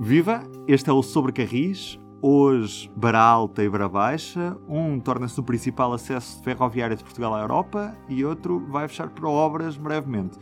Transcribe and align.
Viva! 0.00 0.42
Este 0.66 0.90
é 0.90 0.92
o 0.92 1.02
Sobre 1.04 1.30
Carris. 1.30 2.00
Hoje, 2.20 2.90
Bara 2.96 3.20
Alta 3.20 3.62
e 3.62 3.68
Bara 3.68 3.88
Baixa. 3.88 4.56
Um 4.68 4.98
torna-se 4.98 5.38
o 5.38 5.42
principal 5.42 5.92
acesso 5.92 6.42
ferroviário 6.42 6.96
de 6.96 7.04
Portugal 7.04 7.32
à 7.32 7.40
Europa 7.40 7.96
e 8.08 8.24
outro 8.24 8.58
vai 8.68 8.88
fechar 8.88 9.08
para 9.10 9.28
obras 9.28 9.76
brevemente. 9.76 10.36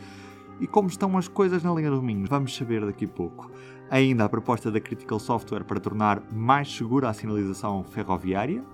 E 0.58 0.66
como 0.66 0.88
estão 0.88 1.18
as 1.18 1.28
coisas 1.28 1.62
na 1.62 1.72
linha 1.74 1.90
do 1.90 2.00
Minhos, 2.00 2.30
vamos 2.30 2.56
saber 2.56 2.86
daqui 2.86 3.04
a 3.04 3.08
pouco. 3.08 3.50
Ainda 3.90 4.24
a 4.24 4.28
proposta 4.28 4.70
da 4.70 4.80
Critical 4.80 5.18
Software 5.18 5.64
para 5.64 5.78
tornar 5.78 6.22
mais 6.32 6.74
segura 6.74 7.10
a 7.10 7.12
sinalização 7.12 7.84
ferroviária. 7.84 8.64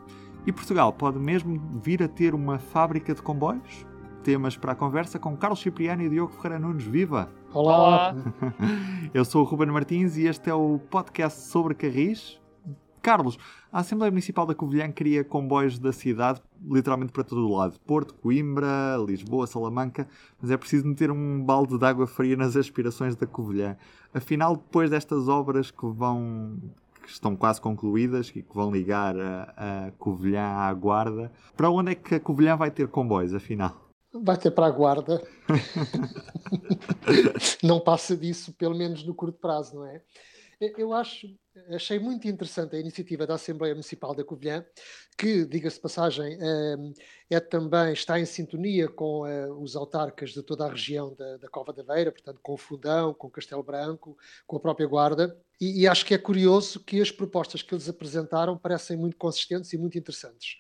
E 0.46 0.52
Portugal 0.52 0.92
pode 0.92 1.18
mesmo 1.18 1.60
vir 1.82 2.04
a 2.04 2.08
ter 2.08 2.36
uma 2.36 2.60
fábrica 2.60 3.12
de 3.12 3.20
comboios? 3.20 3.84
Temas 4.28 4.58
para 4.58 4.72
a 4.72 4.74
conversa 4.74 5.18
com 5.18 5.34
Carlos 5.34 5.58
Cipriano 5.58 6.02
e 6.02 6.08
Diogo 6.10 6.34
Ferreira 6.34 6.58
Nunes. 6.58 6.84
Viva! 6.84 7.30
Olá! 7.50 8.14
Eu 9.14 9.24
sou 9.24 9.40
o 9.40 9.44
Ruben 9.46 9.68
Martins 9.68 10.18
e 10.18 10.26
este 10.26 10.50
é 10.50 10.54
o 10.54 10.78
podcast 10.78 11.40
sobre 11.46 11.74
Carris. 11.74 12.38
Carlos, 13.00 13.38
a 13.72 13.78
Assembleia 13.78 14.10
Municipal 14.10 14.44
da 14.44 14.54
Covilhã 14.54 14.92
cria 14.92 15.24
comboios 15.24 15.78
da 15.78 15.94
cidade 15.94 16.42
literalmente 16.62 17.10
para 17.10 17.24
todo 17.24 17.48
o 17.48 17.56
lado. 17.56 17.80
Porto, 17.86 18.12
Coimbra, 18.16 18.98
Lisboa, 19.06 19.46
Salamanca, 19.46 20.06
mas 20.38 20.50
é 20.50 20.58
preciso 20.58 20.86
meter 20.86 21.10
um 21.10 21.42
balde 21.42 21.78
de 21.78 21.86
água 21.86 22.06
fria 22.06 22.36
nas 22.36 22.54
aspirações 22.54 23.16
da 23.16 23.26
Covilhã. 23.26 23.78
Afinal, 24.12 24.56
depois 24.56 24.90
destas 24.90 25.26
obras 25.26 25.70
que 25.70 25.86
vão 25.86 26.58
que 27.02 27.08
estão 27.08 27.34
quase 27.34 27.62
concluídas 27.62 28.28
e 28.36 28.42
que 28.42 28.54
vão 28.54 28.70
ligar 28.70 29.18
a, 29.18 29.86
a 29.86 29.92
Covilhã 29.92 30.44
à 30.44 30.74
Guarda, 30.74 31.32
para 31.56 31.70
onde 31.70 31.92
é 31.92 31.94
que 31.94 32.16
a 32.16 32.20
Covilhã 32.20 32.58
vai 32.58 32.70
ter 32.70 32.88
comboios, 32.88 33.32
afinal? 33.32 33.87
Vai 34.12 34.38
ter 34.38 34.50
para 34.50 34.66
a 34.66 34.70
guarda. 34.70 35.22
não 37.62 37.80
passa 37.80 38.16
disso, 38.16 38.52
pelo 38.54 38.74
menos 38.74 39.04
no 39.04 39.14
curto 39.14 39.38
prazo, 39.38 39.76
não 39.76 39.86
é? 39.86 40.02
Eu 40.76 40.92
acho, 40.92 41.28
achei 41.72 42.00
muito 42.00 42.26
interessante 42.26 42.74
a 42.74 42.80
iniciativa 42.80 43.24
da 43.24 43.34
Assembleia 43.34 43.74
Municipal 43.74 44.12
da 44.12 44.24
Covilhã, 44.24 44.66
que, 45.16 45.44
diga-se 45.44 45.76
de 45.76 45.82
passagem, 45.82 46.36
ehm, 46.40 46.92
é 47.30 47.38
também, 47.38 47.92
está 47.92 48.18
em 48.18 48.24
sintonia 48.24 48.88
com 48.88 49.24
eh, 49.24 49.48
os 49.52 49.76
autarcas 49.76 50.30
de 50.30 50.42
toda 50.42 50.66
a 50.66 50.70
região 50.70 51.14
da, 51.14 51.36
da 51.36 51.48
Cova 51.48 51.72
da 51.72 51.84
Veira, 51.84 52.10
portanto, 52.10 52.40
com 52.42 52.54
o 52.54 52.56
Fundão, 52.56 53.14
com 53.14 53.28
o 53.28 53.30
Castelo 53.30 53.62
Branco, 53.62 54.18
com 54.48 54.56
a 54.56 54.60
própria 54.60 54.88
Guarda, 54.88 55.40
e, 55.60 55.82
e 55.82 55.86
acho 55.86 56.04
que 56.04 56.14
é 56.14 56.18
curioso 56.18 56.84
que 56.84 57.00
as 57.00 57.12
propostas 57.12 57.62
que 57.62 57.72
eles 57.72 57.88
apresentaram 57.88 58.58
parecem 58.58 58.96
muito 58.96 59.16
consistentes 59.16 59.72
e 59.72 59.78
muito 59.78 59.96
interessantes. 59.96 60.56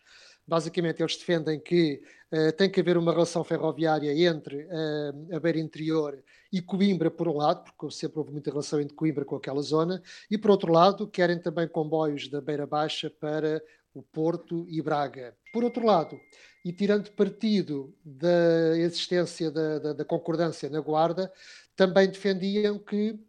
Basicamente, 0.48 1.02
eles 1.02 1.14
defendem 1.14 1.60
que 1.60 2.00
uh, 2.32 2.50
tem 2.52 2.70
que 2.70 2.80
haver 2.80 2.96
uma 2.96 3.12
relação 3.12 3.44
ferroviária 3.44 4.10
entre 4.26 4.64
uh, 4.64 5.36
a 5.36 5.38
beira 5.38 5.58
interior 5.58 6.18
e 6.50 6.62
Coimbra, 6.62 7.10
por 7.10 7.28
um 7.28 7.36
lado, 7.36 7.64
porque 7.64 7.94
sempre 7.94 8.18
houve 8.18 8.32
muita 8.32 8.50
relação 8.50 8.80
entre 8.80 8.96
Coimbra 8.96 9.26
com 9.26 9.36
aquela 9.36 9.60
zona, 9.60 10.02
e 10.30 10.38
por 10.38 10.50
outro 10.50 10.72
lado, 10.72 11.06
querem 11.06 11.38
também 11.38 11.68
comboios 11.68 12.28
da 12.28 12.40
beira 12.40 12.66
baixa 12.66 13.10
para 13.10 13.62
o 13.92 14.02
Porto 14.02 14.66
e 14.70 14.80
Braga. 14.80 15.36
Por 15.52 15.64
outro 15.64 15.84
lado, 15.84 16.18
e 16.64 16.72
tirando 16.72 17.10
partido 17.10 17.94
da 18.02 18.78
existência 18.78 19.50
da, 19.50 19.78
da, 19.78 19.92
da 19.92 20.04
concordância 20.04 20.70
na 20.70 20.80
Guarda, 20.80 21.30
também 21.76 22.08
defendiam 22.08 22.78
que 22.78 23.20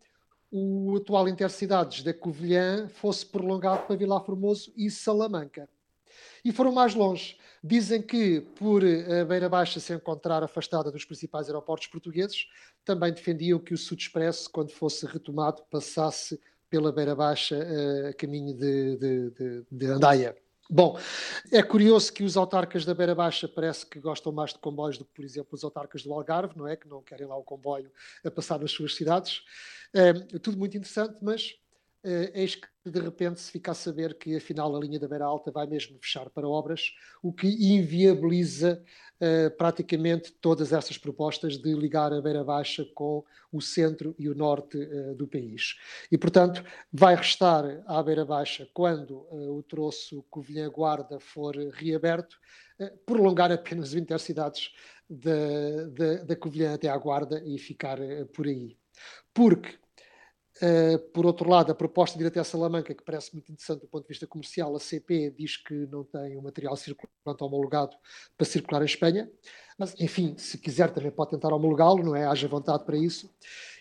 o 0.50 0.96
atual 0.96 1.28
Intercidades 1.28 2.02
da 2.02 2.14
Covilhã 2.14 2.88
fosse 2.88 3.26
prolongado 3.26 3.86
para 3.88 3.98
Vila 3.98 4.24
Formoso 4.24 4.72
e 4.78 4.90
Salamanca. 4.90 5.68
E 6.44 6.52
foram 6.52 6.72
mais 6.72 6.94
longe. 6.96 7.38
Dizem 7.64 8.02
que, 8.02 8.42
por 8.56 8.84
a 8.84 9.26
Beira 9.26 9.50
Baixa 9.50 9.80
se 9.80 9.94
encontrar 9.94 10.44
afastada 10.44 10.92
dos 10.92 11.04
principais 11.04 11.48
aeroportos 11.48 11.88
portugueses, 11.88 12.48
também 12.86 13.12
defendiam 13.12 13.60
que 13.60 13.74
o 13.74 13.78
Sud 13.78 14.02
Expresso, 14.02 14.50
quando 14.50 14.72
fosse 14.72 15.06
retomado, 15.06 15.62
passasse 15.70 16.40
pela 16.70 16.92
Beira 16.92 17.16
Baixa 17.16 17.56
a 17.56 18.10
uh, 18.10 18.16
caminho 18.16 18.54
de, 18.54 18.98
de, 18.98 19.30
de, 19.32 19.66
de 19.70 19.86
Andaia. 19.88 20.36
Bom, 20.72 21.00
é 21.52 21.64
curioso 21.64 22.14
que 22.14 22.24
os 22.24 22.38
autarcas 22.38 22.86
da 22.86 22.94
Beira 22.94 23.16
Baixa 23.16 23.48
parece 23.48 23.86
que 23.88 24.00
gostam 24.00 24.32
mais 24.32 24.54
de 24.54 24.60
comboios 24.60 25.00
do 25.00 25.04
que, 25.04 25.12
por 25.16 25.26
exemplo, 25.26 25.50
os 25.54 25.64
autarcas 25.64 26.04
do 26.04 26.14
Algarve, 26.14 26.56
não 26.56 26.68
é? 26.68 26.76
Que 26.76 26.88
não 26.88 27.02
querem 27.02 27.26
lá 27.26 27.36
o 27.36 27.44
comboio 27.44 27.92
a 28.24 28.30
passar 28.30 28.60
nas 28.60 28.72
suas 28.72 28.96
cidades. 28.96 29.42
É, 29.92 30.14
tudo 30.14 30.60
muito 30.60 30.78
interessante, 30.78 31.18
mas 31.24 31.56
uh, 32.04 32.32
eis 32.34 32.56
que 32.56 32.68
de 32.86 33.00
repente 33.00 33.40
se 33.40 33.52
fica 33.52 33.72
a 33.72 33.76
saber 33.76 34.18
que 34.18 34.36
afinal 34.36 34.76
a 34.76 34.80
linha 34.80 35.00
da 35.00 35.08
Beira 35.08 35.26
Alta 35.26 35.52
vai 35.52 35.68
mesmo 35.68 35.98
fechar 36.00 36.30
para 36.30 36.48
obras, 36.48 36.94
o 37.22 37.32
que 37.32 37.48
inviabiliza 37.48 38.82
uh, 39.22 39.56
praticamente 39.58 40.32
todas 40.32 40.74
essas 40.74 40.98
propostas 40.98 41.58
de 41.58 41.74
ligar 41.74 42.14
a 42.14 42.22
Beira 42.22 42.44
Baixa 42.44 42.86
com 42.96 43.24
o 43.52 43.62
centro 43.62 44.16
e 44.18 44.30
o 44.30 44.36
norte 44.36 44.78
uh, 44.78 45.16
do 45.16 45.28
país. 45.28 45.76
E 46.12 46.18
portanto 46.18 46.64
vai 46.92 47.16
restar 47.16 47.84
à 47.86 48.02
Beira 48.02 48.26
Baixa, 48.26 48.68
quando 48.74 49.28
o 49.32 49.64
troço 49.64 50.24
Covilhã-Guarda 50.30 51.20
for 51.20 51.56
reaberto, 51.56 52.40
prolongar 53.06 53.52
apenas 53.52 53.90
as 53.94 53.96
intercidades 53.96 54.72
da, 55.10 55.88
da, 55.92 56.24
da 56.24 56.36
Covilhã 56.36 56.74
até 56.74 56.88
à 56.88 56.98
Guarda 56.98 57.42
e 57.46 57.58
ficar 57.58 57.98
por 58.34 58.48
aí. 58.48 58.78
Porque 59.34 59.78
Uh, 60.62 61.00
por 61.14 61.26
outro 61.26 61.50
lado, 61.50 61.72
a 61.72 61.76
proposta 61.76 62.18
de 62.18 62.24
ir 62.26 62.28
até 62.28 62.44
Salamanca, 62.44 62.94
que 62.94 63.04
parece 63.04 63.34
muito 63.34 63.50
interessante 63.50 63.80
do 63.82 63.88
ponto 63.88 64.04
de 64.04 64.10
vista 64.10 64.28
comercial, 64.28 64.76
a 64.76 64.80
CP 64.80 65.34
diz 65.38 65.56
que 65.56 65.74
não 65.88 66.04
tem 66.04 66.36
o 66.36 66.42
material 66.42 66.76
circulante 66.76 67.42
homologado 67.42 67.96
para 68.38 68.46
circular 68.46 68.82
em 68.82 68.86
Espanha, 68.86 69.32
mas 69.78 69.96
enfim, 70.00 70.36
se 70.38 70.58
quiser 70.58 70.92
também 70.92 71.12
pode 71.12 71.32
tentar 71.32 71.54
homologá-lo, 71.54 72.04
não 72.04 72.14
é? 72.14 72.26
Haja 72.26 72.48
vontade 72.50 72.84
para 72.84 72.98
isso. 72.98 73.34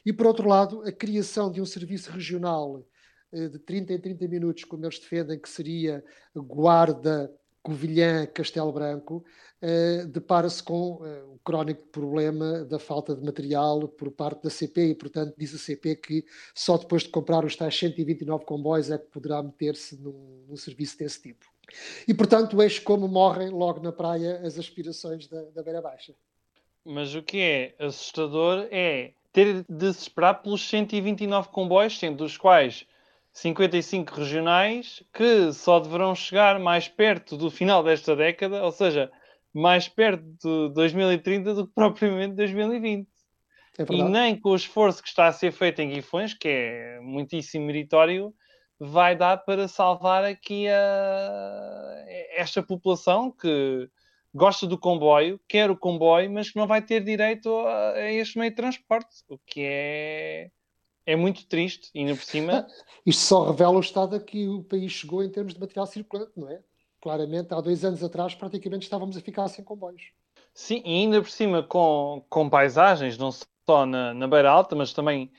E 0.06 0.12
por 0.12 0.26
outro 0.26 0.48
lado, 0.48 0.82
a 0.82 0.92
criação 0.92 1.50
de 1.50 1.60
um 1.60 1.66
serviço 1.66 2.12
regional 2.12 2.84
uh, 3.32 3.48
de 3.48 3.58
30 3.58 3.94
em 3.94 4.00
30 4.00 4.28
minutos, 4.28 4.62
como 4.62 4.84
eles 4.84 5.00
defendem 5.00 5.36
que 5.36 5.48
seria 5.48 6.04
Guarda, 6.32 7.28
Covilhã, 7.60 8.24
Castelo 8.24 8.72
Branco, 8.72 9.24
uh, 9.62 10.06
depara-se 10.06 10.62
com 10.62 10.96
uh, 10.96 11.34
o 11.34 11.38
crónico 11.44 11.86
problema 11.88 12.64
da 12.64 12.78
falta 12.78 13.14
de 13.14 13.24
material 13.24 13.88
por 13.88 14.10
parte 14.10 14.42
da 14.42 14.50
CP 14.50 14.90
e, 14.90 14.94
portanto, 14.94 15.34
diz 15.36 15.54
a 15.54 15.58
CP 15.58 15.96
que 15.96 16.24
só 16.54 16.76
depois 16.76 17.02
de 17.02 17.08
comprar 17.08 17.44
os 17.44 17.56
tais 17.56 17.76
129 17.78 18.44
comboios 18.44 18.90
é 18.90 18.98
que 18.98 19.06
poderá 19.06 19.42
meter-se 19.42 19.96
num, 19.96 20.44
num, 20.48 20.56
serviço 20.56 20.98
desse 20.98 21.22
tipo. 21.22 21.46
E, 22.06 22.14
portanto, 22.14 22.60
eis 22.62 22.78
como 22.78 23.06
morrem 23.08 23.50
logo 23.50 23.80
na 23.80 23.92
praia 23.92 24.40
as 24.44 24.58
aspirações 24.58 25.26
da, 25.26 25.42
da 25.42 25.62
Beira 25.62 25.82
Baixa. 25.82 26.14
Mas 26.84 27.14
o 27.14 27.22
que 27.22 27.40
é 27.40 27.74
assustador 27.78 28.66
é 28.70 29.12
ter 29.32 29.64
de 29.68 29.92
se 29.92 30.02
esperar 30.02 30.34
pelos 30.42 30.66
129 30.68 31.48
comboios, 31.48 31.98
sendo 31.98 32.18
dos 32.18 32.36
quais 32.36 32.86
55 33.32 34.14
regionais 34.14 35.02
que 35.12 35.52
só 35.52 35.78
deverão 35.78 36.14
chegar 36.14 36.58
mais 36.58 36.88
perto 36.88 37.36
do 37.36 37.50
final 37.50 37.84
desta 37.84 38.16
década, 38.16 38.64
ou 38.64 38.72
seja, 38.72 39.10
mais 39.52 39.88
perto 39.88 40.24
de 40.24 40.74
2030 40.74 41.54
do 41.54 41.66
que 41.66 41.74
propriamente 41.74 42.34
2020. 42.34 43.08
É 43.78 43.84
e 43.92 44.02
nem 44.02 44.38
com 44.38 44.50
o 44.50 44.56
esforço 44.56 45.02
que 45.02 45.08
está 45.08 45.28
a 45.28 45.32
ser 45.32 45.52
feito 45.52 45.80
em 45.80 45.90
Guifões, 45.90 46.34
que 46.34 46.48
é 46.48 47.00
muitíssimo 47.00 47.66
meritório, 47.66 48.34
vai 48.78 49.16
dar 49.16 49.38
para 49.38 49.68
salvar 49.68 50.24
aqui 50.24 50.66
a... 50.68 52.04
esta 52.36 52.62
população 52.62 53.30
que 53.30 53.88
gosta 54.34 54.66
do 54.66 54.78
comboio, 54.78 55.40
quer 55.48 55.70
o 55.70 55.76
comboio, 55.76 56.30
mas 56.30 56.50
que 56.50 56.58
não 56.58 56.66
vai 56.66 56.82
ter 56.82 57.02
direito 57.02 57.54
a, 57.58 57.92
a 57.92 58.12
este 58.12 58.38
meio 58.38 58.50
de 58.50 58.56
transporte, 58.56 59.22
o 59.28 59.38
que 59.38 59.60
é, 59.62 60.50
é 61.06 61.16
muito 61.16 61.46
triste, 61.46 61.90
e 61.94 62.00
ainda 62.00 62.14
por 62.14 62.24
cima. 62.24 62.66
Isto 63.06 63.22
só 63.22 63.50
revela 63.50 63.76
o 63.76 63.80
estado 63.80 64.16
a 64.16 64.20
que 64.20 64.48
o 64.48 64.62
país 64.62 64.92
chegou 64.92 65.22
em 65.22 65.30
termos 65.30 65.54
de 65.54 65.60
material 65.60 65.86
circulante, 65.86 66.32
não 66.36 66.48
é? 66.50 66.60
Claramente, 67.00 67.52
há 67.54 67.60
dois 67.60 67.84
anos 67.84 68.02
atrás, 68.02 68.34
praticamente 68.34 68.84
estávamos 68.84 69.16
a 69.16 69.20
ficar 69.20 69.48
sem 69.48 69.64
comboios. 69.64 70.12
Sim, 70.54 70.82
e 70.84 71.00
ainda 71.00 71.20
por 71.20 71.30
cima 71.30 71.62
com, 71.62 72.24
com 72.28 72.48
paisagens, 72.50 73.16
não 73.16 73.30
só 73.30 73.86
na, 73.86 74.12
na 74.12 74.26
beira 74.26 74.50
alta, 74.50 74.74
mas 74.74 74.92
também 74.92 75.30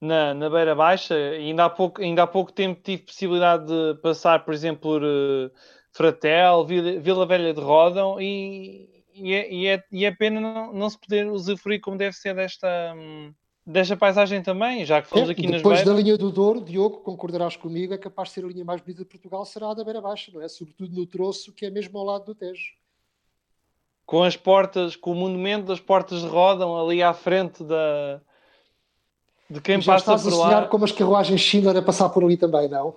na, 0.00 0.34
na 0.34 0.48
beira 0.48 0.74
baixa. 0.74 1.14
E 1.14 1.48
ainda 1.48 1.66
há, 1.66 1.70
pouco, 1.70 2.00
ainda 2.00 2.22
há 2.22 2.26
pouco 2.26 2.52
tempo 2.52 2.80
tive 2.82 3.02
possibilidade 3.02 3.66
de 3.66 4.00
passar, 4.00 4.44
por 4.44 4.54
exemplo, 4.54 4.80
por 4.80 5.02
uh, 5.02 5.50
Fratel, 5.92 6.64
Vila, 6.64 7.00
Vila, 7.00 7.26
Velha 7.26 7.52
de 7.52 7.60
Rodão, 7.60 8.20
e, 8.20 9.04
e, 9.14 9.32
é, 9.32 9.52
e, 9.52 9.66
é, 9.66 9.84
e 9.92 10.04
é 10.04 10.10
pena 10.10 10.40
não, 10.40 10.72
não 10.72 10.90
se 10.90 10.98
poder 10.98 11.26
usufruir 11.26 11.80
como 11.80 11.96
deve 11.98 12.14
ser 12.14 12.34
desta. 12.34 12.68
Hum, 12.96 13.34
desta 13.64 13.96
paisagem 13.96 14.42
também, 14.42 14.84
já 14.84 15.00
que 15.00 15.08
fomos 15.08 15.28
é, 15.28 15.32
aqui 15.32 15.46
nas 15.46 15.56
Depois 15.56 15.84
da 15.84 15.92
linha 15.92 16.18
do 16.18 16.30
Douro, 16.30 16.60
Diogo, 16.60 16.98
concordarás 16.98 17.56
comigo, 17.56 17.94
é 17.94 17.98
capaz 17.98 18.28
de 18.28 18.34
ser 18.34 18.44
a 18.44 18.48
linha 18.48 18.64
mais 18.64 18.80
bonita 18.80 19.02
de 19.02 19.08
Portugal, 19.08 19.44
será 19.44 19.70
a 19.70 19.74
da 19.74 19.84
Beira 19.84 20.00
Baixa, 20.00 20.30
não 20.34 20.42
é? 20.42 20.48
Sobretudo 20.48 20.94
no 20.94 21.06
troço, 21.06 21.52
que 21.52 21.66
é 21.66 21.70
mesmo 21.70 21.98
ao 21.98 22.04
lado 22.04 22.24
do 22.24 22.34
Tejo. 22.34 22.72
Com 24.04 24.22
as 24.24 24.36
portas, 24.36 24.96
com 24.96 25.12
o 25.12 25.14
monumento 25.14 25.66
das 25.66 25.80
portas 25.80 26.20
de 26.20 26.26
rodam 26.26 26.76
ali 26.78 27.02
à 27.02 27.14
frente 27.14 27.62
da... 27.62 28.20
de 29.48 29.60
quem 29.60 29.80
já 29.80 29.94
passa 29.94 30.04
por 30.04 30.10
lá. 30.10 30.16
estás 30.16 30.26
a 30.26 30.30
sonhar 30.30 30.68
como 30.68 30.84
as 30.84 30.92
carruagens 30.92 31.40
Schindler 31.40 31.76
a 31.76 31.82
passar 31.82 32.08
por 32.08 32.24
ali 32.24 32.36
também, 32.36 32.68
não? 32.68 32.96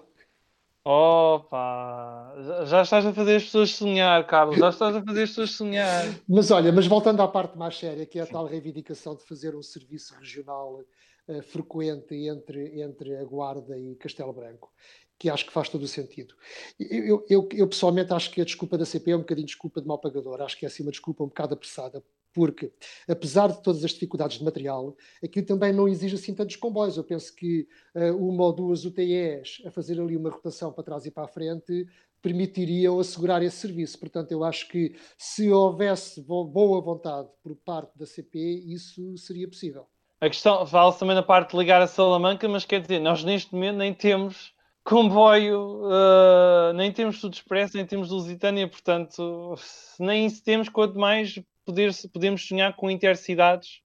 Opa, 0.87 2.35
já 2.67 2.83
estás 2.83 3.03
a 3.07 3.11
fazer 3.11 3.37
as 3.37 3.45
pessoas 3.45 3.71
sonhar, 3.71 4.27
Carlos, 4.27 4.59
já 4.59 4.69
estás 4.69 4.95
a 4.95 5.03
fazer 5.03 5.23
as 5.23 5.29
pessoas 5.29 5.49
sonhar. 5.49 6.05
Mas 6.29 6.51
olha, 6.51 6.71
mas 6.71 6.85
voltando 6.85 7.23
à 7.23 7.27
parte 7.27 7.57
mais 7.57 7.75
séria, 7.75 8.05
que 8.05 8.19
é 8.19 8.21
a 8.21 8.27
tal 8.27 8.45
reivindicação 8.45 9.15
de 9.15 9.23
fazer 9.23 9.55
um 9.55 9.63
serviço 9.63 10.13
regional 10.13 10.81
uh, 11.27 11.41
frequente 11.41 12.13
entre, 12.27 12.79
entre 12.79 13.17
a 13.17 13.25
Guarda 13.25 13.75
e 13.75 13.95
Castelo 13.95 14.31
Branco, 14.31 14.71
que 15.17 15.27
acho 15.27 15.47
que 15.47 15.51
faz 15.51 15.69
todo 15.69 15.81
o 15.81 15.87
sentido. 15.87 16.35
Eu, 16.79 17.25
eu, 17.27 17.49
eu, 17.51 17.67
pessoalmente 17.67 18.13
acho 18.13 18.29
que 18.29 18.39
a 18.39 18.45
desculpa 18.45 18.77
da 18.77 18.85
CP 18.85 19.09
é 19.09 19.15
um 19.15 19.21
bocadinho 19.21 19.47
desculpa 19.47 19.81
de 19.81 19.87
mal 19.87 19.97
pagador, 19.97 20.39
acho 20.43 20.55
que 20.55 20.65
é 20.65 20.67
assim 20.67 20.83
uma 20.83 20.91
desculpa 20.91 21.23
um 21.23 21.27
bocado 21.29 21.55
apressada, 21.55 22.03
porque, 22.35 22.69
apesar 23.07 23.47
de 23.47 23.63
todas 23.63 23.81
as 23.85 23.91
dificuldades 23.91 24.37
de 24.37 24.43
material, 24.43 24.93
aquilo 25.23 25.45
também 25.45 25.71
não 25.71 25.87
exige 25.87 26.15
assim 26.15 26.35
tantos 26.35 26.57
comboios. 26.57 26.97
Eu 26.97 27.03
penso 27.05 27.33
que 27.33 27.65
uh, 27.95 28.13
uma 28.17 28.43
ou 28.43 28.51
duas 28.53 28.83
UTEs 28.83 29.61
a 29.65 29.71
fazer 29.71 30.01
ali 30.01 30.17
uma 30.17 30.29
rotação 30.29 30.73
para 30.73 30.83
trás 30.83 31.05
e 31.05 31.11
para 31.11 31.23
a 31.23 31.29
frente 31.29 31.87
permitiriam 32.21 32.99
assegurar 32.99 33.41
esse 33.41 33.55
serviço. 33.55 33.97
Portanto, 33.97 34.33
eu 34.33 34.43
acho 34.43 34.67
que 34.67 34.93
se 35.17 35.49
houvesse 35.49 36.21
boa 36.21 36.81
vontade 36.81 37.29
por 37.41 37.55
parte 37.55 37.97
da 37.97 38.05
CP, 38.05 38.37
isso 38.67 39.17
seria 39.17 39.47
possível. 39.47 39.87
A 40.19 40.27
questão 40.27 40.65
fala-se 40.65 40.99
também 40.99 41.15
na 41.15 41.23
parte 41.23 41.51
de 41.51 41.57
ligar 41.57 41.81
a 41.81 41.87
Salamanca, 41.87 42.49
mas 42.49 42.65
quer 42.65 42.81
dizer, 42.81 42.99
nós 42.99 43.23
neste 43.23 43.53
momento 43.53 43.77
nem 43.77 43.93
temos 43.93 44.53
comboio, 44.83 45.83
uh, 45.85 46.73
nem 46.75 46.91
temos 46.91 47.21
tudo 47.21 47.33
expresso, 47.33 47.77
nem 47.77 47.85
temos 47.85 48.09
Lusitânia, 48.09 48.67
portanto, 48.67 49.55
nem 49.99 50.25
isso 50.25 50.43
temos, 50.43 50.67
quanto 50.67 50.99
mais 50.99 51.39
poder, 51.65 51.91
podemos 52.13 52.47
sonhar 52.47 52.75
com 52.75 52.89
intercidades, 52.89 53.81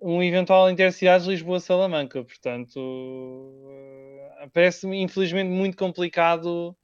um 0.00 0.22
eventual 0.22 0.70
intercidades 0.70 1.26
Lisboa-Salamanca. 1.26 2.24
Portanto, 2.24 2.78
uh, 2.78 4.50
parece-me 4.52 5.00
infelizmente 5.02 5.48
muito 5.48 5.76
complicado 5.76 6.76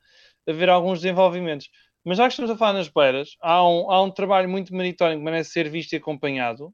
haver 0.47 0.69
alguns 0.69 1.01
desenvolvimentos. 1.01 1.71
Mas 2.05 2.19
já 2.19 2.25
que 2.25 2.33
estamos 2.33 2.51
a 2.51 2.57
falar 2.57 2.73
nas 2.73 2.89
beiras, 2.89 3.37
há 3.41 3.67
um, 3.69 3.91
há 3.91 4.03
um 4.03 4.11
trabalho 4.11 4.49
muito 4.49 4.75
meritório 4.75 5.19
que 5.19 5.23
merece 5.23 5.51
ser 5.51 5.69
visto 5.69 5.93
e 5.93 5.97
acompanhado. 5.97 6.73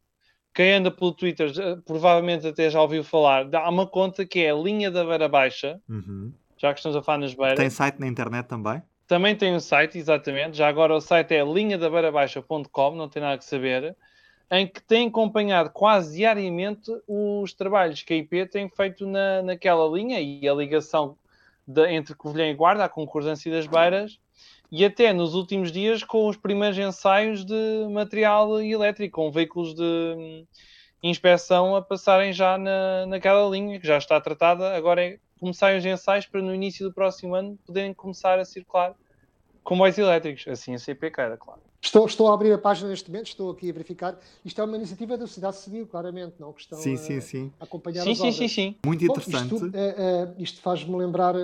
Quem 0.54 0.74
anda 0.74 0.90
pelo 0.90 1.12
Twitter 1.12 1.50
provavelmente 1.84 2.46
até 2.46 2.70
já 2.70 2.80
ouviu 2.80 3.02
falar. 3.02 3.52
Há 3.52 3.68
uma 3.68 3.88
conta 3.88 4.24
que 4.24 4.40
é 4.40 4.50
a 4.50 4.54
Linha 4.54 4.90
da 4.90 5.04
Beira 5.04 5.28
Baixa. 5.28 5.80
Uhum. 5.88 6.32
Já 6.56 6.72
que 6.72 6.78
estamos 6.78 6.96
a 6.96 7.02
falar 7.02 7.18
nas 7.18 7.34
beiras. 7.34 7.58
Tem 7.58 7.68
site 7.68 7.98
na 7.98 8.06
internet 8.06 8.46
também? 8.46 8.80
Também 9.06 9.36
tem 9.36 9.54
um 9.54 9.60
site, 9.60 9.98
exatamente. 9.98 10.56
Já 10.56 10.68
agora 10.68 10.94
o 10.94 11.00
site 11.00 11.34
é 11.34 11.44
linhadabeirabaixa.com, 11.44 12.94
não 12.94 13.08
tem 13.08 13.22
nada 13.22 13.36
que 13.36 13.44
saber, 13.44 13.94
em 14.50 14.66
que 14.66 14.82
tem 14.82 15.08
acompanhado 15.08 15.70
quase 15.70 16.16
diariamente 16.16 16.90
os 17.06 17.52
trabalhos 17.52 18.02
que 18.02 18.14
a 18.14 18.16
IP 18.16 18.46
tem 18.46 18.68
feito 18.68 19.06
na, 19.06 19.42
naquela 19.42 19.86
linha 19.86 20.20
e 20.20 20.48
a 20.48 20.54
ligação 20.54 21.16
de, 21.66 21.86
entre 21.90 22.14
Covilhã 22.14 22.48
e 22.48 22.54
Guarda, 22.54 22.84
a 22.84 22.88
concordância 22.88 23.50
das 23.50 23.66
beiras, 23.66 24.18
e 24.70 24.84
até 24.84 25.12
nos 25.12 25.34
últimos 25.34 25.70
dias 25.70 26.02
com 26.02 26.26
os 26.26 26.36
primeiros 26.36 26.78
ensaios 26.78 27.44
de 27.44 27.86
material 27.90 28.60
elétrico, 28.60 29.20
com 29.20 29.30
veículos 29.30 29.74
de 29.74 29.82
hum, 29.82 30.46
inspeção 31.02 31.76
a 31.76 31.82
passarem 31.82 32.32
já 32.32 32.56
na, 32.58 33.06
naquela 33.06 33.48
linha, 33.48 33.78
que 33.78 33.86
já 33.86 33.98
está 33.98 34.20
tratada, 34.20 34.74
agora 34.74 35.04
é 35.04 35.18
começarem 35.38 35.78
os 35.78 35.84
ensaios 35.84 36.26
para 36.26 36.40
no 36.40 36.54
início 36.54 36.86
do 36.86 36.92
próximo 36.92 37.34
ano 37.34 37.58
poderem 37.66 37.92
começar 37.92 38.38
a 38.38 38.44
circular 38.44 38.94
comboios 39.62 39.96
elétricos, 39.96 40.46
assim 40.46 40.74
a 40.74 40.78
CP 40.78 41.10
queira, 41.10 41.36
claro. 41.36 41.60
Estou, 41.80 42.06
estou 42.06 42.30
a 42.30 42.34
abrir 42.34 42.52
a 42.52 42.58
página 42.58 42.88
neste 42.88 43.10
momento, 43.10 43.26
estou 43.26 43.50
aqui 43.50 43.68
a 43.68 43.72
verificar. 43.72 44.18
Isto 44.42 44.60
é 44.60 44.64
uma 44.64 44.76
iniciativa 44.76 45.18
da 45.18 45.26
sociedade 45.26 45.56
civil, 45.56 45.86
claramente, 45.86 46.36
não? 46.38 46.52
Que 46.52 46.62
estão 46.62 46.78
sim, 46.78 46.96
sim, 46.96 47.20
sim. 47.20 47.52
a 47.60 47.64
acompanhar 47.64 48.04
sim, 48.04 48.12
as 48.12 48.16
sim, 48.16 48.22
obras. 48.22 48.36
Sim, 48.36 48.48
sim, 48.48 48.76
Muito 48.86 49.04
interessante. 49.04 49.50
Bom, 49.50 49.66
isto, 49.66 49.66
uh, 49.66 49.68
uh, 49.68 50.34
isto 50.42 50.60
faz-me 50.62 50.96
lembrar 50.96 51.34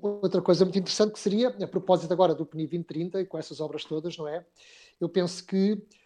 outra 0.00 0.40
coisa 0.40 0.64
muito 0.64 0.78
interessante 0.78 1.12
que 1.12 1.18
seria, 1.18 1.48
a 1.48 1.66
propósito 1.66 2.12
agora 2.12 2.34
do 2.34 2.46
PNI 2.46 2.66
2030 2.66 3.20
e 3.22 3.26
com 3.26 3.38
essas 3.38 3.60
obras 3.60 3.84
todas, 3.84 4.16
não 4.16 4.28
é? 4.28 4.44
Eu 5.00 5.08
penso 5.08 5.44
que 5.44 5.72
Uh, 5.72 6.03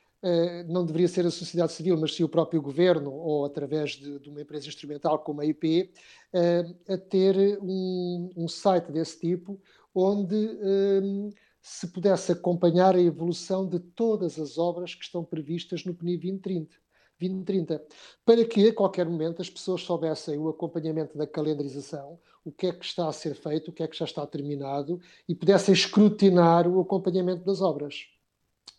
não 0.67 0.85
deveria 0.85 1.09
ser 1.09 1.25
a 1.27 1.31
sociedade 1.31 1.73
civil, 1.73 1.97
mas 1.97 2.15
sim 2.15 2.25
o 2.25 2.29
próprio 2.29 2.61
governo, 2.61 3.13
ou 3.13 3.45
através 3.45 3.93
de, 3.93 4.19
de 4.19 4.29
uma 4.29 4.41
empresa 4.41 4.67
instrumental 4.67 5.19
como 5.21 5.41
a 5.41 5.47
IP, 5.47 5.91
uh, 6.35 6.93
a 6.93 6.99
ter 6.99 7.59
um, 7.63 8.31
um, 8.37 8.49
site 8.49 8.91
desse 8.91 9.21
tipo, 9.21 9.61
onde 9.95 10.35
uh, 10.35 11.33
se 11.63 11.87
pudesse 11.89 12.33
acompanhar 12.33 12.97
a 12.97 13.01
evolução 13.01 13.69
de 13.69 13.79
todas 13.79 14.39
as 14.39 14.59
obras 14.59 14.95
que 14.95 15.05
estão 15.05 15.25
previstas 15.25 15.85
no 15.85 15.95
PNI 15.95 16.17
2030. 16.17 16.77
2030, 17.21 17.85
para 18.25 18.45
que 18.45 18.69
a 18.69 18.75
qualquer 18.75 19.05
momento 19.05 19.43
as 19.43 19.51
pessoas 19.51 19.83
soubessem 19.83 20.39
o 20.39 20.49
acompanhamento 20.49 21.19
da 21.19 21.27
calendarização, 21.27 22.19
o 22.45 22.53
que 22.53 22.69
é 22.69 22.73
que 22.73 22.85
está 22.85 23.09
a 23.09 23.13
ser 23.13 23.35
feito, 23.35 23.71
o 23.71 23.73
que 23.73 23.83
é 23.83 23.89
que 23.89 23.97
já 23.97 24.05
está 24.05 24.25
terminado 24.27 25.01
e 25.29 25.35
pudessem 25.35 25.75
escrutinar 25.75 26.67
o 26.69 26.81
acompanhamento 26.81 27.45
das 27.45 27.61
obras. 27.61 28.07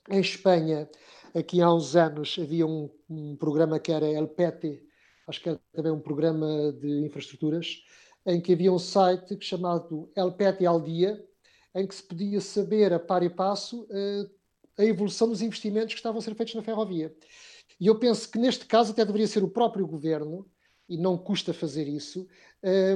Em 0.10 0.22
Espanha, 0.22 0.90
Aqui 1.36 1.62
há 1.62 1.72
uns 1.72 1.96
anos 1.96 2.38
havia 2.42 2.66
um, 2.66 2.90
um 3.10 3.36
programa 3.36 3.80
que 3.80 3.92
era 3.92 4.08
El 4.08 4.28
PT, 4.28 4.84
acho 5.28 5.42
que 5.42 5.50
era 5.50 5.60
também 5.72 5.92
um 5.92 6.00
programa 6.00 6.72
de 6.74 7.06
infraestruturas, 7.06 7.84
em 8.26 8.42
que 8.42 8.54
havia 8.54 8.74
um 8.74 8.80
site 8.80 9.38
chamado 9.40 10.12
El 10.16 10.32
PT 10.32 10.66
al 10.66 10.82
Dia, 10.82 11.24
em 11.76 11.86
que 11.86 11.94
se 11.94 12.04
podia 12.04 12.42
saber 12.42 12.94
a 12.94 13.00
par 13.00 13.22
e 13.22 13.30
passo 13.30 13.84
uh, 13.84 14.30
a 14.78 14.84
evolução 14.84 15.30
dos 15.30 15.42
investimentos 15.42 15.94
que 15.94 16.00
estavam 16.00 16.20
a 16.20 16.22
ser 16.22 16.34
feitos 16.34 16.56
na 16.56 16.64
ferrovia. 16.64 17.16
E 17.80 17.88
eu 17.88 18.00
penso 18.00 18.30
que 18.30 18.40
neste 18.40 18.66
caso 18.66 18.92
até 18.92 19.06
deveria 19.06 19.28
ser 19.28 19.44
o 19.44 19.50
próprio 19.50 19.86
governo, 19.86 20.50
e 20.88 20.98
não 20.98 21.16
custa 21.16 21.54
fazer 21.54 21.88
isso, 21.88 22.28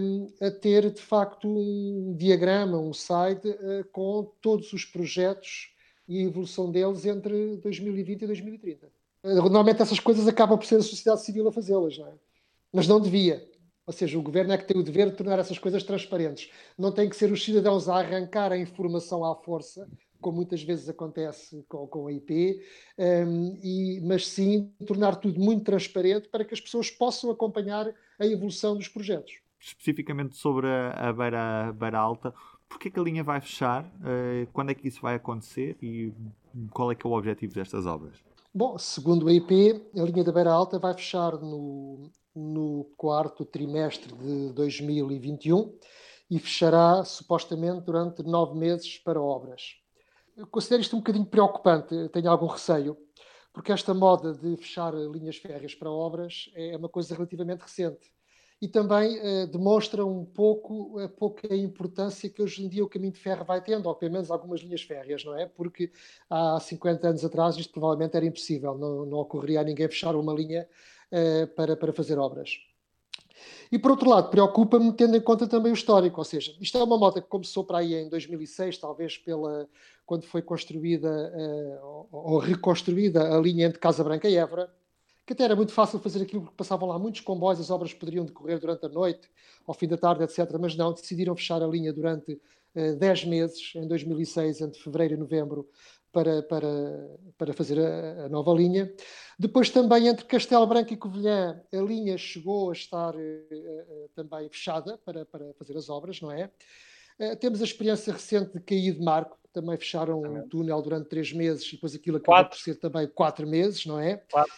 um, 0.02 0.28
a 0.42 0.50
ter 0.50 0.92
de 0.92 1.02
facto 1.02 1.48
um 1.48 2.16
diagrama, 2.18 2.80
um 2.80 2.94
site 2.94 3.48
uh, 3.48 3.86
com 3.92 4.34
todos 4.42 4.74
os 4.74 4.84
projetos 4.84 5.73
e 6.08 6.20
a 6.20 6.24
evolução 6.24 6.72
deles 6.72 7.06
entre 7.06 7.58
2020 7.58 8.22
e 8.22 8.28
2030. 8.28 8.92
Normalmente 9.24 9.82
essas 9.82 10.00
coisas 10.00 10.28
acabam 10.28 10.58
por 10.58 10.66
ser 10.66 10.76
a 10.76 10.82
sociedade 10.82 11.24
civil 11.24 11.48
a 11.48 11.52
fazê-las, 11.52 11.98
não 11.98 12.08
é? 12.08 12.14
Mas 12.72 12.88
não 12.88 13.00
devia. 13.00 13.48
Ou 13.86 13.94
seja, 13.94 14.18
o 14.18 14.22
governo 14.22 14.54
é 14.54 14.58
que 14.58 14.66
tem 14.66 14.78
o 14.78 14.84
dever 14.84 15.10
de 15.10 15.18
tornar 15.18 15.40
essas 15.40 15.60
coisas 15.60 15.84
transparentes. 15.84 16.50
Não 16.78 16.92
tem 16.92 17.10
que 17.10 17.16
ser 17.16 17.32
os 17.32 17.44
cidadãos 17.44 17.90
a 17.90 17.98
arrancar 17.98 18.52
a 18.52 18.58
informação 18.58 19.26
à 19.26 19.36
força, 19.36 19.88
como 20.22 20.38
muitas 20.38 20.64
vezes 20.64 20.88
acontece 20.88 21.64
com, 21.68 21.86
com 21.86 22.08
a 22.08 22.14
IP, 22.14 22.62
um, 22.98 23.60
e, 23.62 24.02
mas 24.02 24.26
sim 24.26 24.74
tornar 24.88 25.18
tudo 25.18 25.40
muito 25.40 25.66
transparente 25.66 26.30
para 26.30 26.46
que 26.46 26.54
as 26.54 26.62
pessoas 26.62 26.90
possam 26.90 27.30
acompanhar 27.30 27.94
a 28.18 28.26
evolução 28.26 28.76
dos 28.76 28.88
projetos. 28.88 29.40
Especificamente 29.60 30.38
sobre 30.38 30.68
a, 30.68 31.10
a 31.10 31.14
beira, 31.14 31.74
beira 31.74 32.00
alta, 32.00 32.34
porque 32.74 32.88
é 32.88 32.92
que 32.92 33.00
a 33.00 33.04
linha 33.04 33.24
vai 33.24 33.40
fechar, 33.40 33.86
uh, 33.86 34.48
quando 34.52 34.72
é 34.72 34.74
que 34.74 34.88
isso 34.88 35.00
vai 35.00 35.16
acontecer 35.16 35.78
e 35.82 36.12
qual 36.72 36.92
é 36.92 36.96
que 36.96 37.06
é 37.06 37.10
o 37.10 37.14
objetivo 37.14 37.54
destas 37.54 37.86
obras? 37.86 38.18
Bom, 38.54 38.78
segundo 38.80 39.28
a 39.28 39.34
IP, 39.34 39.92
a 39.96 40.02
linha 40.02 40.24
da 40.24 40.32
Beira 40.32 40.52
Alta 40.52 40.80
vai 40.80 40.94
fechar 40.94 41.34
no, 41.34 42.12
no 42.36 42.86
quarto 42.98 43.46
trimestre 43.46 44.14
de 44.16 44.52
2021 44.54 45.78
e 46.32 46.40
fechará 46.40 47.04
supostamente 47.06 47.82
durante 47.82 48.24
nove 48.24 48.58
meses 48.58 48.98
para 48.98 49.22
obras. 49.22 49.76
Eu 50.36 50.48
considero 50.48 50.82
isto 50.82 50.96
um 50.96 51.00
bocadinho 51.00 51.26
preocupante, 51.26 52.10
tenho 52.10 52.30
algum 52.30 52.48
receio, 52.48 52.98
porque 53.54 53.72
esta 53.72 53.94
moda 53.94 54.34
de 54.34 54.58
fechar 54.58 54.94
linhas 54.96 55.38
férreas 55.38 55.76
para 55.76 55.92
obras 55.92 56.50
é 56.56 56.76
uma 56.76 56.90
coisa 56.90 57.14
relativamente 57.14 57.62
recente 57.62 58.12
e 58.62 58.68
também 58.68 59.18
uh, 59.18 59.48
demonstra 59.48 60.06
um 60.06 60.24
pouco 60.24 61.00
a 61.00 61.08
pouca 61.08 61.54
importância 61.56 62.30
que 62.30 62.42
hoje 62.42 62.64
em 62.64 62.70
dia 62.70 62.84
o 62.84 62.90
caminho 62.90 63.12
de 63.12 63.20
ferro 63.20 63.44
vai 63.44 63.62
tendo, 63.62 63.88
ou 63.88 63.96
pelo 63.96 64.14
menos 64.14 64.32
algumas 64.32 64.62
linhas 64.62 64.82
férreas, 64.82 65.24
não 65.24 65.38
é? 65.38 65.46
Porque 65.46 65.92
há 66.30 66.60
50 66.60 67.08
anos 67.08 67.26
atrás 67.26 67.58
isto 67.58 67.72
provavelmente 67.74 68.16
era 68.16 68.26
impossível, 68.26 68.78
não, 68.78 69.06
não 69.06 69.18
ocorreria 69.20 69.62
a 69.62 69.64
ninguém 69.64 69.88
fechar 69.88 70.16
uma 70.16 70.34
linha 70.34 70.68
uh, 71.12 71.48
para, 71.56 71.76
para 71.76 71.94
fazer 71.94 72.18
obras. 72.18 72.60
E 73.72 73.80
por 73.80 73.92
outro 73.92 74.10
lado, 74.10 74.30
preocupa-me 74.30 74.94
tendo 74.94 75.18
em 75.18 75.22
conta 75.22 75.48
também 75.48 75.72
o 75.72 75.76
histórico, 75.76 76.20
ou 76.20 76.26
seja, 76.26 76.56
isto 76.62 76.78
é 76.78 76.84
uma 76.84 76.98
moto 76.98 77.22
que 77.22 77.28
começou 77.28 77.64
para 77.64 77.80
aí 77.80 77.96
em 77.96 78.08
2006, 78.08 78.78
talvez 78.78 79.18
pela 79.18 79.68
quando 80.06 80.24
foi 80.24 80.42
construída 80.42 81.34
uh, 81.36 82.08
ou 82.12 82.38
reconstruída 82.38 83.36
a 83.36 83.40
linha 83.40 83.68
entre 83.68 83.80
Casa 83.80 84.04
Branca 84.04 84.30
e 84.30 84.36
Évora, 84.36 84.70
que 85.26 85.34
até 85.34 85.44
era 85.44 85.56
muito 85.56 85.72
fácil 85.72 86.00
fazer 86.00 86.22
aquilo 86.22 86.42
porque 86.42 86.58
passavam 86.58 86.90
lá 86.90 87.00
muitos 87.00 87.22
comboios, 87.22 87.60
as 87.60 87.70
obras 87.70 87.94
poderiam 87.94 88.26
decorrer 88.26 88.60
durante 88.60 88.86
a 88.86 88.90
noite, 88.90 89.30
ao 89.66 89.74
fim 89.74 89.88
da 89.88 89.98
tarde, 89.98 90.24
etc. 90.24 90.50
Mas 90.60 90.76
não, 90.76 90.94
decidiram 90.94 91.36
fechar 91.36 91.62
a 91.62 91.68
linha 91.68 91.94
durante 91.94 92.34
uh, 92.76 92.96
10 92.98 93.26
meses, 93.26 93.72
em 93.76 93.88
2006, 93.88 94.62
entre 94.62 94.82
fevereiro 94.82 95.14
e 95.14 95.18
novembro, 95.18 95.70
para, 96.14 96.44
para, 96.44 96.70
para 97.38 97.54
fazer 97.54 97.80
a, 97.80 98.26
a, 98.26 98.30
nova 98.30 98.54
linha. 98.54 98.94
Depois 99.38 99.70
também 99.72 100.08
entre 100.08 100.26
Castelo 100.26 100.68
Branco 100.68 100.94
e 100.94 100.98
Covilhã, 100.98 101.60
a 101.74 101.78
linha 101.78 102.18
chegou 102.18 102.70
a 102.70 102.74
estar 102.74 103.16
uh, 103.16 103.20
uh, 103.20 104.10
também 104.16 104.48
fechada 104.50 104.98
para, 105.00 105.26
para 105.26 105.54
fazer 105.56 105.76
as 105.76 105.90
obras, 105.90 106.22
não 106.22 106.32
é? 106.32 106.52
Uh, 107.20 107.36
temos 107.38 107.62
a 107.62 107.64
experiência 107.64 108.14
recente 108.14 108.54
de 108.54 108.60
Caí 108.60 108.92
de 108.92 109.02
Marco, 109.02 109.38
também 109.52 109.78
fecharam 109.78 110.22
um 110.22 110.48
túnel 110.48 110.82
durante 110.82 111.10
três 111.10 111.32
meses 111.32 111.68
e 111.68 111.72
depois 111.74 111.96
aquilo 111.96 112.18
acabou 112.18 112.36
quatro. 112.36 112.58
por 112.58 112.64
ser 112.64 112.76
também 112.76 113.08
quatro 113.08 113.48
meses, 113.48 113.86
não 113.86 114.00
é? 114.00 114.18
Quatro. 114.32 114.54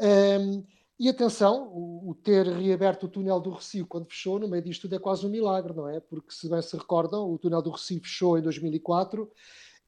Um, 0.00 0.64
e 0.98 1.08
atenção, 1.08 1.68
o, 1.72 2.10
o, 2.10 2.14
ter 2.14 2.46
reaberto 2.46 3.06
o 3.06 3.08
túnel 3.08 3.40
do 3.40 3.50
Recio 3.50 3.86
quando 3.86 4.06
fechou, 4.06 4.38
no 4.38 4.48
meio 4.48 4.62
disto 4.62 4.82
tudo 4.82 4.94
é 4.94 4.98
quase 4.98 5.26
um 5.26 5.30
milagre, 5.30 5.72
não 5.74 5.88
é? 5.88 6.00
Porque, 6.00 6.32
se 6.32 6.48
bem 6.48 6.62
se 6.62 6.76
recordam, 6.76 7.30
o 7.30 7.38
túnel 7.38 7.60
do 7.60 7.70
Recio 7.70 8.00
fechou 8.00 8.38
em 8.38 8.42
2004, 8.42 9.30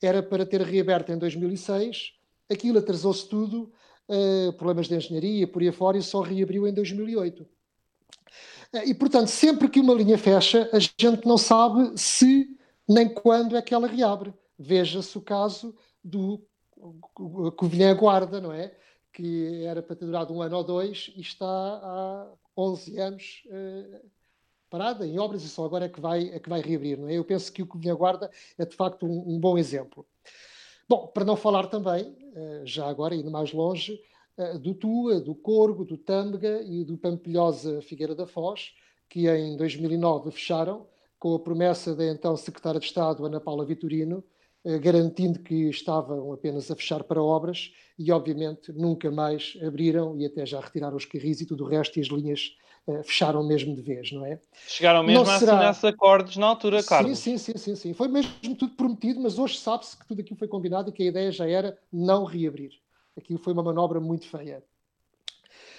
era 0.02 0.22
para 0.22 0.44
ter 0.44 0.60
reaberto 0.60 1.12
em 1.12 1.18
2006, 1.18 2.12
aquilo 2.50 2.78
atrasou-se 2.78 3.28
tudo, 3.28 3.72
uh, 4.08 4.52
problemas 4.54 4.88
de 4.88 4.96
engenharia, 4.96 5.46
por 5.46 5.62
aí 5.62 5.68
afora, 5.68 5.96
e 5.96 6.02
só 6.02 6.20
reabriu 6.20 6.66
em 6.66 6.74
2008. 6.74 7.46
E, 8.84 8.92
portanto, 8.94 9.28
sempre 9.28 9.68
que 9.68 9.80
uma 9.80 9.94
linha 9.94 10.18
fecha, 10.18 10.68
a 10.72 10.78
gente 10.78 11.24
não 11.24 11.38
sabe 11.38 11.98
se 11.98 12.48
nem 12.88 13.08
quando 13.08 13.56
é 13.56 13.62
que 13.62 13.72
ela 13.72 13.86
reabre. 13.86 14.34
Veja-se 14.58 15.16
o 15.16 15.20
caso 15.20 15.74
do 16.02 16.42
Covilhã 17.56 17.94
Guarda, 17.94 18.40
não 18.40 18.52
é? 18.52 18.74
Que 19.16 19.64
era 19.64 19.82
para 19.82 19.96
ter 19.96 20.04
durado 20.04 20.34
um 20.34 20.42
ano 20.42 20.58
ou 20.58 20.64
dois 20.64 21.10
e 21.16 21.22
está 21.22 21.46
há 21.46 22.30
11 22.54 22.98
anos 22.98 23.42
uh, 23.46 24.10
parada 24.68 25.06
em 25.06 25.18
obras 25.18 25.42
e 25.42 25.48
só 25.48 25.64
agora 25.64 25.86
é 25.86 25.88
que 25.88 25.98
vai, 25.98 26.28
é 26.28 26.38
que 26.38 26.50
vai 26.50 26.60
reabrir, 26.60 26.98
não 26.98 27.08
é? 27.08 27.14
Eu 27.14 27.24
penso 27.24 27.50
que 27.50 27.62
o 27.62 27.66
Covilhã 27.66 27.94
Guarda 27.94 28.30
é 28.58 28.66
de 28.66 28.76
facto 28.76 29.06
um, 29.06 29.36
um 29.36 29.40
bom 29.40 29.56
exemplo. 29.56 30.06
Bom, 30.86 31.06
para 31.06 31.24
não 31.24 31.34
falar 31.34 31.66
também, 31.68 32.10
uh, 32.10 32.66
já 32.66 32.86
agora, 32.86 33.14
indo 33.14 33.30
mais 33.30 33.54
longe, 33.54 33.98
uh, 34.36 34.58
do 34.58 34.74
Tua, 34.74 35.18
do 35.18 35.34
Corgo, 35.34 35.82
do 35.86 35.96
Tâmega 35.96 36.60
e 36.62 36.84
do 36.84 36.98
Pampilhosa 36.98 37.80
Figueira 37.80 38.14
da 38.14 38.26
Foz, 38.26 38.74
que 39.08 39.30
em 39.30 39.56
2009 39.56 40.30
fecharam, 40.30 40.86
com 41.18 41.34
a 41.34 41.40
promessa 41.40 41.94
da 41.94 42.04
então 42.04 42.36
Secretária 42.36 42.80
de 42.80 42.84
Estado, 42.84 43.24
Ana 43.24 43.40
Paula 43.40 43.64
Vitorino, 43.64 44.18
eh, 44.18 44.35
garantindo 44.80 45.38
que 45.38 45.68
estavam 45.68 46.32
apenas 46.32 46.70
a 46.70 46.76
fechar 46.76 47.04
para 47.04 47.22
obras 47.22 47.72
e, 47.96 48.10
obviamente, 48.10 48.72
nunca 48.72 49.10
mais 49.10 49.56
abriram 49.64 50.18
e 50.18 50.26
até 50.26 50.44
já 50.44 50.60
retiraram 50.60 50.96
os 50.96 51.04
carris 51.04 51.40
e 51.40 51.46
tudo 51.46 51.64
o 51.64 51.68
resto 51.68 51.98
e 51.98 52.02
as 52.02 52.08
linhas 52.08 52.56
uh, 52.86 53.02
fecharam 53.04 53.46
mesmo 53.46 53.76
de 53.76 53.80
vez, 53.80 54.10
não 54.10 54.26
é? 54.26 54.40
Chegaram 54.66 55.04
mesmo 55.04 55.24
não 55.24 55.30
a 55.30 55.38
será... 55.38 55.70
assinar 55.70 55.94
acordos 55.94 56.36
na 56.36 56.46
altura, 56.46 56.82
Carlos. 56.82 57.18
Sim, 57.18 57.38
sim, 57.38 57.52
sim, 57.52 57.58
sim, 57.58 57.76
sim. 57.76 57.94
Foi 57.94 58.08
mesmo 58.08 58.32
tudo 58.58 58.74
prometido, 58.74 59.20
mas 59.20 59.38
hoje 59.38 59.56
sabe-se 59.58 59.96
que 59.96 60.06
tudo 60.06 60.20
aquilo 60.20 60.38
foi 60.38 60.48
combinado 60.48 60.90
e 60.90 60.92
que 60.92 61.04
a 61.04 61.06
ideia 61.06 61.30
já 61.30 61.48
era 61.48 61.78
não 61.92 62.24
reabrir. 62.24 62.72
Aquilo 63.16 63.38
foi 63.38 63.52
uma 63.52 63.62
manobra 63.62 64.00
muito 64.00 64.28
feia. 64.28 64.62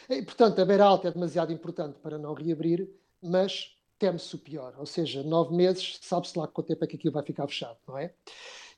E, 0.10 0.22
portanto, 0.22 0.62
a 0.62 0.66
beira 0.66 0.86
alta 0.86 1.10
é 1.10 1.12
demasiado 1.12 1.52
importante 1.52 2.00
para 2.00 2.18
não 2.18 2.34
reabrir, 2.34 2.90
mas 3.22 3.76
teme-se 4.00 4.36
o 4.36 4.40
pior. 4.40 4.74
Ou 4.78 4.86
seja, 4.86 5.24
nove 5.24 5.56
meses, 5.56 6.00
sabe-se 6.02 6.38
lá 6.38 6.48
quanto 6.48 6.68
tempo 6.68 6.84
é 6.84 6.88
que 6.88 6.96
aquilo 6.96 7.14
vai 7.14 7.24
ficar 7.24 7.48
fechado, 7.48 7.78
não 7.88 7.98
é? 7.98 8.14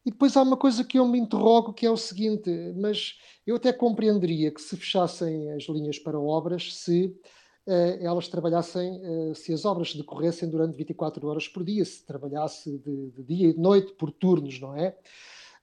E 0.06 0.12
depois 0.12 0.36
há 0.38 0.42
uma 0.42 0.58
coisa 0.58 0.84
que 0.84 0.98
eu 0.98 1.08
me 1.08 1.20
interrogo, 1.20 1.74
que 1.74 1.86
é 1.86 1.92
o 1.92 1.98
seguinte, 1.98 2.50
mas 2.76 3.20
eu 3.46 3.58
até 3.58 3.74
compreenderia 3.74 4.52
que 4.52 4.62
se 4.62 4.78
fechassem 4.78 5.52
as 5.52 5.64
linhas 5.64 6.00
para 6.00 6.20
obras, 6.20 6.74
se 6.74 7.06
uh, 7.68 7.72
elas 8.00 8.28
trabalhassem, 8.28 9.02
uh, 9.02 9.36
se 9.36 9.54
as 9.54 9.66
obras 9.66 9.94
decorressem 9.94 10.50
durante 10.50 10.76
24 10.78 11.28
horas 11.28 11.48
por 11.48 11.64
dia, 11.64 11.84
se 11.84 12.06
trabalhasse 12.06 12.78
de, 12.78 13.12
de 13.12 13.24
dia 13.24 13.50
e 13.50 13.54
de 13.54 13.60
noite, 13.60 13.94
por 13.94 14.12
turnos, 14.12 14.60
não 14.60 14.76
é? 14.76 14.96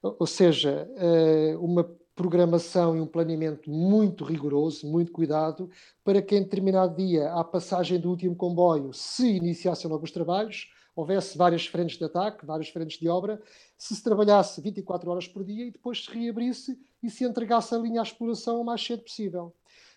Ou 0.02 0.26
seja, 0.26 0.88
uh, 0.96 1.64
uma 1.64 1.84
programação 2.14 2.96
e 2.96 3.00
um 3.00 3.06
planeamento 3.06 3.70
muito 3.70 4.24
rigoroso, 4.24 4.86
muito 4.86 5.12
cuidado, 5.12 5.70
para 6.02 6.22
que 6.22 6.34
em 6.34 6.42
determinado 6.42 6.96
dia, 6.96 7.32
à 7.32 7.44
passagem 7.44 8.00
do 8.00 8.10
último 8.10 8.34
comboio, 8.34 8.92
se 8.92 9.36
iniciassem 9.36 9.90
logo 9.90 10.04
os 10.04 10.10
trabalhos, 10.10 10.68
houvesse 10.96 11.36
várias 11.36 11.66
frentes 11.66 11.98
de 11.98 12.04
ataque, 12.04 12.46
várias 12.46 12.70
frentes 12.70 12.98
de 12.98 13.06
obra, 13.06 13.40
se 13.76 13.94
se 13.94 14.02
trabalhasse 14.02 14.62
24 14.62 15.10
horas 15.10 15.28
por 15.28 15.44
dia 15.44 15.66
e 15.66 15.70
depois 15.70 16.02
se 16.02 16.10
reabrisse 16.10 16.76
e 17.02 17.10
se 17.10 17.24
entregasse 17.24 17.74
a 17.74 17.78
linha 17.78 18.00
à 18.00 18.02
exploração 18.02 18.60
o 18.60 18.64
mais 18.64 18.82
cedo 18.82 19.02
possível. 19.02 19.54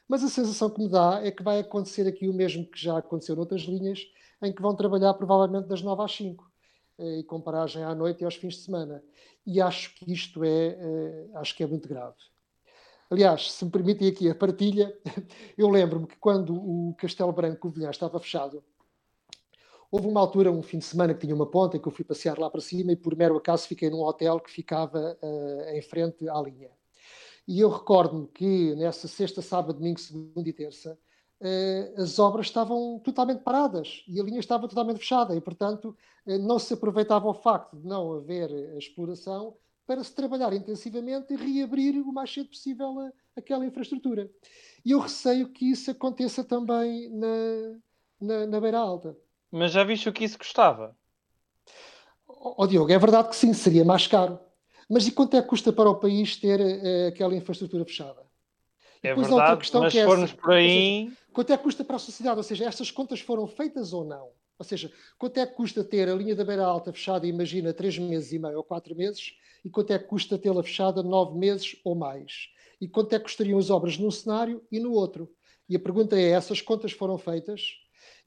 Mas 0.10 0.24
a 0.24 0.27
sensação 0.27 0.70
que 0.70 0.82
me 0.82 0.89
dá 0.89 1.22
é 1.24 1.32
que 1.32 1.41
vai 1.41 1.60
acontecer 1.60 2.06
aqui 2.06 2.27
o 2.27 2.34
mesmo 2.34 2.65
que 2.65 2.82
já 2.82 2.98
aconteceu 2.98 3.36
noutras 3.36 3.62
linhas, 3.62 4.06
em 4.41 4.51
que 4.51 4.62
vão 4.62 4.75
trabalhar 4.75 5.13
provavelmente 5.13 5.68
das 5.68 5.82
9 5.82 6.03
às 6.03 6.12
5 6.12 6.51
eh, 6.98 7.20
e 7.20 7.24
com 7.24 7.39
paragem 7.39 7.84
à 7.84 7.96
noite 7.96 8.22
e 8.22 8.25
aos 8.25 8.36
fins 8.36 8.56
de 8.56 8.62
semana. 8.62 9.01
E 9.46 9.62
acho 9.62 9.96
que 9.96 10.12
isto 10.12 10.44
é, 10.44 10.77
eh, 10.79 11.29
acho 11.36 11.56
que 11.56 11.63
é 11.63 11.68
muito 11.68 11.88
grave. 11.88 12.18
Aliás, 13.10 13.51
se 13.51 13.65
me 13.65 13.72
permitem 13.72 14.08
aqui 14.08 14.29
a 14.29 14.36
partilha, 14.36 14.96
eu 15.58 15.70
lembro-me 15.70 16.08
que 16.08 16.18
quando 16.18 16.53
o 16.53 16.94
Castelo 16.96 17.32
Branco 17.32 17.60
Covilhã 17.60 17.89
estava 17.89 18.20
fechado, 18.20 18.63
Houve 19.91 20.08
uma 20.08 20.19
altura, 20.19 20.51
um 20.51 20.62
fim 20.62 20.77
de 20.77 20.86
semana, 20.86 21.15
que 21.15 21.22
tinha 21.22 21.34
uma 21.34 21.50
ponta 21.50 21.75
em 21.75 21.79
que 21.81 21.88
eu 21.88 21.91
fui 21.91 22.05
passear 22.05 22.38
lá 22.38 22.48
para 22.48 22.62
cima 22.62 22.91
e 22.91 22.96
por 22.96 23.15
mero 23.15 23.36
acaso 23.36 23.67
fiquei 23.67 23.89
num 23.89 24.03
hotel 24.03 24.39
que 24.39 24.51
ficava 24.51 25.17
uh, 25.19 25.69
em 25.75 25.81
frente 25.81 26.29
à 26.29 26.39
linha. 26.39 26.69
E 27.48 27.60
eu 27.60 27.69
recordo-me 27.69 28.27
que 28.27 28.75
nessa 28.75 29.08
sexta, 29.08 29.41
sábado, 29.41 29.77
domingo, 29.77 30.00
segunda 30.00 30.48
e 30.48 30.53
terça, 30.53 30.96
uh, 31.41 32.01
as 32.01 32.19
obras 32.19 32.46
estavam 32.46 33.00
totalmente 33.00 33.41
paradas 33.41 34.03
e 34.08 34.19
a 34.19 34.24
linha 34.24 34.39
estava 34.39 34.67
totalmente 34.67 35.00
fechada 35.00 35.36
e, 35.36 35.41
portanto, 35.41 35.98
uh, 36.27 36.38
não 36.38 36.60
se 36.60 36.75
aproveitava 36.75 37.27
o 37.27 37.34
facto 37.34 37.75
de 37.75 37.88
não 37.88 38.13
haver 38.13 38.51
exploração 38.77 39.58
para 39.88 40.03
se 40.03 40.13
trabalhar 40.13 40.53
intensivamente 40.53 41.34
e 41.34 41.36
reabrir 41.36 41.96
o 42.00 42.13
mais 42.13 42.31
cedo 42.31 42.50
possível 42.50 43.00
a, 43.00 43.12
aquela 43.36 43.65
infraestrutura. 43.65 44.29
E 44.86 44.91
eu 44.91 45.00
receio 45.00 45.50
que 45.50 45.72
isso 45.72 45.89
aconteça 45.89 46.43
também 46.43 47.10
na, 47.10 47.79
na, 48.22 48.46
na 48.46 48.62
Beira 48.62 48.77
Alta. 48.77 49.17
Mas 49.51 49.72
já 49.72 49.84
viste 49.84 50.08
o 50.08 50.13
que 50.13 50.24
isso 50.24 50.38
custava? 50.38 50.96
Ó 52.27 52.56
oh, 52.58 52.68
Diogo, 52.68 52.91
é 52.91 52.98
verdade 52.98 53.29
que 53.29 53.36
sim, 53.36 53.53
seria 53.53 53.84
mais 53.84 54.08
caro. 54.08 54.39
Mas 54.89 55.08
e 55.08 55.12
quanto 55.12 55.36
é 55.36 55.41
que 55.41 55.48
custa 55.48 55.72
para 55.72 55.89
o 55.89 55.96
país 55.96 56.36
ter 56.36 56.60
uh, 56.60 57.08
aquela 57.10 57.36
infraestrutura 57.36 57.86
fechada? 57.86 58.22
É 59.03 59.10
Depois 59.10 59.27
verdade, 59.27 59.70
mas 59.74 59.94
se 59.94 60.00
é 60.00 60.06
formos 60.06 60.34
por 60.34 60.51
aí... 60.51 61.06
Seja, 61.06 61.18
quanto 61.32 61.53
é 61.53 61.58
que 61.58 61.63
custa 61.63 61.84
para 61.84 61.96
a 61.96 62.00
sociedade? 62.00 62.38
Ou 62.38 62.44
seja, 62.44 62.65
estas 62.65 62.91
contas 62.91 63.20
foram 63.20 63.48
feitas 63.48 63.94
ou 63.94 64.03
não? 64.03 64.32
Ou 64.58 64.65
seja, 64.65 64.91
quanto 65.18 65.38
é 65.38 65.46
que 65.46 65.56
custa 65.56 65.84
ter 65.84 66.10
a 66.10 66.13
linha 66.13 66.36
da 66.36 66.44
beira 66.44 66.65
alta 66.65 66.91
fechada, 66.91 67.25
imagina, 67.25 67.74
três 67.74 67.98
meses 67.98 68.34
e 68.34 68.39
meio 68.39 68.58
ou 68.58 68.63
quatro 68.63 68.94
meses, 68.94 69.34
e 69.63 69.70
quanto 69.70 69.91
é 69.91 70.00
que 70.00 70.06
custa 70.06 70.38
tê-la 70.38 70.62
fechada 70.62 71.01
nove 71.01 71.38
meses 71.38 71.77
ou 71.84 71.96
mais? 71.96 72.50
E 72.82 72.88
quanto 72.88 73.13
é 73.13 73.18
que 73.18 73.24
custariam 73.24 73.58
as 73.58 73.70
obras 73.70 73.98
num 73.98 74.12
cenário 74.12 74.62
e 74.70 74.79
no 74.79 74.91
outro? 74.91 75.32
E 75.68 75.75
a 75.75 75.79
pergunta 75.79 76.20
é, 76.20 76.32
essas 76.32 76.62
contas 76.62 76.91
foram 76.91 77.18
feitas? 77.18 77.62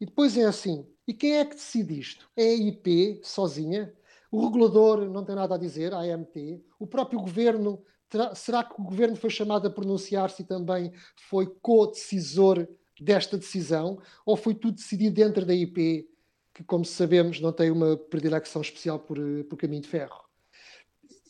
E 0.03 0.05
depois 0.05 0.37
é 0.37 0.43
assim, 0.43 0.85
e 1.07 1.15
quem 1.15 1.39
é 1.39 1.45
que 1.45 1.55
decide 1.55 1.97
isto? 1.97 2.29
É 2.37 2.43
a 2.43 2.55
IP 2.55 3.21
sozinha? 3.23 3.95
O 4.33 4.45
regulador 4.45 5.09
não 5.09 5.25
tem 5.25 5.37
nada 5.37 5.55
a 5.55 5.59
dizer, 5.59 5.95
a 5.95 6.01
AMT? 6.01 6.61
O 6.77 6.89
próprio 6.89 7.21
governo, 7.21 7.81
terá, 8.09 8.35
será 8.35 8.65
que 8.65 8.81
o 8.81 8.83
governo 8.83 9.15
foi 9.15 9.31
chamado 9.31 9.69
a 9.69 9.71
pronunciar-se 9.71 10.43
e 10.43 10.45
também 10.45 10.93
foi 11.29 11.47
co-decisor 11.63 12.67
desta 13.01 13.39
decisão? 13.39 13.97
Ou 14.27 14.37
foi 14.37 14.57
tudo 14.57 14.75
decidido 14.75 15.15
dentro 15.15 15.47
da 15.47 15.55
IP, 15.55 16.11
que, 16.53 16.65
como 16.65 16.85
sabemos, 16.85 17.41
não 17.41 17.53
tem 17.53 17.71
uma 17.71 17.97
predileção 17.97 18.61
especial 18.61 18.99
por, 18.99 19.17
por 19.49 19.57
caminho 19.57 19.83
de 19.83 19.89
ferro? 19.89 20.32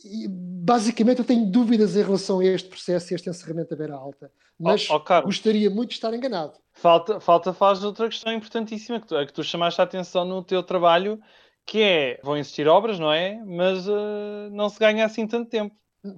E, 0.04 0.28
basicamente, 0.28 1.18
eu 1.18 1.24
tenho 1.24 1.50
dúvidas 1.50 1.96
em 1.96 2.02
relação 2.02 2.40
a 2.40 2.44
este 2.44 2.68
processo 2.68 3.12
e 3.12 3.14
este 3.14 3.28
encerramento 3.28 3.70
da 3.70 3.76
beira 3.76 3.94
alta. 3.94 4.30
Mas 4.58 4.88
oh, 4.90 4.96
oh, 4.96 5.22
gostaria 5.22 5.68
muito 5.70 5.90
de 5.90 5.94
estar 5.96 6.12
enganado. 6.14 6.58
Falta, 6.72 7.20
falta 7.20 7.52
faz 7.52 7.82
outra 7.82 8.08
questão 8.08 8.32
importantíssima 8.32 9.00
que 9.00 9.06
tu, 9.06 9.16
a 9.16 9.26
que 9.26 9.32
tu 9.32 9.42
chamaste 9.42 9.80
a 9.80 9.84
atenção 9.84 10.24
no 10.24 10.42
teu 10.42 10.62
trabalho, 10.62 11.20
que 11.66 11.80
é, 11.80 12.20
vão 12.22 12.36
existir 12.36 12.68
obras, 12.68 12.98
não 12.98 13.12
é? 13.12 13.42
Mas 13.44 13.88
uh, 13.88 14.50
não 14.50 14.68
se 14.68 14.78
ganha 14.78 15.04
assim 15.04 15.26
tanto 15.26 15.50
tempo. 15.50 15.74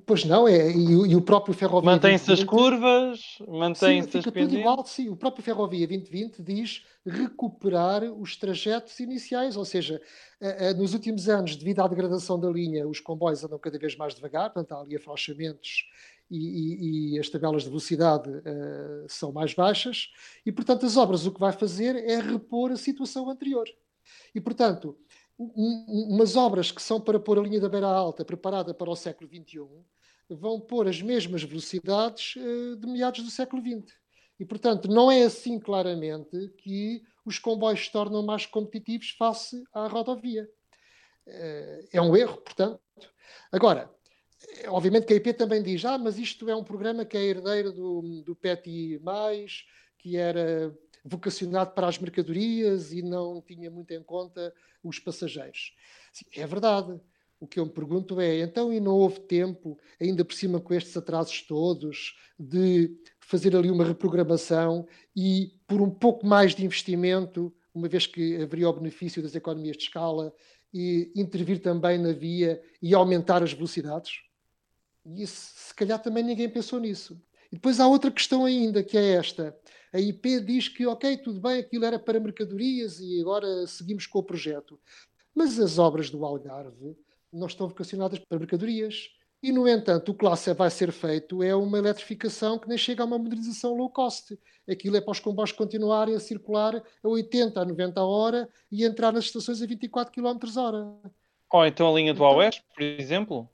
Pois 0.06 0.24
não, 0.24 0.48
é, 0.48 0.70
e, 0.70 1.10
e 1.10 1.14
o 1.14 1.20
próprio 1.20 1.52
Ferrovia 1.52 1.90
Mantém-se 1.90 2.32
as 2.32 2.42
curvas, 2.42 3.36
mantém-se 3.46 4.16
as 4.16 4.24
tudo 4.24 4.56
igual, 4.56 4.82
sim. 4.86 5.10
O 5.10 5.16
próprio 5.16 5.44
Ferrovia 5.44 5.86
2020 5.86 6.42
diz 6.42 6.82
recuperar 7.06 8.02
os 8.04 8.34
trajetos 8.34 8.98
iniciais, 8.98 9.58
ou 9.58 9.64
seja, 9.64 10.00
nos 10.78 10.94
últimos 10.94 11.28
anos, 11.28 11.54
devido 11.56 11.80
à 11.80 11.86
degradação 11.86 12.40
da 12.40 12.48
linha, 12.48 12.88
os 12.88 12.98
comboios 12.98 13.44
andam 13.44 13.58
cada 13.58 13.78
vez 13.78 13.94
mais 13.94 14.14
devagar, 14.14 14.50
portanto 14.50 14.72
há 14.72 14.80
ali 14.80 14.96
afrouxamentos 14.96 15.84
e, 16.30 16.38
e, 16.38 17.14
e, 17.14 17.20
as 17.20 17.28
tabelas 17.28 17.64
de 17.64 17.68
velocidade 17.68 18.30
uh, 18.30 19.06
são 19.06 19.32
mais 19.32 19.52
baixas, 19.52 20.08
e 20.44 20.50
portanto 20.50 20.86
as 20.86 20.96
obras 20.96 21.26
o 21.26 21.32
que 21.32 21.40
vai 21.40 21.52
fazer 21.52 21.96
é 21.96 22.18
repor 22.20 22.72
a 22.72 22.76
situação 22.76 23.28
anterior. 23.28 23.66
E 24.34 24.40
portanto, 24.40 24.96
um, 25.38 26.14
umas 26.14 26.36
obras 26.36 26.70
que 26.70 26.82
são 26.82 27.00
para 27.00 27.18
pôr 27.18 27.38
a 27.38 27.42
linha 27.42 27.60
da 27.60 27.68
beira 27.68 27.86
alta 27.86 28.24
preparada 28.24 28.72
para 28.72 28.90
o 28.90 28.96
século 28.96 29.28
XXI 29.28 29.66
vão 30.28 30.58
pôr 30.58 30.88
as 30.88 31.02
mesmas 31.02 31.42
velocidades 31.42 32.36
uh, 32.36 32.76
de 32.76 32.86
meados 32.86 33.22
do 33.22 33.30
século 33.30 33.62
XX. 33.62 33.94
E 34.38 34.44
portanto, 34.44 34.88
não 34.88 35.10
é 35.10 35.22
assim 35.22 35.58
claramente 35.58 36.48
que 36.58 37.02
os 37.24 37.38
comboios 37.38 37.84
se 37.84 37.92
tornam 37.92 38.22
mais 38.22 38.46
competitivos 38.46 39.10
face 39.10 39.62
à 39.72 39.86
rodovia. 39.86 40.48
Uh, 41.26 41.88
é 41.92 42.00
um 42.00 42.16
erro, 42.16 42.38
portanto. 42.38 42.80
Agora, 43.52 43.90
obviamente 44.68 45.06
que 45.06 45.12
a 45.12 45.16
IP 45.16 45.34
também 45.34 45.62
diz, 45.62 45.84
ah, 45.84 45.98
mas 45.98 46.18
isto 46.18 46.48
é 46.48 46.56
um 46.56 46.64
programa 46.64 47.04
que 47.04 47.16
é 47.16 47.22
herdeiro 47.22 47.72
do, 47.72 48.22
do 48.24 48.34
PETI+, 48.34 49.00
que 49.98 50.16
era 50.16 50.74
vocacionado 51.04 51.72
para 51.72 51.86
as 51.86 51.98
mercadorias 51.98 52.92
e 52.92 53.02
não 53.02 53.42
tinha 53.42 53.70
muito 53.70 53.92
em 53.92 54.02
conta 54.02 54.54
os 54.82 54.98
passageiros. 54.98 55.74
Sim, 56.12 56.24
é 56.36 56.46
verdade. 56.46 56.98
O 57.38 57.46
que 57.46 57.60
eu 57.60 57.66
me 57.66 57.72
pergunto 57.72 58.20
é, 58.20 58.40
então, 58.40 58.72
e 58.72 58.80
não 58.80 58.94
houve 58.94 59.20
tempo, 59.20 59.78
ainda 60.00 60.24
por 60.24 60.34
cima 60.34 60.60
com 60.60 60.72
estes 60.72 60.96
atrasos 60.96 61.42
todos, 61.42 62.16
de 62.38 62.96
fazer 63.20 63.54
ali 63.54 63.70
uma 63.70 63.84
reprogramação 63.84 64.86
e, 65.14 65.52
por 65.66 65.82
um 65.82 65.90
pouco 65.90 66.26
mais 66.26 66.54
de 66.54 66.64
investimento, 66.64 67.54
uma 67.74 67.88
vez 67.88 68.06
que 68.06 68.36
haveria 68.36 68.68
o 68.68 68.72
benefício 68.72 69.22
das 69.22 69.34
economias 69.34 69.76
de 69.76 69.82
escala, 69.82 70.32
e 70.74 71.12
intervir 71.14 71.60
também 71.60 71.98
na 71.98 72.12
via 72.12 72.60
e 72.82 72.94
aumentar 72.94 73.44
as 73.44 73.52
velocidades? 73.52 74.22
E 75.06 75.22
isso, 75.22 75.52
se 75.54 75.74
calhar 75.74 76.02
também 76.02 76.24
ninguém 76.24 76.48
pensou 76.48 76.80
nisso. 76.80 77.22
E 77.52 77.54
depois 77.54 77.78
há 77.78 77.86
outra 77.86 78.10
questão 78.10 78.44
ainda, 78.44 78.82
que 78.82 78.98
é 78.98 79.12
esta. 79.12 79.56
A 79.94 80.00
IP 80.00 80.40
diz 80.40 80.66
que, 80.66 80.84
ok, 80.88 81.16
tudo 81.18 81.40
bem, 81.40 81.60
aquilo 81.60 81.84
era 81.84 82.00
para 82.00 82.18
mercadorias 82.18 82.98
e 82.98 83.20
agora 83.20 83.64
seguimos 83.68 84.08
com 84.08 84.18
o 84.18 84.24
projeto. 84.24 84.76
Mas 85.32 85.60
as 85.60 85.78
obras 85.78 86.10
do 86.10 86.24
Algarve 86.24 86.96
não 87.32 87.46
estão 87.46 87.68
vocacionadas 87.68 88.18
para 88.18 88.40
mercadorias. 88.40 89.10
E, 89.40 89.52
no 89.52 89.68
entanto, 89.68 90.10
o 90.10 90.14
que 90.14 90.24
lá 90.24 90.34
vai 90.56 90.68
ser 90.68 90.90
feito 90.90 91.44
é 91.44 91.54
uma 91.54 91.78
eletrificação 91.78 92.58
que 92.58 92.68
nem 92.68 92.76
chega 92.76 93.04
a 93.04 93.06
uma 93.06 93.18
modernização 93.18 93.76
low 93.76 93.88
cost. 93.88 94.36
Aquilo 94.68 94.96
é 94.96 95.00
para 95.00 95.12
os 95.12 95.20
comboios 95.20 95.52
continuarem 95.52 96.16
a 96.16 96.20
circular 96.20 96.74
a 96.74 97.08
80, 97.08 97.60
a 97.60 97.64
90 97.64 98.00
a 98.00 98.04
hora 98.04 98.48
e 98.72 98.84
entrar 98.84 99.12
nas 99.12 99.26
estações 99.26 99.62
a 99.62 99.66
24 99.66 100.12
km 100.12 100.58
hora. 100.58 100.92
Ou 101.52 101.66
então 101.66 101.88
a 101.88 101.94
linha 101.96 102.12
do 102.12 102.24
então, 102.24 102.36
Oeste, 102.38 102.64
por 102.74 102.82
exemplo? 102.82 103.48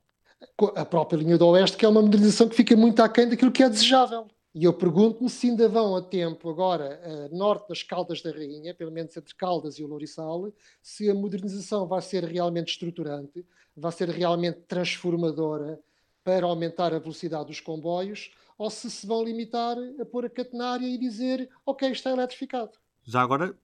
A 0.74 0.86
própria 0.86 1.18
linha 1.18 1.36
do 1.36 1.48
Oeste, 1.48 1.76
que 1.76 1.84
é 1.84 1.88
uma 1.88 2.00
modernização 2.00 2.48
que 2.48 2.56
fica 2.56 2.74
muito 2.74 3.02
aquém 3.02 3.28
daquilo 3.28 3.52
que 3.52 3.62
é 3.62 3.68
desejável. 3.68 4.26
E 4.52 4.64
eu 4.64 4.72
pergunto-me 4.72 5.30
se 5.30 5.48
ainda 5.48 5.68
vão 5.68 5.94
a 5.94 6.02
tempo 6.02 6.50
agora 6.50 7.00
a 7.04 7.34
norte 7.34 7.68
das 7.68 7.84
Caldas 7.84 8.20
da 8.20 8.32
Rainha, 8.32 8.74
pelo 8.74 8.90
menos 8.90 9.16
entre 9.16 9.34
Caldas 9.34 9.78
e 9.78 9.84
o 9.84 9.86
Lourissal, 9.86 10.52
se 10.82 11.08
a 11.08 11.14
modernização 11.14 11.86
vai 11.86 12.02
ser 12.02 12.24
realmente 12.24 12.72
estruturante, 12.72 13.46
vai 13.76 13.92
ser 13.92 14.08
realmente 14.08 14.58
transformadora 14.66 15.80
para 16.24 16.46
aumentar 16.46 16.92
a 16.92 16.98
velocidade 16.98 17.46
dos 17.46 17.60
comboios 17.60 18.32
ou 18.58 18.68
se 18.68 18.90
se 18.90 19.06
vão 19.06 19.24
limitar 19.24 19.76
a 20.00 20.04
pôr 20.04 20.26
a 20.26 20.30
catenária 20.30 20.86
e 20.86 20.98
dizer 20.98 21.48
ok, 21.64 21.88
está 21.90 22.10
eletrificado. 22.10 22.72
Já 23.04 23.22
agora, 23.22 23.56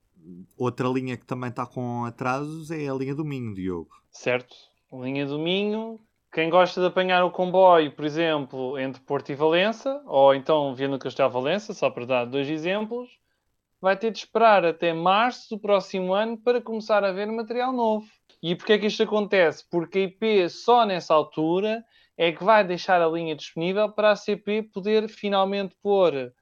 outra 0.57 0.89
linha 0.89 1.17
que 1.17 1.27
também 1.27 1.51
está 1.51 1.67
com 1.67 2.05
atrasos 2.05 2.71
é 2.71 2.89
a 2.89 2.95
linha 2.95 3.15
do 3.15 3.25
Minho, 3.25 3.55
Diogo. 3.55 3.91
Certo. 4.11 4.57
A 4.91 4.97
linha 4.97 5.27
do 5.27 5.39
Minho, 5.39 6.01
quem 6.37 6.51
gosta 6.51 6.83
de 6.83 6.87
apanhar 6.89 7.25
o 7.25 7.31
comboio, 7.31 7.91
por 7.91 8.05
exemplo, 8.05 8.79
entre 8.79 9.01
Porto 9.01 9.33
e 9.33 9.35
Valença, 9.35 10.03
ou 10.05 10.35
então 10.35 10.75
Viana 10.75 10.99
do 10.99 11.03
Castelo 11.03 11.31
Valença, 11.31 11.73
só 11.73 11.89
para 11.89 12.05
dar 12.05 12.27
dois 12.27 12.47
exemplos, 12.51 13.09
vai 13.81 13.97
ter 13.97 14.11
de 14.11 14.19
esperar 14.19 14.63
até 14.63 14.93
março 14.93 15.49
do 15.49 15.59
próximo 15.59 16.13
ano 16.13 16.37
para 16.37 16.61
começar 16.61 17.03
a 17.05 17.11
ver 17.11 17.27
material 17.29 17.73
novo. 17.73 18.07
E 18.43 18.55
porquê 18.55 18.75
é 18.75 18.79
que 18.79 18.85
isto 18.85 19.03
acontece? 19.03 19.65
Porque 19.71 19.99
a 19.99 20.03
IP 20.03 20.51
só 20.51 20.85
nessa 20.85 21.15
altura 21.15 21.83
é 22.19 22.31
que 22.31 22.45
vai 22.45 22.63
deixar 22.63 23.01
a 23.01 23.09
linha 23.09 23.35
disponível 23.35 23.91
para 23.91 24.11
a 24.11 24.17
CP 24.17 24.65
poder 24.65 25.09
finalmente 25.09 25.75
pôr 25.83 26.35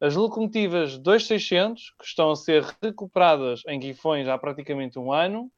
as 0.00 0.14
locomotivas 0.14 0.96
2600, 0.96 1.90
que 1.98 2.04
estão 2.04 2.30
a 2.30 2.36
ser 2.36 2.62
recuperadas 2.80 3.62
em 3.66 3.80
Guifões 3.80 4.28
há 4.28 4.38
praticamente 4.38 4.96
um 4.96 5.12
ano, 5.12 5.50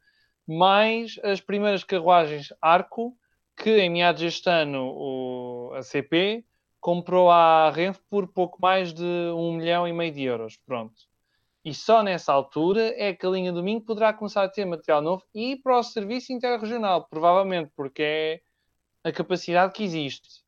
mais 0.48 1.20
as 1.22 1.42
primeiras 1.42 1.84
carruagens 1.84 2.54
Arco, 2.58 3.14
que 3.56 3.78
em 3.78 3.90
meados 3.90 4.20
deste 4.20 4.48
ano 4.48 4.92
o, 4.94 5.72
a 5.74 5.82
CP 5.82 6.44
comprou 6.80 7.30
à 7.30 7.70
Renfe 7.70 8.00
por 8.10 8.26
pouco 8.26 8.60
mais 8.60 8.92
de 8.92 9.04
um 9.36 9.54
milhão 9.56 9.86
e 9.86 9.92
meio 9.92 10.12
de 10.12 10.22
euros. 10.24 10.56
Pronto. 10.66 10.94
E 11.64 11.72
só 11.72 12.02
nessa 12.02 12.32
altura 12.32 12.92
é 12.96 13.14
que 13.14 13.24
a 13.24 13.30
linha 13.30 13.52
Domingo 13.52 13.84
poderá 13.84 14.12
começar 14.12 14.42
a 14.42 14.48
ter 14.48 14.64
material 14.64 15.00
novo 15.00 15.24
e 15.32 15.56
para 15.56 15.78
o 15.78 15.82
serviço 15.82 16.32
interregional, 16.32 17.06
provavelmente, 17.08 17.70
porque 17.76 18.02
é 18.02 18.40
a 19.04 19.12
capacidade 19.12 19.72
que 19.72 19.84
existe. 19.84 20.42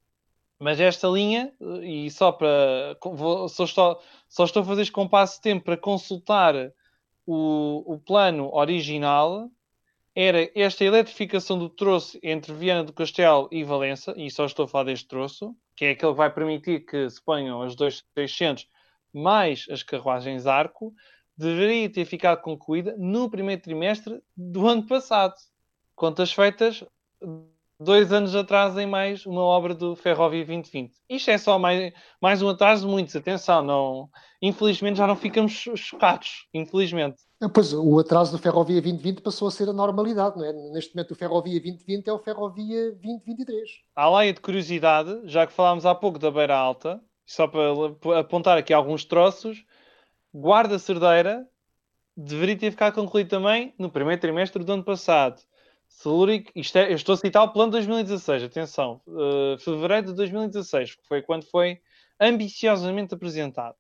Mas 0.59 0.81
esta 0.81 1.07
linha, 1.09 1.53
e 1.83 2.11
só 2.11 2.33
para. 2.33 2.97
Só, 3.49 3.65
estou, 3.65 4.01
só 4.29 4.45
estou 4.45 4.63
a 4.63 4.65
fazer 4.65 4.83
este 4.83 4.93
compasso 4.93 5.37
de 5.37 5.43
tempo 5.43 5.65
para 5.65 5.77
consultar 5.77 6.55
o, 7.27 7.95
o 7.95 7.99
plano 7.99 8.53
original. 8.53 9.51
Era 10.17 10.49
esta 10.55 10.85
eletrificação 10.85 11.59
do 11.59 11.69
troço 11.69 12.19
entre 12.23 12.53
Viana 12.53 12.85
do 12.85 12.93
Castelo 12.93 13.49
e 13.51 13.65
Valença, 13.65 14.15
e 14.17 14.31
só 14.31 14.47
estou 14.47 14.67
a 14.67 14.69
falar 14.69 14.85
deste 14.85 15.09
troço, 15.09 15.57
que 15.75 15.87
é 15.87 15.91
aquele 15.91 16.13
que 16.13 16.17
vai 16.17 16.33
permitir 16.33 16.87
que 16.87 17.11
se 17.11 17.23
ponham 17.23 17.63
as 17.63 17.75
2600 17.75 18.69
mais 19.13 19.67
as 19.71 19.83
carruagens 19.83 20.47
arco, 20.47 20.95
deveria 21.37 21.91
ter 21.91 22.05
ficado 22.05 22.41
concluída 22.43 22.95
no 22.97 23.29
primeiro 23.29 23.61
trimestre 23.63 24.23
do 24.37 24.69
ano 24.69 24.87
passado. 24.87 25.35
Contas 25.97 26.33
feitas, 26.33 26.85
dois 27.79 28.13
anos 28.13 28.35
atrás 28.35 28.77
em 28.77 28.87
mais 28.87 29.27
uma 29.27 29.43
obra 29.43 29.75
do 29.75 29.97
Ferrovia 29.97 30.45
2020. 30.45 30.95
Isto 31.09 31.31
é 31.31 31.39
só 31.39 31.59
mais, 31.59 31.93
mais 32.21 32.43
um 32.43 32.49
atraso 32.49 32.87
de 32.87 32.93
muitos, 32.93 33.17
atenção, 33.17 33.63
não, 33.63 34.09
infelizmente 34.41 34.97
já 34.97 35.07
não 35.07 35.17
ficamos 35.17 35.53
chocados, 35.53 36.47
infelizmente. 36.53 37.23
Pois, 37.53 37.75
o 37.75 37.99
atraso 37.99 38.33
do 38.33 38.39
Ferrovia 38.39 38.81
2020 38.81 39.21
passou 39.21 39.49
a 39.49 39.51
ser 39.51 39.69
a 39.69 39.73
normalidade, 39.73 40.37
não 40.37 40.45
é? 40.45 40.53
Neste 40.73 40.95
momento 40.95 41.11
o 41.11 41.15
Ferrovia 41.15 41.61
2020 41.61 42.09
é 42.09 42.13
o 42.13 42.19
Ferrovia 42.19 42.93
2023. 42.93 43.71
Há 43.95 44.09
lá 44.09 44.25
de 44.25 44.41
curiosidade, 44.41 45.21
já 45.25 45.47
que 45.47 45.53
falámos 45.53 45.85
há 45.85 45.95
pouco 45.95 46.19
da 46.19 46.31
Beira 46.31 46.57
Alta, 46.57 47.01
só 47.27 47.47
para 47.47 48.19
apontar 48.19 48.57
aqui 48.57 48.73
alguns 48.73 49.05
troços, 49.05 49.65
Guarda 50.33 50.79
Cerdeira 50.79 51.47
deveria 52.17 52.57
ter 52.57 52.71
ficado 52.71 52.95
concluído 52.95 53.29
também 53.29 53.75
no 53.79 53.91
primeiro 53.91 54.21
trimestre 54.21 54.63
do 54.63 54.73
ano 54.73 54.85
passado. 54.85 55.41
Celúrico, 55.95 56.51
isto 56.57 56.77
é, 56.77 56.91
eu 56.91 56.97
estou 56.97 57.15
a 57.15 57.17
citar 57.17 57.45
o 57.45 57.53
plano 57.53 57.71
de 57.71 57.79
2016, 57.79 58.43
atenção, 58.43 59.01
uh, 59.07 59.57
fevereiro 59.59 60.09
de 60.09 60.15
2016, 60.15 60.97
que 60.97 61.07
foi 61.07 61.23
quando 61.23 61.45
foi 61.45 61.81
ambiciosamente 62.21 63.15
apresentado. 63.15 63.77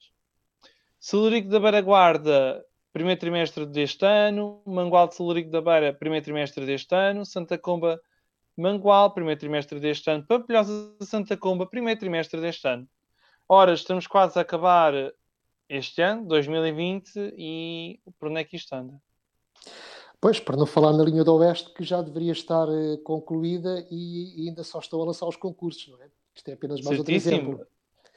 Celúrico 0.98 1.48
da 1.48 1.58
Beira 1.58 1.82
Guarda, 1.82 2.64
primeiro 2.92 3.20
trimestre 3.20 3.66
deste 3.66 4.06
ano, 4.06 4.62
Mangual 4.64 5.08
de 5.08 5.16
Celúrico 5.16 5.50
da 5.50 5.60
Beira, 5.60 5.92
primeiro 5.92 6.24
trimestre 6.24 6.64
deste 6.64 6.94
ano, 6.94 7.26
Santa 7.26 7.58
Comba, 7.58 8.00
Mangual, 8.56 9.12
primeiro 9.12 9.40
trimestre 9.40 9.80
deste 9.80 10.08
ano, 10.08 10.24
Pampilhosa 10.24 10.94
Santa 11.02 11.36
Comba, 11.36 11.66
primeiro 11.66 11.98
trimestre 11.98 12.40
deste 12.40 12.66
ano. 12.66 12.88
Ora, 13.48 13.74
estamos 13.74 14.06
quase 14.06 14.38
a 14.38 14.42
acabar 14.42 14.94
este 15.68 16.00
ano, 16.00 16.26
2020, 16.26 17.34
e 17.36 18.00
por 18.18 18.30
onde 18.30 18.40
é 18.40 18.44
que 18.44 18.56
isto 18.56 18.72
anda? 18.72 18.94
Pois, 20.24 20.40
para 20.40 20.56
não 20.56 20.64
falar 20.64 20.94
na 20.94 21.04
linha 21.04 21.22
do 21.22 21.34
Oeste, 21.34 21.70
que 21.74 21.84
já 21.84 22.00
deveria 22.00 22.32
estar 22.32 22.66
uh, 22.66 22.96
concluída 23.04 23.86
e, 23.90 24.42
e, 24.42 24.48
ainda 24.48 24.64
só 24.64 24.78
estão 24.78 25.02
a 25.02 25.04
lançar 25.04 25.26
os 25.26 25.36
concursos, 25.36 25.86
não 25.88 26.00
é? 26.00 26.08
Isto 26.34 26.48
é 26.48 26.54
apenas 26.54 26.80
mais 26.80 26.96
Certíssimo. 26.96 27.36
outro 27.36 27.52
exemplo. 27.52 27.66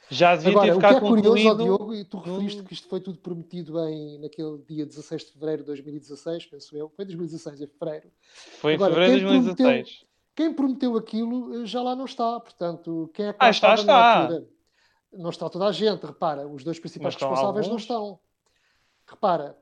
Já 0.08 0.34
devia 0.34 0.52
Agora, 0.52 0.68
ter 0.68 0.74
ficado 0.76 0.96
o 0.96 1.00
que 1.00 1.04
é 1.04 1.08
curioso. 1.10 1.56
Diogo, 1.62 1.94
e 1.94 2.04
tu 2.06 2.16
referiste 2.16 2.62
que 2.62 2.72
isto 2.72 2.88
foi 2.88 3.02
tudo 3.02 3.18
prometido 3.18 3.78
em, 3.86 4.16
naquele 4.20 4.56
dia 4.66 4.86
16 4.86 5.26
de 5.26 5.32
fevereiro 5.32 5.62
de 5.64 5.66
2016, 5.66 6.46
penso 6.46 6.74
eu. 6.74 6.88
Foi 6.96 7.04
2016, 7.04 7.60
em 7.60 7.66
fevereiro. 7.66 8.10
Foi 8.58 8.72
em 8.72 8.78
fevereiro 8.78 9.14
de 9.14 9.24
2016. 9.24 9.56
Prometeu, 9.58 10.08
quem 10.34 10.54
prometeu 10.54 10.96
aquilo 10.96 11.62
eh, 11.62 11.66
já 11.66 11.82
lá 11.82 11.94
não 11.94 12.06
está. 12.06 12.40
Portanto, 12.40 13.10
quem 13.12 13.26
é 13.26 13.32
que 13.34 13.38
ah, 13.38 13.50
está, 13.50 13.74
está. 13.74 14.42
Não 15.12 15.28
está 15.28 15.50
toda 15.50 15.66
a 15.66 15.72
gente, 15.72 16.06
repara. 16.06 16.48
Os 16.48 16.64
dois 16.64 16.78
principais 16.78 17.14
responsáveis 17.16 17.66
alguns. 17.66 17.68
não 17.68 17.76
estão. 17.76 18.18
Repara, 19.06 19.58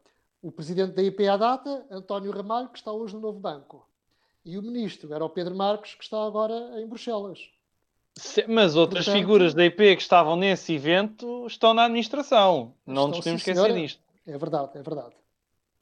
o 0.47 0.53
presidente 0.53 0.93
da 0.93 1.03
IP 1.03 1.27
à 1.27 1.37
data, 1.37 1.85
António 1.91 2.31
Ramalho, 2.31 2.69
que 2.69 2.79
está 2.79 2.93
hoje 2.93 3.15
no 3.15 3.21
novo 3.21 3.41
banco. 3.41 3.85
E 4.45 4.57
o 4.57 4.63
ministro 4.63 5.13
era 5.13 5.25
o 5.25 5.29
Pedro 5.29 5.57
Marques, 5.57 5.97
que 5.97 6.05
está 6.05 6.25
agora 6.25 6.81
em 6.81 6.87
Bruxelas. 6.87 7.51
Mas 8.47 8.77
outras 8.77 9.07
Portanto, 9.07 9.21
figuras 9.21 9.55
da 9.55 9.65
IP 9.65 9.97
que 9.97 10.03
estavam 10.03 10.37
nesse 10.37 10.73
evento 10.73 11.49
estão 11.49 11.75
na 11.75 11.87
administração. 11.87 12.73
Não 12.87 13.09
nos 13.09 13.19
podemos 13.19 13.41
esquecer 13.41 13.75
disto. 13.75 14.01
É 14.25 14.39
verdade, 14.39 14.71
é 14.75 14.83
verdade. 14.83 15.17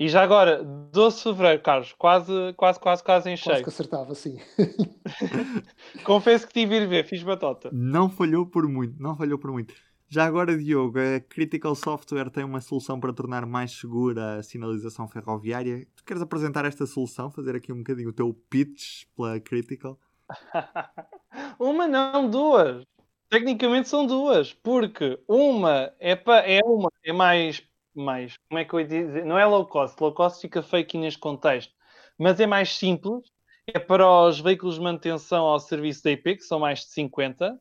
E 0.00 0.08
já 0.08 0.22
agora, 0.22 0.64
12 0.64 1.16
de 1.18 1.22
fevereiro, 1.22 1.62
Carlos, 1.62 1.92
quase, 1.92 2.32
quase, 2.56 2.80
quase, 2.80 3.04
quase 3.04 3.30
em 3.30 3.36
cheio. 3.36 3.56
Quase 3.56 3.64
que 3.64 3.68
acertava, 3.68 4.14
sim. 4.14 4.38
Confesso 6.04 6.46
que 6.46 6.54
tive 6.54 6.76
ir 6.76 6.88
ver, 6.88 7.04
fiz 7.04 7.22
batota. 7.22 7.68
Não 7.70 8.08
falhou 8.08 8.46
por 8.46 8.66
muito, 8.66 9.00
não 9.00 9.14
falhou 9.14 9.38
por 9.38 9.52
muito. 9.52 9.74
Já 10.08 10.26
agora, 10.26 10.56
Diogo, 10.56 10.98
a 10.98 11.20
Critical 11.20 11.74
Software 11.74 12.30
tem 12.30 12.44
uma 12.44 12.60
solução 12.60 13.00
para 13.00 13.12
tornar 13.12 13.46
mais 13.46 13.72
segura 13.72 14.38
a 14.38 14.42
sinalização 14.42 15.08
ferroviária. 15.08 15.86
Tu 15.96 16.04
queres 16.04 16.22
apresentar 16.22 16.64
esta 16.64 16.86
solução? 16.86 17.30
Fazer 17.30 17.56
aqui 17.56 17.72
um 17.72 17.78
bocadinho 17.78 18.10
o 18.10 18.12
teu 18.12 18.32
pitch 18.48 19.04
pela 19.16 19.40
Critical? 19.40 19.98
uma 21.58 21.88
não, 21.88 22.28
duas. 22.28 22.84
Tecnicamente 23.28 23.88
são 23.88 24.06
duas, 24.06 24.52
porque 24.52 25.18
uma 25.26 25.92
é, 25.98 26.14
pa, 26.14 26.38
é 26.38 26.60
uma 26.64 26.88
é 27.02 27.12
mais, 27.12 27.62
mais, 27.94 28.36
como 28.48 28.58
é 28.58 28.64
que 28.64 28.72
eu 28.74 28.80
ia 28.80 28.86
dizer? 28.86 29.24
Não 29.24 29.38
é 29.38 29.44
low 29.44 29.66
cost, 29.66 30.00
low 30.00 30.14
cost 30.14 30.40
fica 30.40 30.62
fake 30.62 30.96
neste 30.96 31.18
contexto, 31.18 31.72
mas 32.16 32.38
é 32.38 32.46
mais 32.46 32.76
simples, 32.76 33.24
é 33.66 33.80
para 33.80 34.06
os 34.06 34.38
veículos 34.38 34.76
de 34.76 34.82
manutenção 34.82 35.44
ao 35.46 35.58
serviço 35.58 36.04
da 36.04 36.12
IP, 36.12 36.36
que 36.36 36.44
são 36.44 36.60
mais 36.60 36.80
de 36.80 36.92
50, 36.92 37.58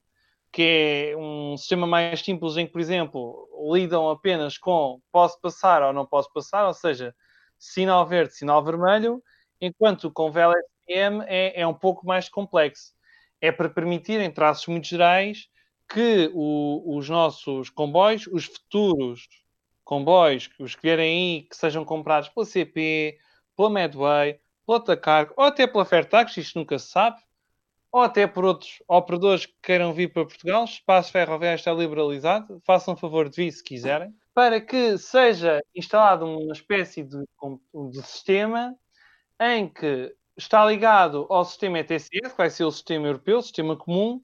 que 0.54 1.12
é 1.12 1.18
um 1.18 1.58
sistema 1.58 1.88
mais 1.88 2.20
simples 2.20 2.56
em 2.58 2.68
que, 2.68 2.72
por 2.72 2.80
exemplo, 2.80 3.50
lidam 3.74 4.08
apenas 4.08 4.56
com 4.56 5.02
posso 5.12 5.42
passar 5.42 5.82
ou 5.82 5.92
não 5.92 6.06
posso 6.06 6.32
passar, 6.32 6.68
ou 6.68 6.74
seja, 6.76 7.14
sinal 7.58 8.06
verde, 8.06 8.36
sinal 8.36 8.64
vermelho, 8.64 9.22
enquanto 9.60 10.12
com 10.12 10.32
VLSM 10.32 11.24
é, 11.26 11.62
é 11.62 11.68
um 11.68 11.74
pouco 11.74 12.06
mais 12.06 12.30
complexo. 12.30 12.94
É 13.42 13.52
para 13.52 13.68
permitir, 13.68 14.22
em 14.22 14.30
traços 14.30 14.68
muito 14.68 14.88
gerais, 14.88 15.48
que 15.92 16.30
o, 16.36 16.98
os 16.98 17.10
nossos 17.10 17.72
comboios, 17.72 18.28
os 18.28 18.46
futuros 18.46 19.28
comboios, 19.84 20.52
os 20.60 20.76
que 20.76 20.84
vierem 20.84 21.06
aí, 21.06 21.42
que 21.50 21.58
sejam 21.58 21.84
comprados 21.84 22.30
pela 22.30 22.46
CP, 22.46 23.18
pela 23.58 23.70
Medway, 23.72 24.40
pela 24.68 24.80
Tacargo 24.80 25.34
ou 25.36 25.46
até 25.46 25.66
pela 25.66 25.84
Fairtax, 25.84 26.38
isto 26.38 26.60
nunca 26.60 26.78
se 26.78 26.90
sabe, 26.90 27.20
ou 27.94 28.02
até 28.02 28.26
por 28.26 28.44
outros 28.44 28.82
operadores 28.88 29.46
que 29.46 29.54
queiram 29.62 29.94
vir 29.94 30.12
para 30.12 30.26
Portugal, 30.26 30.64
espaço 30.66 31.12
ferroviário 31.12 31.60
está 31.60 31.72
liberalizado, 31.72 32.60
façam 32.66 32.98
favor 32.98 33.30
de 33.30 33.36
vir 33.36 33.52
se 33.52 33.64
quiserem. 33.64 34.12
para 34.34 34.60
que 34.60 34.98
seja 34.98 35.62
instalado 35.76 36.26
uma 36.26 36.54
espécie 36.54 37.04
de, 37.04 37.24
de 37.92 38.02
sistema 38.02 38.76
em 39.40 39.70
que 39.70 40.12
está 40.36 40.66
ligado 40.66 41.28
ao 41.30 41.46
sistema 41.46 41.78
ETCS, 41.80 42.10
que 42.10 42.38
vai 42.38 42.50
ser 42.50 42.64
o 42.64 42.72
sistema 42.72 43.06
europeu, 43.06 43.38
o 43.38 43.44
sistema 43.44 43.78
comum, 43.78 44.20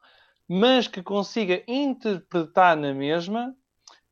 mas 0.48 0.88
que 0.88 1.04
consiga 1.04 1.64
interpretar 1.68 2.76
na 2.76 2.92
mesma 2.92 3.56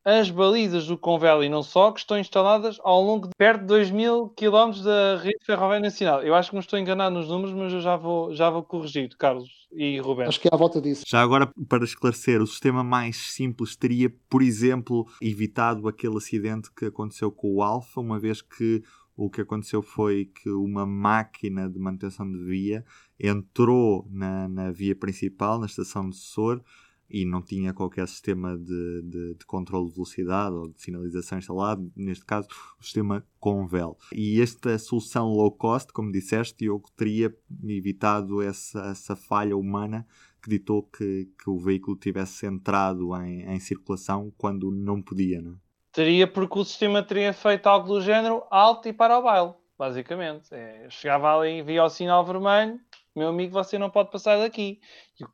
as 0.08 0.30
balizas 0.30 0.86
do 0.86 0.96
Convel 0.96 1.44
e 1.44 1.48
não 1.48 1.62
só, 1.62 1.92
que 1.92 2.00
estão 2.00 2.18
instaladas 2.18 2.78
ao 2.82 3.02
longo 3.02 3.28
de 3.28 3.34
perto 3.36 3.60
de 3.60 3.66
2 3.66 3.90
mil 3.90 4.28
quilómetros 4.30 4.82
da 4.82 5.16
rede 5.18 5.44
ferroviária 5.44 5.80
nacional. 5.80 6.22
Eu 6.22 6.34
acho 6.34 6.50
que 6.50 6.56
me 6.56 6.60
estou 6.60 6.78
enganado 6.78 7.14
nos 7.14 7.28
números, 7.28 7.54
mas 7.54 7.72
eu 7.72 7.80
já 7.80 7.96
vou, 7.96 8.34
já 8.34 8.48
vou 8.48 8.62
corrigir, 8.62 9.14
Carlos 9.18 9.48
e 9.70 9.98
Rubén. 10.00 10.26
Acho 10.26 10.40
que 10.40 10.48
é 10.48 10.50
à 10.54 10.56
volta 10.56 10.80
disso. 10.80 11.04
Já 11.06 11.20
agora, 11.20 11.52
para 11.68 11.84
esclarecer, 11.84 12.40
o 12.40 12.46
sistema 12.46 12.82
mais 12.82 13.16
simples 13.16 13.76
teria, 13.76 14.10
por 14.30 14.42
exemplo, 14.42 15.06
evitado 15.20 15.86
aquele 15.86 16.16
acidente 16.16 16.70
que 16.74 16.86
aconteceu 16.86 17.30
com 17.30 17.56
o 17.56 17.62
Alfa, 17.62 18.00
uma 18.00 18.18
vez 18.18 18.40
que 18.40 18.82
o 19.16 19.28
que 19.28 19.40
aconteceu 19.40 19.82
foi 19.82 20.26
que 20.26 20.48
uma 20.48 20.86
máquina 20.86 21.68
de 21.68 21.78
manutenção 21.78 22.30
de 22.30 22.38
via 22.44 22.84
entrou 23.18 24.06
na, 24.08 24.48
na 24.48 24.70
via 24.70 24.94
principal, 24.94 25.58
na 25.58 25.66
estação 25.66 26.08
de 26.08 26.16
Sor, 26.16 26.62
e 27.10 27.24
não 27.24 27.42
tinha 27.42 27.72
qualquer 27.72 28.06
sistema 28.06 28.56
de, 28.56 29.02
de, 29.02 29.34
de, 29.34 29.46
controle 29.46 29.88
de 29.88 29.94
velocidade 29.94 30.54
ou 30.54 30.68
de 30.68 30.80
sinalização 30.80 31.38
instalado, 31.38 31.90
neste 31.96 32.24
caso 32.24 32.48
o 32.78 32.84
sistema 32.84 33.24
Convel. 33.40 33.96
E 34.12 34.40
esta 34.40 34.78
solução 34.78 35.28
low 35.28 35.50
cost, 35.50 35.92
como 35.92 36.12
disseste, 36.12 36.64
eu 36.64 36.82
teria 36.96 37.34
evitado 37.64 38.42
essa, 38.42 38.80
essa 38.90 39.16
falha 39.16 39.56
humana 39.56 40.06
que 40.42 40.50
ditou 40.50 40.82
que, 40.82 41.28
que 41.42 41.48
o 41.48 41.58
veículo 41.58 41.96
tivesse 41.96 42.46
entrado 42.46 43.14
em, 43.22 43.42
em 43.42 43.60
circulação 43.60 44.32
quando 44.36 44.70
não 44.70 45.00
podia. 45.00 45.40
Não? 45.40 45.52
É? 45.52 45.68
Teria 45.92 46.26
porque 46.26 46.58
o 46.58 46.64
sistema 46.64 47.02
teria 47.02 47.32
feito 47.32 47.66
algo 47.66 47.88
do 47.88 48.00
género 48.00 48.44
alto 48.50 48.88
e 48.88 48.92
para 48.92 49.18
o 49.18 49.22
baile, 49.22 49.54
basicamente. 49.78 50.48
É, 50.52 50.86
chegava 50.90 51.34
ali 51.34 51.62
via 51.62 51.84
o 51.84 51.88
sinal 51.88 52.24
vermelho, 52.24 52.78
meu 53.18 53.28
amigo, 53.28 53.52
você 53.52 53.78
não 53.78 53.90
pode 53.90 54.10
passar 54.10 54.38
daqui. 54.38 54.80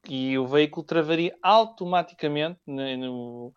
E, 0.09 0.33
e 0.33 0.39
o 0.39 0.47
veículo 0.47 0.85
travaria 0.85 1.37
automaticamente 1.43 2.59
no, 2.67 2.97
no, 2.97 3.55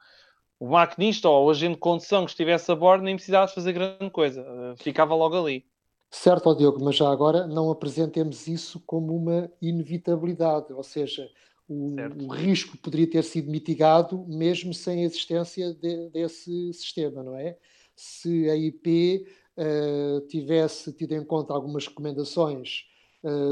o 0.60 0.68
maquinista 0.68 1.30
ou 1.30 1.48
o 1.48 1.50
agente 1.50 1.76
de 1.76 1.80
condução 1.80 2.26
que 2.26 2.32
estivesse 2.32 2.72
a 2.72 2.76
bordo 2.76 3.04
nem 3.04 3.16
precisava 3.16 3.48
fazer 3.48 3.74
grande 3.74 4.10
coisa, 4.12 4.42
eh, 4.42 4.76
ficava 4.78 5.14
logo 5.16 5.38
ali. 5.38 5.66
Certo, 6.10 6.56
Diogo, 6.56 6.84
mas 6.84 6.96
já 6.96 7.10
agora 7.10 7.46
não 7.46 7.70
apresentemos 7.70 8.48
isso 8.48 8.82
como 8.86 9.16
uma 9.16 9.52
inevitabilidade, 9.62 10.72
ou 10.74 10.84
seja, 10.84 11.30
o, 11.68 11.96
o, 12.24 12.28
risco 12.30 12.78
poderia 12.78 13.10
ter 13.10 13.24
sido 13.24 13.52
mitigado 13.52 14.26
mesmo 14.26 14.74
sem 14.74 15.04
a 15.04 15.06
existência 15.06 15.74
de, 15.74 16.10
desse 16.10 16.74
sistema, 16.74 17.22
não 17.22 17.36
é? 17.36 17.58
Se 17.94 18.50
a 18.50 18.56
IP 18.56 19.26
uh, 19.58 19.62
eh, 19.62 20.22
tivesse 20.30 20.94
tido 20.94 21.12
em 21.12 21.26
conta 21.26 21.54
algumas 21.54 21.88
recomendações 21.88 22.86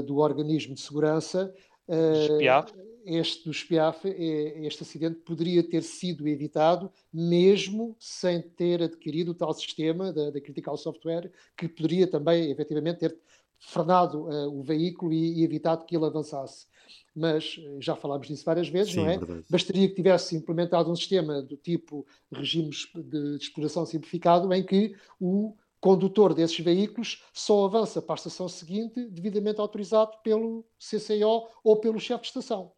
do 0.06 0.18
organismo 0.18 0.74
de 0.74 0.82
segurança, 0.82 1.54
uh, 1.88 2.76
este 3.06 3.46
do 3.46 3.54
SPIAF, 3.54 4.08
este 4.08 4.82
acidente 4.82 5.20
poderia 5.20 5.62
ter 5.62 5.84
sido 5.84 6.28
evitado 6.28 6.92
mesmo 7.14 7.96
sem 8.00 8.42
ter 8.42 8.82
adquirido 8.82 9.30
o 9.30 9.36
tal 9.36 9.54
sistema 9.54 10.12
da, 10.12 10.32
da 10.32 10.42
Critical 10.42 10.76
Software, 10.76 11.32
que 11.56 11.68
poderia 11.68 12.08
também, 12.08 12.50
efetivamente, 12.50 13.02
ter 13.02 13.16
frenado 13.60 14.28
o 14.52 14.64
veículo 14.64 15.14
e, 15.14 15.40
e 15.40 15.44
evitado 15.44 15.86
que 15.86 15.96
ele 15.96 16.06
avançasse 16.06 16.66
mas 17.16 17.58
eh, 17.58 17.78
já 17.80 17.96
falámos 17.96 18.28
disso 18.28 18.44
várias 18.44 18.68
vezes, 18.68 18.94
Sim, 18.94 19.00
não 19.00 19.10
é? 19.10 19.18
Verdade. 19.18 19.46
Bastaria 19.50 19.88
que 19.88 19.96
tivesse 19.96 20.36
implementado 20.36 20.92
um 20.92 20.96
sistema 20.96 21.42
do 21.42 21.56
tipo 21.56 22.06
regimes 22.32 22.88
de, 22.94 23.38
de 23.38 23.44
exploração 23.44 23.86
simplificado, 23.86 24.54
em 24.54 24.64
que 24.64 24.94
o 25.20 25.56
condutor 25.86 26.34
desses 26.34 26.58
veículos 26.58 27.22
só 27.32 27.66
avança 27.66 28.02
para 28.02 28.16
a 28.16 28.18
estação 28.18 28.50
seguinte 28.50 29.06
devidamente 29.06 29.62
autorizado 29.62 30.18
pelo 30.24 30.66
CCO 30.80 31.48
ou 31.64 31.80
pelo 31.80 32.00
chefe 32.00 32.24
de 32.24 32.28
estação. 32.30 32.72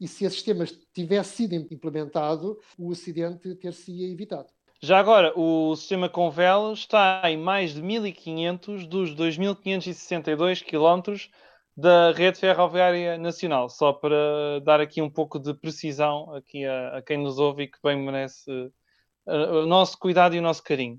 E 0.00 0.08
se 0.08 0.24
esse 0.24 0.36
sistema 0.36 0.64
tivesse 0.94 1.36
sido 1.36 1.54
implementado, 1.54 2.58
o 2.78 2.90
acidente 2.90 3.54
ter-se 3.56 4.10
evitado. 4.10 4.48
Já 4.80 4.98
agora, 4.98 5.38
o 5.38 5.76
sistema 5.76 6.08
Convel 6.08 6.72
está 6.72 7.20
em 7.24 7.36
mais 7.36 7.74
de 7.74 7.82
1.500 7.82 8.88
dos 8.88 9.14
2.562 9.14 10.62
km 10.64 11.28
da 11.76 12.10
rede 12.12 12.38
ferroviária 12.38 13.18
nacional, 13.18 13.68
só 13.68 13.92
para 13.92 14.60
dar 14.64 14.80
aqui 14.80 15.02
um 15.02 15.10
pouco 15.10 15.38
de 15.38 15.52
precisão 15.52 16.34
aqui 16.34 16.64
a, 16.64 16.96
a 16.96 17.02
quem 17.02 17.18
nos 17.18 17.38
ouve 17.38 17.64
e 17.64 17.68
que 17.68 17.78
bem 17.82 17.98
merece 17.98 18.50
uh, 18.50 19.62
o 19.62 19.66
nosso 19.66 19.98
cuidado 19.98 20.34
e 20.34 20.38
o 20.38 20.42
nosso 20.42 20.62
carinho. 20.62 20.98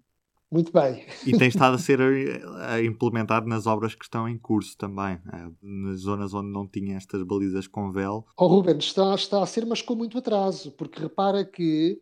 Muito 0.51 0.71
bem. 0.71 1.05
E 1.25 1.37
tem 1.37 1.47
estado 1.49 1.75
a 1.75 1.77
ser 1.77 1.99
uh, 1.99 2.83
implementado 2.83 3.47
nas 3.47 3.67
obras 3.67 3.93
que 3.93 4.05
estão 4.05 4.27
em 4.29 4.37
curso 4.37 4.77
também, 4.77 5.15
uh, 5.15 5.55
nas 5.61 6.01
zonas 6.01 6.33
onde 6.33 6.49
não 6.49 6.67
tinha 6.67 6.95
estas 6.95 7.21
balizas 7.23 7.67
com 7.67 7.91
véu. 7.91 8.25
Oh, 8.37 8.47
Ruben, 8.47 8.77
está, 8.77 9.13
está 9.13 9.43
a 9.43 9.45
ser, 9.45 9.65
mas 9.65 9.81
com 9.81 9.95
muito 9.95 10.17
atraso, 10.17 10.71
porque 10.71 11.01
repara 11.01 11.43
que 11.43 12.01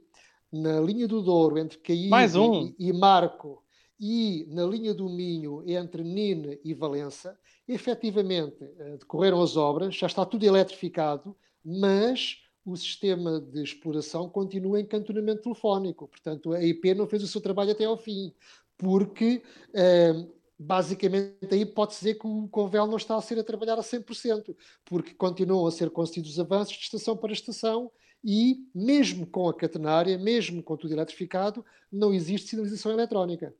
na 0.51 0.79
linha 0.79 1.07
do 1.07 1.21
Douro, 1.21 1.57
entre 1.57 1.79
Caí 1.79 2.09
um. 2.37 2.73
e, 2.79 2.89
e 2.89 2.93
Marco, 2.93 3.63
e 3.99 4.45
na 4.49 4.65
linha 4.65 4.93
do 4.93 5.09
Minho, 5.09 5.63
entre 5.67 6.03
Nine 6.03 6.59
e 6.63 6.73
Valença, 6.73 7.37
efetivamente 7.67 8.63
eh, 8.63 8.97
decorreram 8.99 9.41
as 9.41 9.57
obras, 9.57 9.95
já 9.95 10.07
está 10.07 10.25
tudo 10.25 10.43
eletrificado, 10.43 11.35
mas 11.63 12.37
o 12.65 12.75
sistema 12.75 13.39
de 13.39 13.61
exploração 13.61 14.27
continua 14.27 14.81
em 14.81 14.85
cantonamento 14.85 15.43
telefónico. 15.43 16.07
Portanto, 16.07 16.51
a 16.51 16.63
IP 16.63 16.95
não 16.95 17.05
fez 17.05 17.21
o 17.23 17.27
seu 17.27 17.39
trabalho 17.39 17.71
até 17.71 17.85
ao 17.85 17.95
fim, 17.95 18.33
porque 18.75 19.43
eh, 19.73 20.25
basicamente 20.57 21.47
aí 21.51 21.65
pode-se 21.65 21.99
dizer 21.99 22.15
que 22.15 22.25
o 22.25 22.47
Convel 22.47 22.87
não 22.87 22.97
está 22.97 23.15
a 23.15 23.21
ser 23.21 23.37
a 23.37 23.43
trabalhar 23.43 23.77
a 23.77 23.83
100%, 23.83 24.55
porque 24.83 25.13
continuam 25.13 25.67
a 25.67 25.71
ser 25.71 25.91
concedidos 25.91 26.39
avanços 26.39 26.75
de 26.75 26.83
estação 26.83 27.15
para 27.15 27.33
estação 27.33 27.91
e, 28.23 28.65
mesmo 28.73 29.27
com 29.27 29.47
a 29.47 29.53
catenária, 29.53 30.17
mesmo 30.17 30.63
com 30.63 30.75
tudo 30.75 30.93
eletrificado, 30.93 31.63
não 31.91 32.11
existe 32.11 32.49
sinalização 32.49 32.91
eletrónica. 32.91 33.53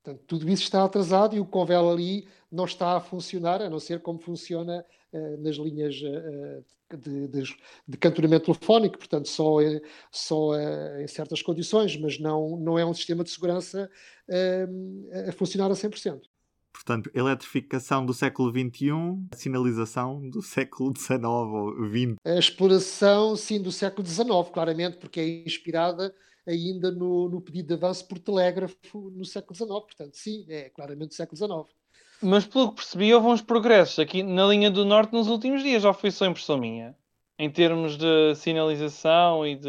Portanto, 0.00 0.22
tudo 0.28 0.48
isso 0.48 0.62
está 0.62 0.84
atrasado 0.84 1.34
e 1.34 1.40
o 1.40 1.44
Convel 1.44 1.90
ali 1.90 2.28
não 2.52 2.66
está 2.66 2.96
a 2.96 3.00
funcionar, 3.00 3.60
a 3.60 3.68
não 3.68 3.80
ser 3.80 4.00
como 4.00 4.20
funciona 4.20 4.84
nas 5.38 5.56
linhas 5.56 5.96
uh, 5.96 6.96
de, 6.96 7.28
de, 7.28 7.56
de, 7.88 7.96
cantonamento 7.96 8.46
telefónico, 8.46 8.98
portanto, 8.98 9.28
só, 9.28 9.56
só 10.10 10.52
em 11.00 11.08
certas 11.08 11.42
condições, 11.42 11.96
mas 11.96 12.18
não, 12.18 12.56
não 12.56 12.78
é 12.78 12.86
um 12.86 12.94
sistema 12.94 13.24
de 13.24 13.30
segurança 13.30 13.90
a 15.28 15.32
funcionar 15.32 15.66
a 15.66 15.74
100%. 15.74 16.22
Portanto, 16.76 17.10
eletrificação 17.14 18.04
do 18.04 18.12
século 18.12 18.50
XXI, 18.50 18.90
sinalização 19.34 20.28
do 20.28 20.42
século 20.42 20.92
XIX 20.94 21.24
ou 21.24 21.72
XX. 21.88 22.16
A 22.22 22.38
exploração, 22.38 23.34
sim, 23.34 23.60
do 23.60 23.72
século 23.72 24.06
XIX, 24.06 24.28
claramente, 24.52 24.98
porque 24.98 25.18
é 25.18 25.44
inspirada 25.44 26.14
ainda 26.46 26.92
no, 26.92 27.28
no 27.28 27.40
pedido 27.40 27.68
de 27.68 27.74
avanço 27.74 28.06
por 28.06 28.18
telégrafo 28.18 29.10
no 29.10 29.24
século 29.24 29.54
XIX. 29.54 29.68
Portanto, 29.68 30.16
sim, 30.16 30.44
é 30.48 30.68
claramente 30.68 31.08
do 31.08 31.14
século 31.14 31.36
XIX. 31.36 31.75
Mas 32.22 32.46
pelo 32.46 32.70
que 32.70 32.76
percebi, 32.76 33.12
houve 33.14 33.28
uns 33.28 33.42
progressos 33.42 33.98
aqui 33.98 34.22
na 34.22 34.46
linha 34.46 34.70
do 34.70 34.84
Norte 34.84 35.12
nos 35.12 35.28
últimos 35.28 35.62
dias, 35.62 35.84
ou 35.84 35.92
foi 35.92 36.10
só 36.10 36.26
impressão 36.26 36.58
minha? 36.58 36.96
Em 37.38 37.50
termos 37.50 37.96
de 37.96 38.34
sinalização 38.36 39.46
e 39.46 39.56
de. 39.56 39.68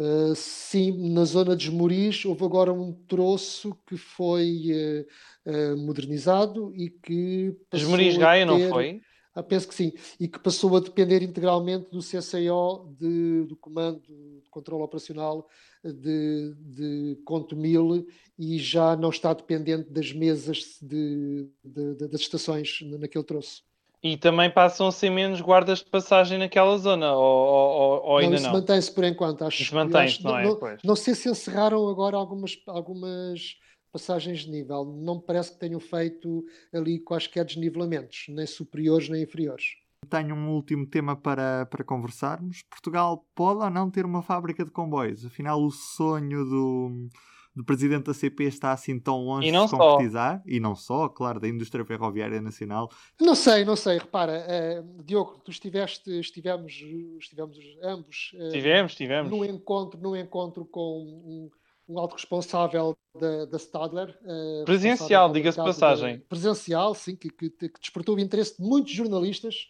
Uh, 0.00 0.32
sim, 0.36 1.12
na 1.12 1.24
zona 1.24 1.56
de 1.56 1.64
Esmoriz 1.64 2.24
houve 2.24 2.44
agora 2.44 2.72
um 2.72 2.92
troço 2.92 3.76
que 3.84 3.96
foi 3.96 5.06
uh, 5.44 5.50
uh, 5.50 5.76
modernizado 5.76 6.72
e 6.74 6.88
que. 6.88 7.56
Esmoriz 7.72 8.16
Gaia, 8.16 8.46
ter... 8.46 8.52
não 8.52 8.68
foi? 8.68 9.02
Penso 9.42 9.68
que 9.68 9.74
sim. 9.74 9.92
E 10.18 10.26
que 10.28 10.38
passou 10.38 10.76
a 10.76 10.80
depender 10.80 11.22
integralmente 11.22 11.90
do 11.90 12.00
CCO, 12.00 12.94
de, 12.98 13.44
do 13.44 13.56
Comando 13.56 14.00
de 14.00 14.48
Controlo 14.50 14.84
Operacional 14.84 15.48
de, 15.84 16.54
de 16.58 17.18
Contomil 17.24 18.06
e 18.38 18.58
já 18.58 18.96
não 18.96 19.10
está 19.10 19.32
dependente 19.32 19.90
das 19.90 20.12
mesas 20.12 20.78
de, 20.82 21.48
de, 21.64 21.94
das 22.08 22.20
estações 22.20 22.80
naquele 22.82 23.24
troço. 23.24 23.62
E 24.02 24.16
também 24.16 24.48
passam 24.48 24.86
a 24.86 24.92
ser 24.92 25.10
menos 25.10 25.40
guardas 25.40 25.80
de 25.80 25.86
passagem 25.86 26.38
naquela 26.38 26.78
zona, 26.78 27.12
ou, 27.14 27.20
ou, 27.20 28.02
ou 28.04 28.16
ainda 28.18 28.36
não? 28.36 28.36
Isso 28.36 28.52
mantém-se 28.52 28.92
por 28.92 29.02
enquanto, 29.02 29.44
acho. 29.44 29.60
Isso 29.60 29.74
mantém-se, 29.74 30.22
não, 30.22 30.30
não, 30.30 30.38
é? 30.38 30.44
Não, 30.44 30.76
não, 30.84 30.96
sei 30.96 31.16
se 31.16 31.28
encerraram 31.28 31.88
agora 31.88 32.16
algumas, 32.16 32.56
algumas 32.68 33.56
passagens 33.98 34.40
de 34.40 34.50
nível. 34.50 34.84
Não 34.84 35.16
me 35.16 35.22
parece 35.22 35.52
que 35.52 35.58
tenham 35.58 35.80
feito 35.80 36.44
ali 36.72 37.00
quaisquer 37.00 37.44
desnivelamentos, 37.44 38.26
nem 38.28 38.46
superiores 38.46 39.08
nem 39.08 39.22
inferiores. 39.24 39.76
Tenho 40.08 40.34
um 40.34 40.54
último 40.54 40.86
tema 40.86 41.16
para, 41.16 41.66
para 41.66 41.82
conversarmos. 41.82 42.62
Portugal 42.70 43.26
pode 43.34 43.60
ou 43.60 43.68
não 43.68 43.90
ter 43.90 44.06
uma 44.06 44.22
fábrica 44.22 44.64
de 44.64 44.70
comboios? 44.70 45.26
Afinal, 45.26 45.60
o 45.60 45.72
sonho 45.72 46.44
do, 46.44 47.08
do 47.54 47.64
presidente 47.64 48.04
da 48.04 48.14
CP 48.14 48.44
está 48.44 48.70
assim 48.70 49.00
tão 49.00 49.18
longe 49.24 49.50
de 49.50 49.60
se 49.60 49.68
só. 49.68 49.76
concretizar? 49.76 50.40
E 50.46 50.60
não 50.60 50.76
só, 50.76 51.08
claro, 51.08 51.40
da 51.40 51.48
indústria 51.48 51.84
ferroviária 51.84 52.40
nacional. 52.40 52.88
Não 53.20 53.34
sei, 53.34 53.64
não 53.64 53.74
sei. 53.74 53.98
Repara, 53.98 54.46
uh, 54.46 55.02
Diogo, 55.02 55.40
tu 55.44 55.50
estiveste, 55.50 56.20
estivemos, 56.20 56.72
estivemos 57.18 57.58
ambos. 57.82 58.30
Uh, 58.34 58.46
estivemos, 58.46 58.92
estivemos. 58.92 59.30
Num 59.30 59.44
encontro, 59.44 60.00
num 60.00 60.14
encontro 60.14 60.64
com 60.64 61.02
um, 61.02 61.50
um 61.88 61.98
alto 61.98 62.12
responsável 62.14 62.96
da, 63.18 63.46
da 63.46 63.56
Stadler. 63.56 64.16
Uh, 64.22 64.64
presencial, 64.64 65.32
diga-se 65.32 65.56
passagem. 65.56 66.20
Presencial, 66.28 66.94
sim, 66.94 67.16
que, 67.16 67.30
que, 67.30 67.50
que 67.50 67.80
despertou 67.80 68.16
o 68.16 68.20
interesse 68.20 68.60
de 68.60 68.68
muitos 68.68 68.92
jornalistas 68.92 69.68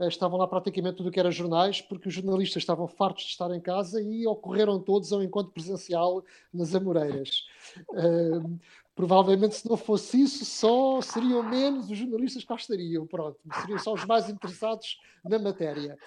eh, 0.00 0.08
estavam 0.08 0.38
lá 0.38 0.46
praticamente 0.46 0.96
tudo 0.96 1.08
o 1.08 1.12
que 1.12 1.20
era 1.20 1.30
jornais, 1.30 1.80
porque 1.80 2.08
os 2.08 2.14
jornalistas 2.14 2.62
estavam 2.62 2.86
fartos 2.86 3.24
de 3.24 3.30
estar 3.30 3.50
em 3.54 3.60
casa 3.60 4.00
e 4.00 4.26
ocorreram 4.26 4.80
todos 4.80 5.12
ao 5.12 5.22
encontro 5.22 5.52
presencial 5.52 6.24
nas 6.52 6.74
Amoreiras. 6.74 7.44
Uh, 7.90 8.58
provavelmente, 8.94 9.56
se 9.56 9.68
não 9.68 9.76
fosse 9.76 10.22
isso, 10.22 10.44
só 10.44 11.00
seriam 11.02 11.42
menos 11.42 11.90
os 11.90 11.98
jornalistas 11.98 12.44
que 12.44 12.52
lá 12.52 12.56
estariam, 12.56 13.06
pronto, 13.06 13.38
seriam 13.60 13.78
só 13.78 13.92
os 13.92 14.04
mais 14.04 14.28
interessados 14.28 14.98
na 15.24 15.38
matéria. 15.38 15.98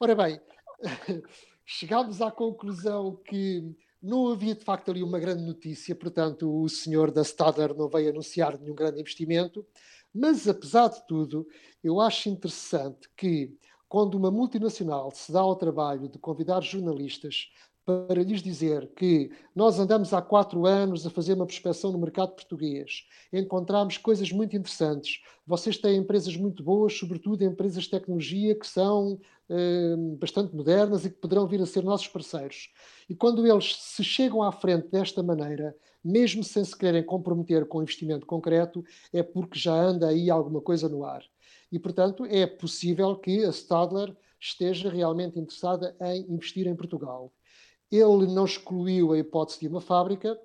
Ora 0.00 0.14
bem, 0.14 0.40
chegámos 1.64 2.20
à 2.20 2.30
conclusão 2.30 3.16
que 3.24 3.74
não 4.04 4.28
havia 4.30 4.54
de 4.54 4.62
facto 4.62 4.90
ali 4.90 5.02
uma 5.02 5.18
grande 5.18 5.42
notícia, 5.42 5.96
portanto, 5.96 6.62
o 6.62 6.68
senhor 6.68 7.10
da 7.10 7.22
Stadler 7.22 7.74
não 7.74 7.88
veio 7.88 8.10
anunciar 8.10 8.58
nenhum 8.58 8.74
grande 8.74 9.00
investimento. 9.00 9.66
Mas, 10.12 10.46
apesar 10.46 10.88
de 10.88 11.04
tudo, 11.06 11.48
eu 11.82 12.00
acho 12.00 12.28
interessante 12.28 13.08
que, 13.16 13.56
quando 13.88 14.16
uma 14.16 14.30
multinacional 14.30 15.10
se 15.10 15.32
dá 15.32 15.40
ao 15.40 15.56
trabalho 15.56 16.08
de 16.08 16.18
convidar 16.18 16.60
jornalistas 16.60 17.50
para 17.84 18.22
lhes 18.22 18.42
dizer 18.42 18.90
que 18.96 19.30
nós 19.54 19.78
andamos 19.78 20.12
há 20.14 20.22
quatro 20.22 20.66
anos 20.66 21.06
a 21.06 21.10
fazer 21.10 21.34
uma 21.34 21.46
prospecção 21.46 21.92
no 21.92 21.98
mercado 21.98 22.34
português, 22.34 23.06
encontramos 23.32 23.98
coisas 23.98 24.32
muito 24.32 24.56
interessantes. 24.56 25.20
Vocês 25.46 25.76
têm 25.76 25.98
empresas 25.98 26.36
muito 26.36 26.62
boas, 26.62 26.96
sobretudo 26.96 27.44
empresas 27.44 27.84
de 27.84 27.90
tecnologia 27.90 28.54
que 28.54 28.66
são 28.66 29.18
eh, 29.50 29.94
bastante 30.18 30.56
modernas 30.56 31.04
e 31.04 31.10
que 31.10 31.16
poderão 31.16 31.46
vir 31.46 31.60
a 31.60 31.66
ser 31.66 31.84
nossos 31.84 32.08
parceiros. 32.08 32.72
E 33.08 33.14
quando 33.14 33.46
eles 33.46 33.76
se 33.76 34.02
chegam 34.02 34.42
à 34.42 34.50
frente 34.50 34.88
desta 34.88 35.22
maneira, 35.22 35.76
mesmo 36.02 36.42
sem 36.42 36.64
se 36.64 36.76
querem 36.76 37.04
comprometer 37.04 37.66
com 37.66 37.82
investimento 37.82 38.26
concreto, 38.26 38.82
é 39.12 39.22
porque 39.22 39.58
já 39.58 39.74
anda 39.74 40.08
aí 40.08 40.30
alguma 40.30 40.60
coisa 40.60 40.88
no 40.88 41.04
ar. 41.04 41.22
E, 41.70 41.78
portanto, 41.78 42.24
é 42.24 42.46
possível 42.46 43.16
que 43.16 43.44
a 43.44 43.50
Stadler 43.50 44.16
esteja 44.40 44.88
realmente 44.90 45.38
interessada 45.38 45.96
em 46.00 46.32
investir 46.32 46.66
em 46.66 46.76
Portugal. 46.76 47.32
Ele 47.94 48.26
não 48.26 48.44
excluiu 48.44 49.12
a 49.12 49.18
hipótese 49.18 49.60
de 49.60 49.68
uma 49.68 49.80
fábrica, 49.80 50.36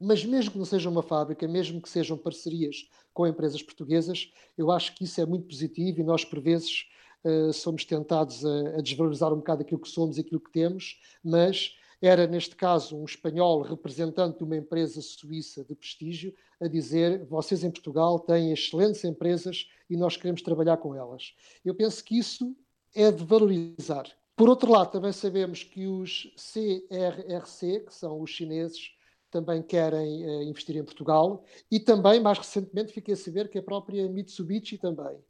mas 0.00 0.24
mesmo 0.24 0.52
que 0.52 0.58
não 0.58 0.64
seja 0.64 0.88
uma 0.88 1.02
fábrica, 1.02 1.46
mesmo 1.46 1.80
que 1.80 1.88
sejam 1.88 2.18
parcerias 2.18 2.88
com 3.14 3.26
empresas 3.26 3.62
portuguesas, 3.62 4.32
eu 4.58 4.70
acho 4.72 4.94
que 4.96 5.04
isso 5.04 5.20
é 5.20 5.26
muito 5.26 5.46
positivo 5.46 6.00
e 6.00 6.02
nós, 6.02 6.24
por 6.24 6.40
vezes, 6.40 6.86
uh, 7.24 7.52
somos 7.52 7.84
tentados 7.84 8.44
a, 8.44 8.78
a, 8.78 8.80
desvalorizar 8.80 9.32
um 9.32 9.36
bocado 9.36 9.62
aquilo 9.62 9.80
que 9.80 9.88
somos 9.88 10.16
e 10.16 10.20
aquilo 10.20 10.40
que 10.40 10.50
temos, 10.50 11.00
mas 11.22 11.76
era, 12.02 12.26
neste 12.26 12.56
caso, 12.56 12.96
um 12.96 13.04
espanhol 13.04 13.60
representante 13.60 14.38
de 14.38 14.44
uma 14.44 14.56
empresa 14.56 15.02
suíça 15.02 15.62
de 15.62 15.74
prestígio 15.74 16.34
a 16.60 16.66
dizer: 16.66 17.24
vocês 17.26 17.62
em 17.62 17.70
Portugal 17.70 18.18
têm 18.18 18.52
excelentes 18.52 19.04
empresas 19.04 19.68
e 19.88 19.96
nós 19.96 20.16
queremos 20.16 20.42
trabalhar 20.42 20.78
com 20.78 20.94
elas. 20.94 21.34
Eu 21.64 21.74
penso 21.74 22.02
que 22.02 22.18
isso 22.18 22.56
é 22.94 23.12
de 23.12 23.22
valorizar. 23.22 24.06
Por 24.40 24.48
outro 24.48 24.72
lado, 24.72 24.90
também 24.90 25.12
sabemos 25.12 25.62
que 25.62 25.86
os 25.86 26.32
CRRC, 26.34 27.80
que 27.80 27.94
são 27.94 28.22
os 28.22 28.30
chineses, 28.30 28.90
também 29.30 29.60
querem 29.60 30.24
uh, 30.24 30.42
investir 30.44 30.78
em 30.78 30.82
Portugal 30.82 31.44
e 31.70 31.78
também, 31.78 32.20
mais 32.20 32.38
recentemente, 32.38 32.90
fiquei 32.90 33.12
a 33.12 33.16
saber 33.18 33.50
que 33.50 33.58
a 33.58 33.62
própria 33.62 34.08
Mitsubishi 34.08 34.78
também. 34.78 35.22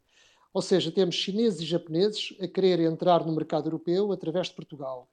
Ou 0.53 0.61
seja, 0.61 0.93
temos 0.93 1.15
chineses 1.15 1.59
e 1.59 1.65
japoneses 1.65 2.37
a 2.39 2.47
querer 2.47 2.79
entrar 2.79 3.25
no 3.25 3.35
mercado 3.35 3.67
europeu 3.67 4.13
através 4.13 4.47
de 4.47 4.53
Portugal. 4.53 5.09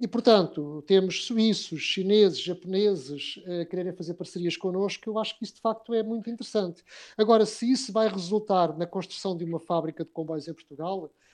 E, 0.00 0.06
portanto, 0.06 0.84
temos 0.86 1.24
suíços, 1.24 1.80
chineses, 1.80 2.40
japoneses 2.40 3.40
a 3.60 3.64
quererem 3.64 3.94
fazer 3.94 4.14
parcerias 4.14 4.56
connosco, 4.56 5.10
eu 5.10 5.18
acho 5.18 5.36
que 5.36 5.44
isso 5.44 5.56
de 5.56 5.60
facto 5.60 5.92
é 5.92 6.04
muito 6.04 6.30
interessante. 6.30 6.84
Agora, 7.16 7.44
se 7.44 7.68
isso 7.68 7.92
vai 7.92 8.06
resultar 8.06 8.78
na 8.78 8.86
construção 8.86 9.36
de 9.36 9.42
uma 9.42 9.58
fábrica 9.58 10.04
de 10.04 10.10
comboios 10.10 10.46
em 10.46 10.54
Portugal, 10.54 11.06
eh, 11.06 11.27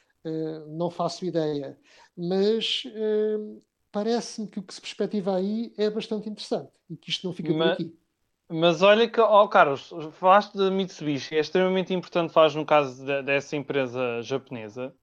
não 0.68 0.90
faço 0.90 1.24
ideia. 1.24 1.78
Mas 2.16 2.84
uh, 2.86 3.60
parece-me 3.90 4.48
que 4.48 4.58
o 4.58 4.62
que 4.62 4.74
se 4.74 4.80
perspectiva 4.80 5.36
aí 5.36 5.72
é 5.76 5.90
bastante 5.90 6.28
interessante 6.28 6.70
e 6.90 6.96
que 6.96 7.10
isto 7.10 7.26
não 7.26 7.34
fica 7.34 7.52
mas, 7.52 7.76
por 7.76 7.82
aqui. 7.82 7.98
Mas 8.48 8.82
olha 8.82 9.08
que, 9.08 9.20
ó 9.20 9.44
oh 9.44 9.48
Carlos, 9.48 9.90
falaste 10.12 10.56
da 10.56 10.70
Mitsubishi, 10.70 11.36
é 11.36 11.40
extremamente 11.40 11.94
importante 11.94 12.32
faz 12.32 12.54
no 12.54 12.66
caso 12.66 13.04
de, 13.04 13.22
dessa 13.22 13.56
empresa 13.56 14.20
japonesa, 14.22 14.94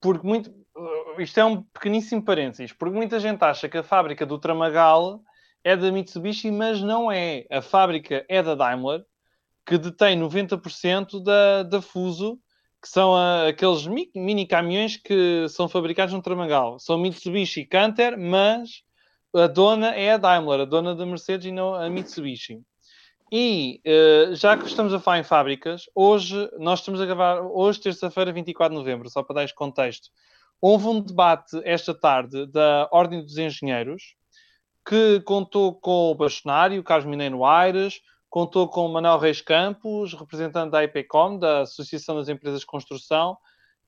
porque 0.00 0.26
muito, 0.26 0.50
eh, 0.50 1.22
isto 1.22 1.40
é 1.40 1.44
um 1.44 1.62
pequeníssimo 1.62 2.22
parênteses, 2.22 2.72
porque 2.72 2.94
muita 2.94 3.18
gente 3.18 3.42
acha 3.42 3.68
que 3.68 3.78
a 3.78 3.82
fábrica 3.82 4.26
do 4.26 4.38
Tramagal 4.38 5.22
é 5.62 5.76
da 5.76 5.90
Mitsubishi, 5.90 6.50
mas 6.50 6.82
não 6.82 7.10
é. 7.10 7.46
A 7.50 7.62
fábrica 7.62 8.24
é 8.28 8.42
da 8.42 8.54
Daimler, 8.54 9.04
que 9.64 9.78
detém 9.78 10.18
90% 10.18 11.22
da, 11.22 11.62
da 11.62 11.80
Fuso, 11.80 12.38
que 12.84 12.90
são 12.90 13.16
a, 13.16 13.48
aqueles 13.48 13.86
mini 13.86 14.46
caminhões 14.46 14.98
que 14.98 15.46
são 15.48 15.66
fabricados 15.66 16.12
no 16.12 16.20
Tramangal. 16.20 16.78
São 16.78 16.98
Mitsubishi 16.98 17.64
Canter, 17.64 18.18
mas 18.18 18.82
a 19.34 19.46
dona 19.46 19.94
é 19.94 20.12
a 20.12 20.18
Daimler, 20.18 20.60
a 20.60 20.64
dona 20.66 20.94
da 20.94 21.06
Mercedes 21.06 21.46
e 21.46 21.50
não 21.50 21.74
a 21.74 21.88
Mitsubishi. 21.88 22.60
E 23.32 23.80
uh, 23.86 24.34
já 24.34 24.54
que 24.58 24.66
estamos 24.66 24.92
a 24.92 25.00
falar 25.00 25.20
em 25.20 25.24
fábricas, 25.24 25.84
hoje 25.94 26.36
nós 26.58 26.80
estamos 26.80 27.00
a 27.00 27.06
gravar, 27.06 27.40
hoje, 27.40 27.80
terça-feira, 27.80 28.30
24 28.30 28.76
de 28.76 28.78
novembro, 28.78 29.08
só 29.08 29.22
para 29.22 29.36
dar 29.36 29.44
este 29.44 29.54
contexto. 29.54 30.10
Houve 30.60 30.86
um 30.86 31.00
debate 31.00 31.58
esta 31.64 31.94
tarde 31.94 32.44
da 32.48 32.86
Ordem 32.92 33.22
dos 33.22 33.38
Engenheiros 33.38 34.14
que 34.86 35.20
contou 35.20 35.74
com 35.74 36.10
o 36.10 36.14
bastonário 36.14 36.84
Carlos 36.84 37.08
Mineiro 37.08 37.46
Aires, 37.46 38.02
contou 38.34 38.66
com 38.66 38.88
Manuel 38.88 39.18
Reis 39.18 39.40
Campos, 39.40 40.12
representante 40.12 40.72
da 40.72 40.82
IPCOM, 40.82 41.38
da 41.38 41.60
Associação 41.60 42.16
das 42.16 42.28
Empresas 42.28 42.58
de 42.58 42.66
Construção, 42.66 43.38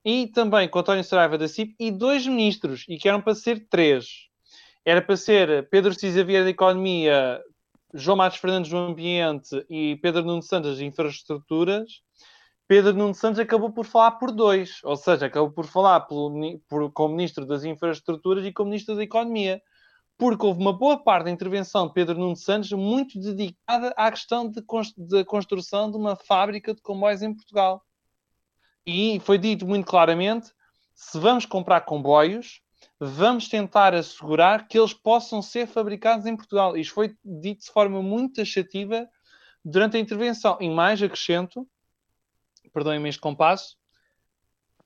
e 0.04 0.28
também 0.28 0.68
com 0.68 0.78
António 0.78 1.02
Saraiva 1.02 1.36
da 1.36 1.48
CIP, 1.48 1.74
e 1.80 1.90
dois 1.90 2.24
ministros, 2.28 2.84
e 2.88 2.96
que 2.96 3.08
eram 3.08 3.20
para 3.20 3.34
ser 3.34 3.66
três. 3.68 4.28
Era 4.84 5.02
para 5.02 5.16
ser 5.16 5.68
Pedro 5.68 5.92
Cisa 5.92 6.22
Vieira 6.22 6.44
da 6.44 6.50
Economia, 6.50 7.42
João 7.92 8.18
Matos 8.18 8.38
Fernandes 8.38 8.70
do 8.70 8.76
Ambiente 8.76 9.66
e 9.68 9.96
Pedro 9.96 10.22
Nuno 10.22 10.42
Santos 10.42 10.76
de 10.76 10.84
Infraestruturas. 10.84 12.02
Pedro 12.68 12.92
Nuno 12.92 13.14
Santos 13.14 13.40
acabou 13.40 13.72
por 13.72 13.84
falar 13.84 14.12
por 14.12 14.30
dois, 14.30 14.78
ou 14.84 14.94
seja, 14.94 15.26
acabou 15.26 15.50
por 15.50 15.66
falar 15.66 16.02
pelo, 16.02 16.60
por, 16.68 16.92
como 16.92 17.16
Ministro 17.16 17.44
das 17.44 17.64
Infraestruturas 17.64 18.46
e 18.46 18.52
como 18.52 18.70
Ministro 18.70 18.94
da 18.94 19.02
Economia 19.02 19.60
porque 20.18 20.46
houve 20.46 20.60
uma 20.60 20.72
boa 20.72 21.02
parte 21.02 21.26
da 21.26 21.30
intervenção 21.30 21.86
de 21.86 21.92
Pedro 21.92 22.18
Nuno 22.18 22.36
Santos 22.36 22.72
muito 22.72 23.20
dedicada 23.20 23.92
à 23.96 24.10
questão 24.10 24.48
de, 24.48 24.62
de 24.96 25.24
construção 25.24 25.90
de 25.90 25.96
uma 25.96 26.16
fábrica 26.16 26.74
de 26.74 26.80
comboios 26.80 27.22
em 27.22 27.34
Portugal. 27.34 27.84
E 28.86 29.20
foi 29.20 29.36
dito 29.36 29.66
muito 29.66 29.86
claramente: 29.86 30.52
se 30.94 31.18
vamos 31.18 31.44
comprar 31.44 31.82
comboios, 31.82 32.62
vamos 32.98 33.48
tentar 33.48 33.94
assegurar 33.94 34.66
que 34.66 34.78
eles 34.78 34.94
possam 34.94 35.42
ser 35.42 35.66
fabricados 35.66 36.24
em 36.24 36.36
Portugal. 36.36 36.76
Isto 36.76 36.94
foi 36.94 37.14
dito 37.22 37.64
de 37.64 37.70
forma 37.70 38.02
muito 38.02 38.36
taxativa 38.36 39.06
durante 39.62 39.96
a 39.96 40.00
intervenção. 40.00 40.56
E 40.60 40.68
mais 40.70 41.02
acrescento, 41.02 41.68
perdoem-me 42.72 43.08
este 43.08 43.20
compasso, 43.20 43.76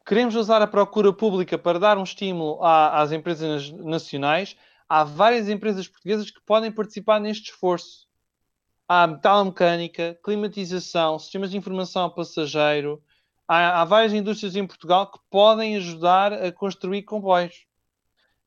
queremos 0.04 0.34
usar 0.34 0.60
a 0.60 0.66
procura 0.66 1.12
pública 1.12 1.56
para 1.56 1.78
dar 1.78 1.98
um 1.98 2.02
estímulo 2.02 2.58
às 2.64 3.12
empresas 3.12 3.70
nacionais 3.70 4.56
há 4.90 5.04
várias 5.04 5.48
empresas 5.48 5.86
portuguesas 5.86 6.32
que 6.32 6.40
podem 6.44 6.72
participar 6.72 7.20
neste 7.20 7.52
esforço. 7.52 8.08
Há 8.88 9.06
metalomecânica, 9.06 10.18
climatização, 10.24 11.16
sistemas 11.16 11.52
de 11.52 11.56
informação 11.56 12.02
ao 12.02 12.14
passageiro. 12.14 13.00
Há, 13.46 13.80
há 13.80 13.84
várias 13.84 14.12
indústrias 14.12 14.56
em 14.56 14.66
Portugal 14.66 15.08
que 15.08 15.20
podem 15.30 15.76
ajudar 15.76 16.32
a 16.32 16.50
construir 16.50 17.04
comboios. 17.04 17.66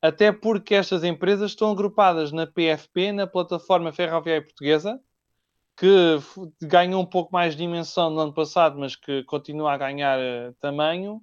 Até 0.01 0.33
porque 0.33 0.75
estas 0.75 1.05
empresas 1.05 1.51
estão 1.51 1.71
agrupadas 1.71 2.33
na 2.33 2.45
PFP, 2.45 3.13
na 3.13 3.25
Plataforma 3.25 3.93
Ferroviária 3.93 4.43
Portuguesa, 4.43 4.99
que 5.77 6.19
ganhou 6.61 7.01
um 7.01 7.05
pouco 7.05 7.31
mais 7.31 7.55
de 7.55 7.63
dimensão 7.63 8.09
no 8.09 8.19
ano 8.19 8.33
passado, 8.33 8.77
mas 8.77 8.97
que 8.97 9.23
continua 9.23 9.71
a 9.71 9.77
ganhar 9.77 10.19
uh, 10.19 10.53
tamanho 10.59 11.21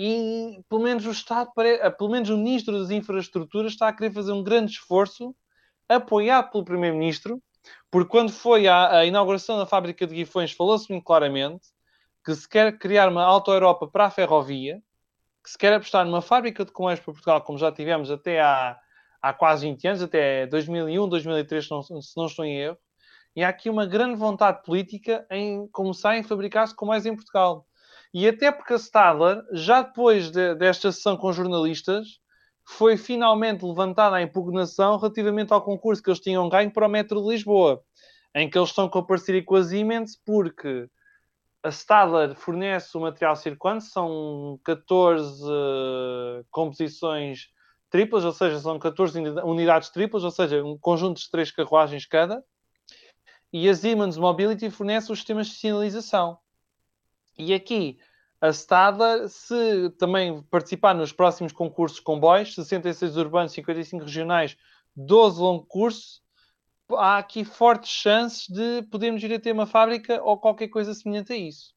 e 0.00 0.62
pelo 0.68 0.80
menos 0.80 1.04
o 1.06 1.10
Estado, 1.10 1.50
eh, 1.58 1.90
pelo 1.90 2.08
menos 2.08 2.30
o 2.30 2.36
Ministro 2.36 2.78
das 2.78 2.88
Infraestruturas 2.88 3.72
está 3.72 3.88
a 3.88 3.92
querer 3.92 4.12
fazer 4.12 4.30
um 4.30 4.44
grande 4.44 4.70
esforço, 4.70 5.34
apoiado 5.88 6.52
pelo 6.52 6.64
Primeiro-Ministro, 6.64 7.42
porque 7.90 8.08
quando 8.08 8.30
foi 8.30 8.68
à, 8.68 9.04
inauguração 9.04 9.58
da 9.58 9.66
fábrica 9.66 10.06
de 10.06 10.14
Guifões 10.14 10.52
falou-se 10.52 10.88
muito 10.88 11.02
claramente 11.02 11.66
que 12.24 12.32
se 12.32 12.48
quer 12.48 12.78
criar 12.78 13.08
uma 13.08 13.24
auto-Europa 13.24 13.88
para 13.88 14.04
a 14.04 14.10
ferrovia, 14.10 14.80
que 15.42 15.50
se 15.50 15.58
quer 15.58 15.72
apostar 15.72 16.04
numa 16.06 16.22
fábrica 16.22 16.64
de 16.64 16.70
comércio 16.70 17.04
para 17.04 17.14
Portugal, 17.14 17.42
como 17.42 17.58
já 17.58 17.72
tivemos 17.72 18.08
até 18.08 18.40
há, 18.40 18.78
há 19.20 19.32
quase 19.32 19.66
20 19.66 19.88
anos, 19.88 20.02
até 20.02 20.46
2001, 20.46 21.08
2003, 21.08 21.64
se 21.64 21.70
não, 21.72 21.82
se 21.82 22.16
não 22.16 22.26
estou 22.26 22.44
em 22.44 22.56
erro, 22.56 22.78
e 23.34 23.42
há 23.42 23.48
aqui 23.48 23.68
uma 23.68 23.84
grande 23.84 24.14
vontade 24.14 24.62
política 24.62 25.26
em 25.28 25.66
começar 25.68 26.16
a 26.16 26.22
fabricar-se 26.22 26.74
com 26.74 26.86
mais 26.86 27.04
em 27.04 27.16
Portugal. 27.16 27.67
E 28.12 28.26
até 28.26 28.50
porque 28.50 28.74
a 28.74 28.78
Stadler, 28.78 29.42
já 29.52 29.82
depois 29.82 30.30
de, 30.30 30.54
desta 30.54 30.90
sessão 30.90 31.16
com 31.16 31.32
jornalistas, 31.32 32.20
foi 32.64 32.96
finalmente 32.96 33.64
levantada 33.64 34.16
a 34.16 34.22
impugnação 34.22 34.98
relativamente 34.98 35.52
ao 35.52 35.62
concurso 35.62 36.02
que 36.02 36.10
eles 36.10 36.20
tinham 36.20 36.48
ganho 36.48 36.70
para 36.70 36.86
o 36.86 36.90
Metro 36.90 37.22
de 37.22 37.28
Lisboa, 37.28 37.82
em 38.34 38.48
que 38.48 38.58
eles 38.58 38.70
estão 38.70 38.88
com 38.88 38.98
a 38.98 39.06
parceria 39.06 39.44
com 39.44 39.56
a 39.56 39.64
Siemens, 39.64 40.20
porque 40.24 40.88
a 41.62 41.70
Stadler 41.70 42.34
fornece 42.34 42.96
o 42.96 43.00
material 43.00 43.36
circulante, 43.36 43.84
são 43.84 44.60
14 44.64 45.44
uh, 45.44 46.44
composições 46.50 47.48
triplas, 47.90 48.24
ou 48.24 48.32
seja, 48.32 48.58
são 48.60 48.78
14 48.78 49.18
unidades 49.44 49.88
triplas, 49.90 50.24
ou 50.24 50.30
seja, 50.30 50.62
um 50.62 50.78
conjunto 50.78 51.20
de 51.20 51.30
três 51.30 51.50
carruagens 51.50 52.06
cada. 52.06 52.44
E 53.52 53.68
a 53.68 53.74
Siemens 53.74 54.16
Mobility 54.16 54.70
fornece 54.70 55.10
os 55.10 55.18
sistemas 55.18 55.46
de 55.46 55.54
sinalização. 55.54 56.38
E 57.38 57.54
aqui, 57.54 57.98
a 58.40 58.48
Stadler, 58.48 59.28
se 59.28 59.90
também 59.98 60.42
participar 60.50 60.94
nos 60.94 61.12
próximos 61.12 61.52
concursos 61.52 62.00
comboios, 62.00 62.54
66 62.54 63.16
urbanos, 63.16 63.52
55 63.52 64.04
regionais, 64.04 64.56
12 64.96 65.40
longo 65.40 65.64
curso, 65.64 66.20
há 66.92 67.18
aqui 67.18 67.44
fortes 67.44 67.90
chances 67.90 68.48
de 68.48 68.82
podermos 68.90 69.22
ir 69.22 69.32
a 69.32 69.40
ter 69.40 69.52
uma 69.52 69.66
fábrica 69.66 70.22
ou 70.22 70.38
qualquer 70.38 70.68
coisa 70.68 70.94
semelhante 70.94 71.32
a 71.32 71.36
isso. 71.36 71.72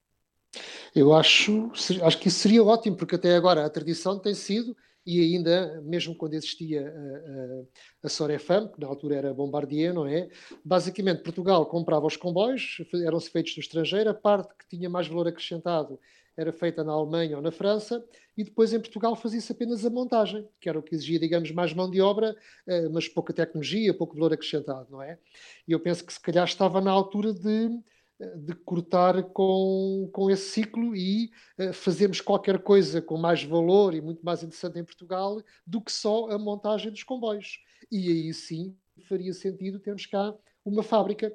Eu 0.96 1.14
acho, 1.14 1.72
acho 2.04 2.18
que 2.18 2.28
isso 2.28 2.40
seria 2.40 2.64
ótimo, 2.64 2.98
porque 2.98 3.16
até 3.16 3.36
agora 3.36 3.66
a 3.66 3.70
tradição 3.70 4.20
tem 4.20 4.34
sido, 4.34 4.76
e 5.06 5.20
ainda, 5.20 5.82
mesmo 5.82 6.16
quando 6.16 6.34
existia 6.34 6.88
a, 6.88 8.06
a, 8.06 8.08
a 8.08 8.10
Sorefam, 8.10 8.68
que 8.68 8.80
na 8.80 8.88
altura 8.88 9.16
era 9.16 9.34
Bombardier, 9.34 9.94
não 9.94 10.06
é? 10.06 10.30
Basicamente, 10.64 11.24
Portugal 11.24 11.66
comprava 11.66 12.06
os 12.06 12.16
comboios, 12.16 12.78
eram-se 13.06 13.30
feitos 13.30 13.56
no 13.56 13.62
estrangeiro, 13.62 14.10
a 14.10 14.14
parte 14.14 14.54
que 14.58 14.68
tinha 14.68 14.90
mais 14.90 15.08
valor 15.08 15.28
acrescentado 15.28 16.00
era 16.38 16.52
feita 16.52 16.84
na 16.84 16.94
Alemanha 16.94 17.36
ou 17.36 17.42
na 17.42 17.52
França, 17.52 18.04
e 18.38 18.44
depois 18.44 18.74
em 18.74 18.80
Portugal 18.80 19.16
fazia-se 19.16 19.52
apenas 19.52 19.86
a 19.86 19.90
montagem, 19.90 20.48
que 20.60 20.70
era 20.70 20.80
o 20.80 20.82
que 20.82 20.96
exigia, 20.96 21.20
digamos, 21.20 21.52
mais 21.52 21.74
mão 21.74 21.90
de 21.90 22.00
obra, 22.02 22.36
eh, 22.66 22.88
mas 22.90 23.08
pouca 23.08 23.34
tecnologia, 23.34 23.94
pouco 23.94 24.16
valor 24.16 24.34
acrescentado, 24.34 24.88
não 24.90 25.02
é? 25.02 25.20
E 25.68 25.72
eu 25.72 25.80
penso 25.80 26.06
que 26.06 26.14
se 26.14 26.20
calhar 26.20 26.46
estava 26.46 26.80
na 26.80 26.92
altura 26.92 27.34
de, 27.34 27.66
eh, 27.66 27.80
de 28.38 28.54
cortar 28.54 29.24
com, 29.24 30.10
com 30.14 30.30
esse 30.30 30.50
ciclo 30.50 30.96
e 30.96 31.32
uh, 31.60 31.74
fazermos 31.74 32.22
qualquer 32.22 32.60
coisa 32.60 33.02
com 33.02 33.18
mais 33.18 33.44
valor 33.44 33.94
e 33.94 34.02
muito 34.02 34.24
mais 34.24 34.44
interessante 34.44 34.80
em 34.80 34.84
Portugal 34.84 35.42
do 35.66 35.82
que 35.82 35.92
só 35.92 36.30
a 36.30 36.38
montagem 36.38 36.92
dos 36.92 37.04
comboios. 37.04 37.60
E 37.92 38.10
aí 38.10 38.34
sim 38.34 38.76
faria 39.08 39.34
sentido 39.34 39.80
termos 39.80 40.06
cá 40.06 40.34
uma 40.64 40.84
fábrica. 40.84 41.34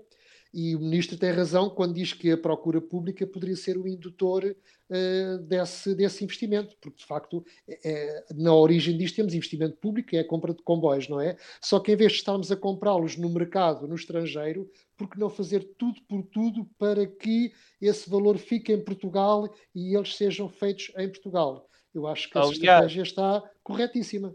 E 0.53 0.75
o 0.75 0.81
ministro 0.81 1.17
tem 1.17 1.31
razão 1.31 1.69
quando 1.69 1.95
diz 1.95 2.13
que 2.13 2.31
a 2.31 2.39
procura 2.39 2.81
pública 2.81 3.27
poderia 3.27 3.57
ser 3.57 3.77
o 3.77 3.87
indutor 3.87 4.45
uh, 4.45 5.39
desse, 5.39 5.95
desse 5.95 6.25
investimento, 6.25 6.77
porque 6.81 6.99
de 6.99 7.07
facto 7.07 7.45
é, 7.85 8.25
na 8.35 8.55
origem 8.55 8.97
disto 8.97 9.17
temos 9.17 9.35
investimento 9.35 9.77
público, 9.77 10.11
que 10.11 10.17
é 10.17 10.21
a 10.21 10.27
compra 10.27 10.55
de 10.55 10.63
comboios, 10.63 11.09
não 11.09 11.21
é? 11.21 11.37
Só 11.61 11.81
que 11.81 11.93
em 11.93 11.97
vez 11.97 12.13
de 12.13 12.19
estarmos 12.19 12.51
a 12.51 12.57
comprá-los 12.57 13.17
no 13.17 13.29
mercado, 13.29 13.87
no 13.87 13.95
estrangeiro, 13.95 14.71
por 14.97 15.11
que 15.11 15.19
não 15.19 15.29
fazer 15.29 15.65
tudo 15.77 16.01
por 16.09 16.23
tudo 16.25 16.67
para 16.79 17.07
que 17.07 17.53
esse 17.81 18.09
valor 18.09 18.39
fique 18.39 18.73
em 18.73 18.83
Portugal 18.83 19.53
e 19.75 19.95
eles 19.97 20.17
sejam 20.17 20.49
feitos 20.49 20.91
em 20.97 21.09
Portugal? 21.09 21.69
Eu 21.95 22.07
acho 22.07 22.29
que 22.29 22.39
a 22.39 22.43
estratégia 22.43 23.03
está 23.03 23.43
corretíssima. 23.63 24.35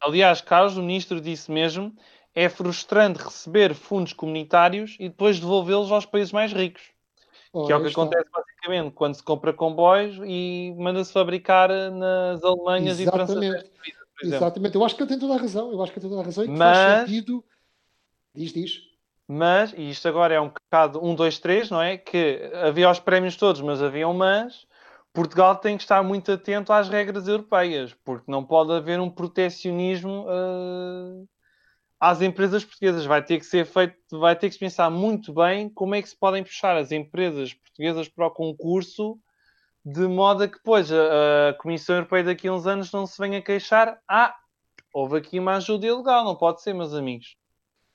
Aliás, 0.00 0.40
Carlos, 0.40 0.76
o 0.76 0.82
ministro 0.82 1.20
disse 1.20 1.50
mesmo 1.50 1.94
é 2.36 2.50
frustrante 2.50 3.24
receber 3.24 3.72
fundos 3.72 4.12
comunitários 4.12 4.94
e 5.00 5.08
depois 5.08 5.40
devolvê-los 5.40 5.90
aos 5.90 6.04
países 6.04 6.32
mais 6.32 6.52
ricos. 6.52 6.82
Oh, 7.50 7.64
que 7.64 7.72
é 7.72 7.76
o 7.76 7.82
que 7.82 7.88
acontece 7.88 8.28
basicamente 8.30 8.92
quando 8.92 9.14
se 9.14 9.22
compra 9.22 9.54
comboios 9.54 10.18
e 10.22 10.74
manda-se 10.76 11.10
fabricar 11.10 11.70
nas 11.70 12.44
Alemanhas 12.44 13.00
Exatamente. 13.00 13.46
e 13.56 13.92
França. 14.20 14.36
Exatamente, 14.36 14.74
eu 14.74 14.84
acho 14.84 14.94
que 14.94 15.02
ele 15.02 15.08
tem 15.08 15.18
toda 15.18 15.34
a 15.34 15.38
razão. 15.38 15.72
Eu 15.72 15.82
acho 15.82 15.92
que 15.92 15.98
ele 15.98 16.02
tem 16.02 16.10
toda 16.10 16.22
a 16.22 16.24
razão 16.26 16.44
e 16.44 16.48
que 16.48 16.52
Mas... 16.52 16.76
faz 16.76 17.08
sentido. 17.08 17.44
Diz, 18.34 18.52
diz. 18.52 18.82
Mas, 19.26 19.72
e 19.72 19.88
isto 19.88 20.06
agora 20.06 20.34
é 20.34 20.40
um 20.40 20.50
bocado 20.50 21.02
1, 21.02 21.14
2, 21.14 21.38
3, 21.38 21.70
não 21.70 21.82
é? 21.82 21.96
Que 21.96 22.50
havia 22.62 22.90
os 22.90 23.00
prémios 23.00 23.36
todos, 23.36 23.62
mas 23.62 23.82
havia 23.82 24.06
um 24.06 24.12
mas. 24.12 24.66
Portugal 25.12 25.56
tem 25.56 25.78
que 25.78 25.82
estar 25.82 26.02
muito 26.02 26.30
atento 26.30 26.72
às 26.72 26.90
regras 26.90 27.26
europeias, 27.26 27.96
porque 28.04 28.30
não 28.30 28.44
pode 28.44 28.72
haver 28.72 29.00
um 29.00 29.08
protecionismo 29.08 30.26
uh, 30.28 31.26
às 32.00 32.20
empresas 32.20 32.64
portuguesas. 32.64 33.04
Vai 33.06 33.22
ter 33.22 33.38
que 33.38 33.46
ser 33.46 33.64
feito, 33.64 33.96
vai 34.18 34.36
ter 34.36 34.50
que 34.50 34.58
pensar 34.58 34.90
muito 34.90 35.32
bem 35.32 35.68
como 35.68 35.94
é 35.94 36.02
que 36.02 36.08
se 36.08 36.16
podem 36.18 36.42
puxar 36.42 36.76
as 36.76 36.92
empresas 36.92 37.52
portuguesas 37.54 38.08
para 38.08 38.26
o 38.26 38.30
concurso, 38.30 39.18
de 39.84 40.06
modo 40.06 40.42
a 40.42 40.48
que 40.48 40.56
depois 40.56 40.90
a 40.92 41.54
Comissão 41.58 41.96
Europeia 41.96 42.24
daqui 42.24 42.48
a 42.48 42.52
uns 42.52 42.66
anos 42.66 42.92
não 42.92 43.06
se 43.06 43.18
venha 43.20 43.42
queixar. 43.42 43.98
Ah, 44.08 44.34
houve 44.92 45.18
aqui 45.18 45.38
uma 45.38 45.56
ajuda 45.56 45.86
ilegal, 45.86 46.24
não 46.24 46.36
pode 46.36 46.62
ser, 46.62 46.74
meus 46.74 46.92
amigos. 46.92 47.36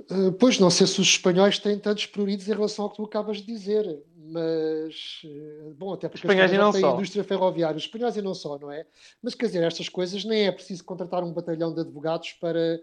Uh, 0.10 0.32
pois, 0.34 0.58
não 0.60 0.70
sei 0.70 0.88
se 0.88 1.00
os 1.00 1.08
espanhóis 1.08 1.60
têm 1.60 1.78
tantos 1.78 2.06
pruridos 2.06 2.48
em 2.48 2.54
relação 2.54 2.86
ao 2.86 2.92
que 2.92 2.98
tu 2.98 3.04
acabas 3.04 3.38
de 3.38 3.46
dizer, 3.46 4.02
mas, 4.16 5.22
uh, 5.26 5.74
bom, 5.78 5.94
até 5.94 6.08
porque 6.08 6.26
espanhóis 6.26 6.52
não 6.54 6.72
têm 6.72 6.86
indústria 6.86 7.24
ferroviária, 7.24 7.78
os 7.78 7.84
espanhóis 7.84 8.16
e 8.16 8.22
não 8.22 8.34
só, 8.34 8.58
não 8.58 8.72
é? 8.72 8.86
Mas, 9.22 9.36
quer 9.36 9.48
dizer, 9.48 9.64
estas 9.64 9.90
coisas 9.90 10.24
nem 10.24 10.48
é 10.48 10.52
preciso 10.52 10.84
contratar 10.84 11.24
um 11.24 11.34
batalhão 11.34 11.74
de 11.74 11.82
advogados 11.82 12.34
para 12.34 12.82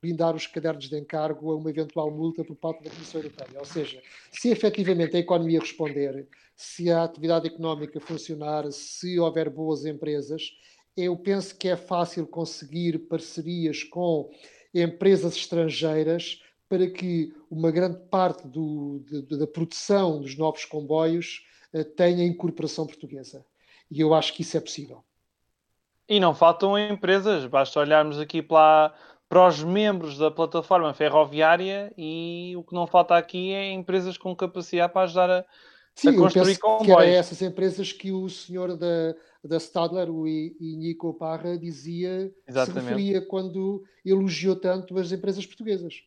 blindar 0.00 0.36
os 0.36 0.46
cadernos 0.46 0.88
de 0.88 0.98
encargo 0.98 1.50
a 1.50 1.56
uma 1.56 1.70
eventual 1.70 2.10
multa 2.10 2.44
por 2.44 2.54
parte 2.56 2.84
da 2.84 2.90
Comissão 2.90 3.20
Europeia. 3.20 3.58
Ou 3.58 3.64
seja, 3.64 4.00
se 4.30 4.48
efetivamente 4.50 5.16
a 5.16 5.20
economia 5.20 5.58
responder, 5.58 6.28
se 6.54 6.90
a 6.90 7.04
atividade 7.04 7.46
económica 7.46 7.98
funcionar, 8.00 8.70
se 8.70 9.18
houver 9.18 9.50
boas 9.50 9.84
empresas, 9.84 10.52
eu 10.96 11.16
penso 11.16 11.56
que 11.56 11.68
é 11.68 11.76
fácil 11.76 12.26
conseguir 12.26 12.98
parcerias 13.00 13.82
com 13.82 14.30
empresas 14.72 15.36
estrangeiras 15.36 16.42
para 16.68 16.88
que 16.90 17.34
uma 17.50 17.70
grande 17.70 17.98
parte 18.10 18.46
do, 18.46 19.04
de, 19.06 19.38
da 19.38 19.46
produção 19.46 20.20
dos 20.20 20.36
novos 20.36 20.64
comboios 20.64 21.46
uh, 21.72 21.84
tenha 21.84 22.24
incorporação 22.24 22.86
portuguesa. 22.86 23.44
E 23.90 24.00
eu 24.00 24.12
acho 24.14 24.34
que 24.34 24.42
isso 24.42 24.56
é 24.56 24.60
possível. 24.60 25.04
E 26.08 26.20
não 26.20 26.34
faltam 26.34 26.78
empresas, 26.78 27.46
basta 27.46 27.80
olharmos 27.80 28.18
aqui 28.18 28.40
para, 28.40 28.94
para 29.28 29.46
os 29.46 29.62
membros 29.62 30.18
da 30.18 30.30
plataforma 30.30 30.92
ferroviária 30.94 31.92
e 31.96 32.54
o 32.56 32.62
que 32.62 32.74
não 32.74 32.86
falta 32.86 33.16
aqui 33.16 33.52
é 33.52 33.72
empresas 33.72 34.16
com 34.16 34.34
capacidade 34.34 34.92
para 34.92 35.02
ajudar 35.02 35.30
a, 35.30 35.44
Sim, 35.94 36.10
a 36.10 36.16
construir 36.16 36.58
comboios. 36.58 36.86
que 36.86 36.92
era 36.92 37.06
essas 37.06 37.42
empresas 37.42 37.92
que 37.92 38.12
o 38.12 38.28
senhor 38.28 38.76
da, 38.76 39.16
da 39.42 39.56
Stadler, 39.56 40.08
o 40.08 40.28
Inico 40.28 41.14
Parra, 41.14 41.58
dizia, 41.58 42.32
Exatamente. 42.46 42.84
se 42.84 42.88
referia 42.88 43.22
quando 43.22 43.84
elogiou 44.04 44.54
tanto 44.54 44.96
as 44.98 45.10
empresas 45.10 45.44
portuguesas. 45.44 46.02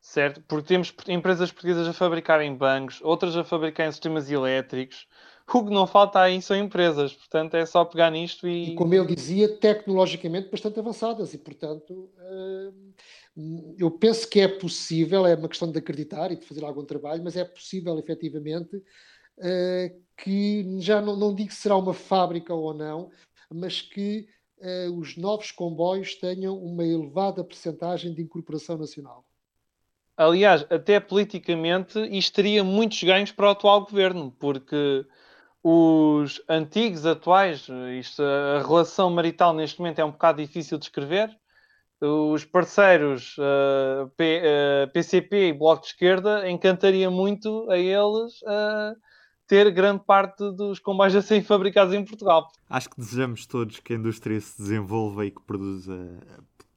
Certo, 0.00 0.42
porque 0.48 0.68
temos 0.68 0.94
empresas 1.08 1.52
portuguesas 1.52 1.86
a 1.86 1.92
fabricarem 1.92 2.54
bancos, 2.54 3.00
outras 3.02 3.36
a 3.36 3.44
fabricarem 3.44 3.92
sistemas 3.92 4.30
elétricos, 4.30 5.06
o 5.52 5.64
que 5.64 5.70
não 5.72 5.86
falta 5.86 6.20
aí 6.20 6.40
são 6.40 6.56
empresas, 6.56 7.12
portanto 7.12 7.54
é 7.54 7.66
só 7.66 7.84
pegar 7.84 8.10
nisto 8.10 8.48
e. 8.48 8.70
E 8.70 8.74
como 8.74 8.94
ele 8.94 9.14
dizia, 9.14 9.48
tecnologicamente 9.58 10.48
bastante 10.50 10.78
avançadas, 10.78 11.34
e 11.34 11.38
portanto 11.38 12.10
hum, 13.36 13.74
eu 13.78 13.90
penso 13.90 14.28
que 14.28 14.40
é 14.40 14.48
possível, 14.48 15.26
é 15.26 15.34
uma 15.34 15.48
questão 15.48 15.70
de 15.70 15.78
acreditar 15.78 16.30
e 16.32 16.36
de 16.36 16.46
fazer 16.46 16.64
algum 16.64 16.84
trabalho, 16.84 17.22
mas 17.22 17.36
é 17.36 17.44
possível 17.44 17.98
efetivamente 17.98 18.82
eh, 19.38 19.96
que 20.16 20.80
já 20.80 21.00
não, 21.00 21.16
não 21.16 21.34
digo 21.34 21.48
que 21.48 21.54
será 21.54 21.76
uma 21.76 21.94
fábrica 21.94 22.54
ou 22.54 22.72
não, 22.74 23.10
mas 23.52 23.80
que 23.80 24.28
eh, 24.60 24.88
os 24.88 25.16
novos 25.16 25.50
comboios 25.50 26.14
tenham 26.14 26.56
uma 26.56 26.84
elevada 26.84 27.42
percentagem 27.42 28.14
de 28.14 28.22
incorporação 28.22 28.76
nacional. 28.76 29.24
Aliás, 30.20 30.66
até 30.68 31.00
politicamente, 31.00 31.98
isto 32.14 32.34
teria 32.34 32.62
muitos 32.62 33.02
ganhos 33.02 33.32
para 33.32 33.46
o 33.46 33.50
atual 33.52 33.86
governo, 33.86 34.30
porque 34.38 35.06
os 35.62 36.42
antigos, 36.46 37.06
atuais, 37.06 37.66
isto, 37.98 38.22
a 38.22 38.60
relação 38.60 39.08
marital 39.08 39.54
neste 39.54 39.78
momento 39.78 39.98
é 39.98 40.04
um 40.04 40.10
bocado 40.10 40.42
difícil 40.42 40.76
de 40.76 40.84
escrever. 40.84 41.34
Os 42.02 42.44
parceiros 42.44 43.34
uh, 43.38 44.10
P, 44.14 44.42
uh, 44.42 44.92
PCP 44.92 45.48
e 45.48 45.52
Bloco 45.54 45.84
de 45.84 45.88
Esquerda 45.88 46.50
encantaria 46.50 47.10
muito 47.10 47.66
a 47.70 47.78
eles 47.78 48.42
uh, 48.42 48.94
ter 49.46 49.70
grande 49.70 50.04
parte 50.04 50.50
dos 50.52 50.78
comboios 50.78 51.16
a 51.16 51.22
serem 51.22 51.42
fabricados 51.42 51.94
em 51.94 52.04
Portugal. 52.04 52.46
Acho 52.68 52.90
que 52.90 53.00
desejamos 53.00 53.46
todos 53.46 53.80
que 53.80 53.94
a 53.94 53.96
indústria 53.96 54.38
se 54.38 54.60
desenvolva 54.60 55.24
e 55.24 55.30
que 55.30 55.40
produza, 55.40 55.96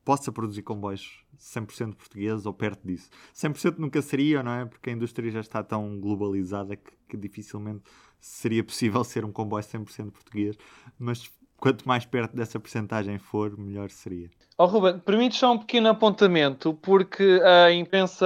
possa 0.05 0.31
produzir 0.31 0.61
comboios 0.61 1.22
100% 1.37 1.95
portugueses 1.95 2.45
ou 2.45 2.53
perto 2.53 2.85
disso. 2.85 3.09
100% 3.35 3.77
nunca 3.77 4.01
seria, 4.01 4.43
não 4.43 4.51
é? 4.51 4.65
Porque 4.65 4.89
a 4.89 4.93
indústria 4.93 5.31
já 5.31 5.39
está 5.39 5.63
tão 5.63 5.99
globalizada 5.99 6.75
que, 6.75 6.91
que 7.09 7.17
dificilmente 7.17 7.83
seria 8.19 8.63
possível 8.63 9.03
ser 9.05 9.25
um 9.25 9.31
comboio 9.31 9.63
100% 9.63 10.11
português, 10.11 10.57
mas 10.97 11.29
quanto 11.57 11.87
mais 11.87 12.05
perto 12.05 12.35
dessa 12.35 12.59
percentagem 12.59 13.17
for, 13.17 13.57
melhor 13.57 13.89
seria. 13.89 14.29
Oh, 14.57 14.65
Ruben, 14.65 14.99
permite 14.99 15.37
só 15.37 15.53
um 15.53 15.57
pequeno 15.57 15.89
apontamento, 15.89 16.73
porque 16.73 17.41
a 17.41 17.71
imprensa 17.71 18.25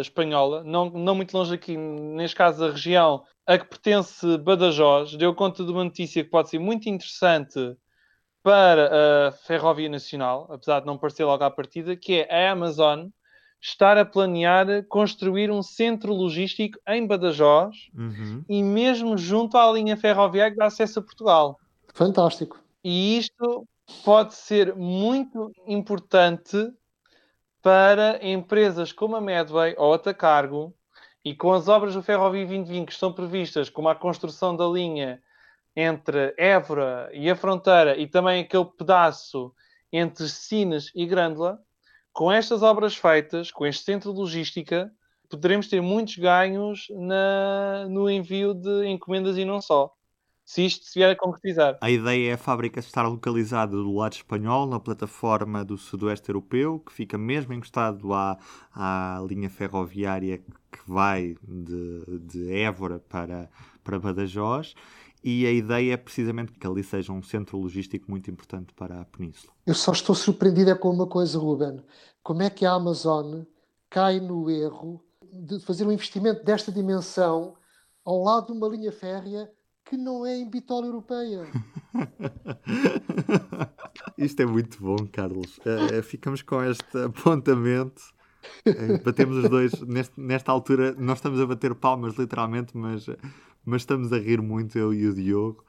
espanhola, 0.00 0.64
não, 0.64 0.88
não 0.88 1.14
muito 1.14 1.36
longe 1.36 1.54
aqui, 1.54 1.76
neste 1.76 2.34
caso 2.34 2.64
a 2.64 2.70
região 2.70 3.22
a 3.46 3.58
que 3.58 3.66
pertence 3.66 4.38
Badajoz, 4.38 5.16
deu 5.16 5.34
conta 5.34 5.64
de 5.64 5.70
uma 5.70 5.84
notícia 5.84 6.24
que 6.24 6.30
pode 6.30 6.50
ser 6.50 6.58
muito 6.58 6.88
interessante 6.88 7.58
para 8.42 9.28
a 9.28 9.32
Ferrovia 9.32 9.88
Nacional, 9.88 10.46
apesar 10.50 10.80
de 10.80 10.86
não 10.86 10.96
parecer 10.96 11.24
logo 11.24 11.44
à 11.44 11.50
partida, 11.50 11.94
que 11.96 12.20
é 12.28 12.48
a 12.48 12.52
Amazon 12.52 13.08
estar 13.60 13.98
a 13.98 14.04
planear 14.04 14.66
construir 14.88 15.50
um 15.50 15.62
centro 15.62 16.14
logístico 16.14 16.78
em 16.88 17.06
Badajoz 17.06 17.76
Uhum. 17.94 18.42
e 18.48 18.62
mesmo 18.62 19.18
junto 19.18 19.58
à 19.58 19.70
linha 19.70 19.96
ferroviária 19.96 20.52
que 20.52 20.56
dá 20.58 20.66
acesso 20.66 20.98
a 20.98 21.02
Portugal. 21.02 21.58
Fantástico. 21.92 22.58
E 22.82 23.18
isto 23.18 23.68
pode 24.02 24.34
ser 24.34 24.74
muito 24.74 25.52
importante 25.66 26.56
para 27.62 28.26
empresas 28.26 28.92
como 28.92 29.16
a 29.16 29.20
Medway 29.20 29.74
ou 29.76 29.92
a 29.92 29.98
Tacargo 29.98 30.74
e 31.22 31.34
com 31.34 31.52
as 31.52 31.68
obras 31.68 31.94
do 31.94 32.02
Ferrovia 32.02 32.46
2020 32.46 32.86
que 32.86 32.92
estão 32.92 33.12
previstas, 33.12 33.68
como 33.68 33.90
a 33.90 33.94
construção 33.94 34.56
da 34.56 34.66
linha 34.66 35.20
entre 35.74 36.34
Évora 36.36 37.08
e 37.12 37.30
a 37.30 37.36
fronteira 37.36 37.96
e 37.96 38.06
também 38.06 38.42
aquele 38.42 38.64
pedaço 38.64 39.52
entre 39.92 40.28
Sines 40.28 40.90
e 40.94 41.06
Grândola, 41.06 41.58
com 42.12 42.30
estas 42.30 42.62
obras 42.62 42.96
feitas, 42.96 43.50
com 43.50 43.66
este 43.66 43.84
centro 43.84 44.12
de 44.12 44.18
logística, 44.18 44.90
poderemos 45.28 45.68
ter 45.68 45.80
muitos 45.80 46.16
ganhos 46.16 46.86
na- 46.90 47.86
no 47.88 48.10
envio 48.10 48.52
de 48.52 48.86
encomendas 48.86 49.36
e 49.38 49.44
não 49.44 49.60
só. 49.60 49.92
Se 50.44 50.66
isto 50.66 50.84
se 50.84 50.98
vier 50.98 51.12
a 51.12 51.16
concretizar. 51.16 51.78
A 51.80 51.88
ideia 51.88 52.30
é 52.30 52.34
a 52.34 52.38
fábrica 52.38 52.80
estar 52.80 53.06
localizada 53.06 53.76
do 53.76 53.94
lado 53.94 54.14
espanhol, 54.14 54.66
na 54.66 54.80
plataforma 54.80 55.64
do 55.64 55.78
Sudoeste 55.78 56.28
Europeu, 56.28 56.80
que 56.80 56.92
fica 56.92 57.16
mesmo 57.16 57.52
encostado 57.52 58.12
à, 58.12 58.36
à 58.74 59.24
linha 59.28 59.48
ferroviária 59.48 60.38
que 60.38 60.80
vai 60.84 61.36
de, 61.46 62.18
de 62.18 62.52
Évora 62.52 62.98
para, 62.98 63.48
para 63.84 64.00
Badajoz. 64.00 64.74
E 65.22 65.46
a 65.46 65.52
ideia 65.52 65.94
é 65.94 65.96
precisamente 65.96 66.52
que 66.52 66.66
ali 66.66 66.82
seja 66.82 67.12
um 67.12 67.22
centro 67.22 67.58
logístico 67.58 68.10
muito 68.10 68.30
importante 68.30 68.72
para 68.74 69.00
a 69.00 69.04
Península. 69.04 69.52
Eu 69.66 69.74
só 69.74 69.92
estou 69.92 70.14
surpreendido 70.14 70.70
é 70.70 70.74
com 70.74 70.90
uma 70.90 71.06
coisa, 71.06 71.38
Ruben. 71.38 71.82
Como 72.22 72.42
é 72.42 72.50
que 72.50 72.64
a 72.64 72.72
Amazon 72.72 73.42
cai 73.90 74.20
no 74.20 74.48
erro 74.50 75.02
de 75.32 75.60
fazer 75.60 75.86
um 75.86 75.92
investimento 75.92 76.44
desta 76.44 76.72
dimensão 76.72 77.54
ao 78.04 78.22
lado 78.22 78.46
de 78.46 78.52
uma 78.52 78.68
linha 78.68 78.92
férrea 78.92 79.50
que 79.84 79.96
não 79.96 80.24
é 80.24 80.36
em 80.38 80.48
bitola 80.48 80.86
europeia? 80.86 81.46
Isto 84.16 84.42
é 84.42 84.46
muito 84.46 84.78
bom, 84.80 84.96
Carlos. 85.10 85.58
Eh, 85.64 86.02
ficamos 86.02 86.42
com 86.42 86.62
este 86.62 86.98
apontamento. 86.98 88.02
Batemos 89.04 89.36
os 89.44 89.50
dois. 89.50 89.72
Neste- 89.82 90.18
nesta 90.20 90.52
altura, 90.52 90.94
nós 90.98 91.18
estamos 91.18 91.40
a 91.40 91.46
bater 91.46 91.74
palmas, 91.74 92.14
literalmente, 92.16 92.76
mas, 92.76 93.06
mas 93.70 93.82
estamos 93.82 94.12
a 94.12 94.18
rir 94.18 94.42
muito, 94.42 94.76
eu 94.76 94.92
e 94.92 95.06
o 95.06 95.14
Diogo. 95.14 95.64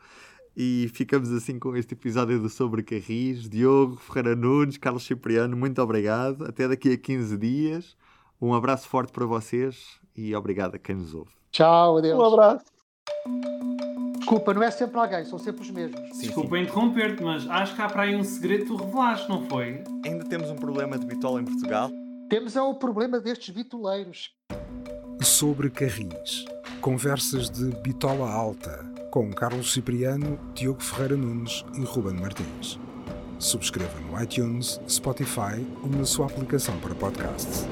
E 0.57 0.89
ficamos 0.93 1.31
assim 1.31 1.57
com 1.59 1.75
este 1.77 1.93
episódio 1.93 2.39
do 2.39 2.49
Sobre 2.49 2.83
Carris. 2.83 3.47
Diogo, 3.47 3.95
Ferreira 3.95 4.35
Nunes, 4.35 4.77
Carlos 4.77 5.03
Cipriano, 5.03 5.55
muito 5.55 5.81
obrigado. 5.81 6.43
Até 6.45 6.67
daqui 6.67 6.91
a 6.91 6.97
15 6.97 7.37
dias. 7.37 7.95
Um 8.41 8.53
abraço 8.53 8.89
forte 8.89 9.13
para 9.13 9.25
vocês 9.25 9.99
e 10.17 10.35
obrigado 10.35 10.75
a 10.75 10.79
quem 10.79 10.95
nos 10.95 11.13
ouve. 11.13 11.31
Tchau, 11.51 11.99
adeus. 11.99 12.19
Um 12.19 12.23
abraço. 12.23 12.65
Desculpa, 14.17 14.53
não 14.53 14.63
é 14.63 14.71
sempre 14.71 14.97
alguém, 14.97 15.25
são 15.25 15.37
sempre 15.37 15.61
os 15.61 15.69
mesmos. 15.69 16.17
Desculpa 16.17 16.57
interromper-te, 16.57 17.23
mas 17.23 17.47
acho 17.49 17.75
que 17.75 17.81
há 17.81 17.87
para 17.87 18.03
aí 18.03 18.15
um 18.15 18.23
segredo 18.23 18.63
que 18.63 18.67
tu 18.67 18.75
revelaste, 18.77 19.29
não 19.29 19.47
foi? 19.47 19.83
Ainda 20.05 20.25
temos 20.25 20.49
um 20.49 20.55
problema 20.55 20.97
de 20.97 21.05
bitola 21.05 21.41
em 21.41 21.45
Portugal? 21.45 21.89
Temos 22.29 22.55
é 22.55 22.61
o 22.61 22.73
problema 22.73 23.19
destes 23.19 23.53
bitoleiros. 23.53 24.33
Sobre 25.21 25.69
Carris. 25.69 26.45
Conversas 26.81 27.47
de 27.47 27.65
Bitola 27.81 28.27
Alta 28.27 28.83
com 29.11 29.31
Carlos 29.31 29.71
Cipriano, 29.71 30.39
Diogo 30.55 30.81
Ferreira 30.81 31.15
Nunes 31.15 31.63
e 31.77 31.81
Ruben 31.81 32.19
Martins. 32.19 32.79
Subscreva 33.37 33.99
no 33.99 34.19
iTunes, 34.19 34.81
Spotify 34.89 35.63
ou 35.83 35.89
na 35.89 36.05
sua 36.05 36.25
aplicação 36.25 36.75
para 36.79 36.95
podcasts. 36.95 37.67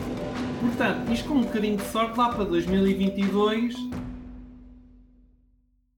Portanto, 0.62 1.12
isto 1.12 1.28
com 1.28 1.36
um 1.36 1.42
bocadinho 1.42 1.78
de 1.78 1.86
sorte, 1.86 2.20
lá 2.20 2.30
para 2.30 2.44
2022 2.44 3.76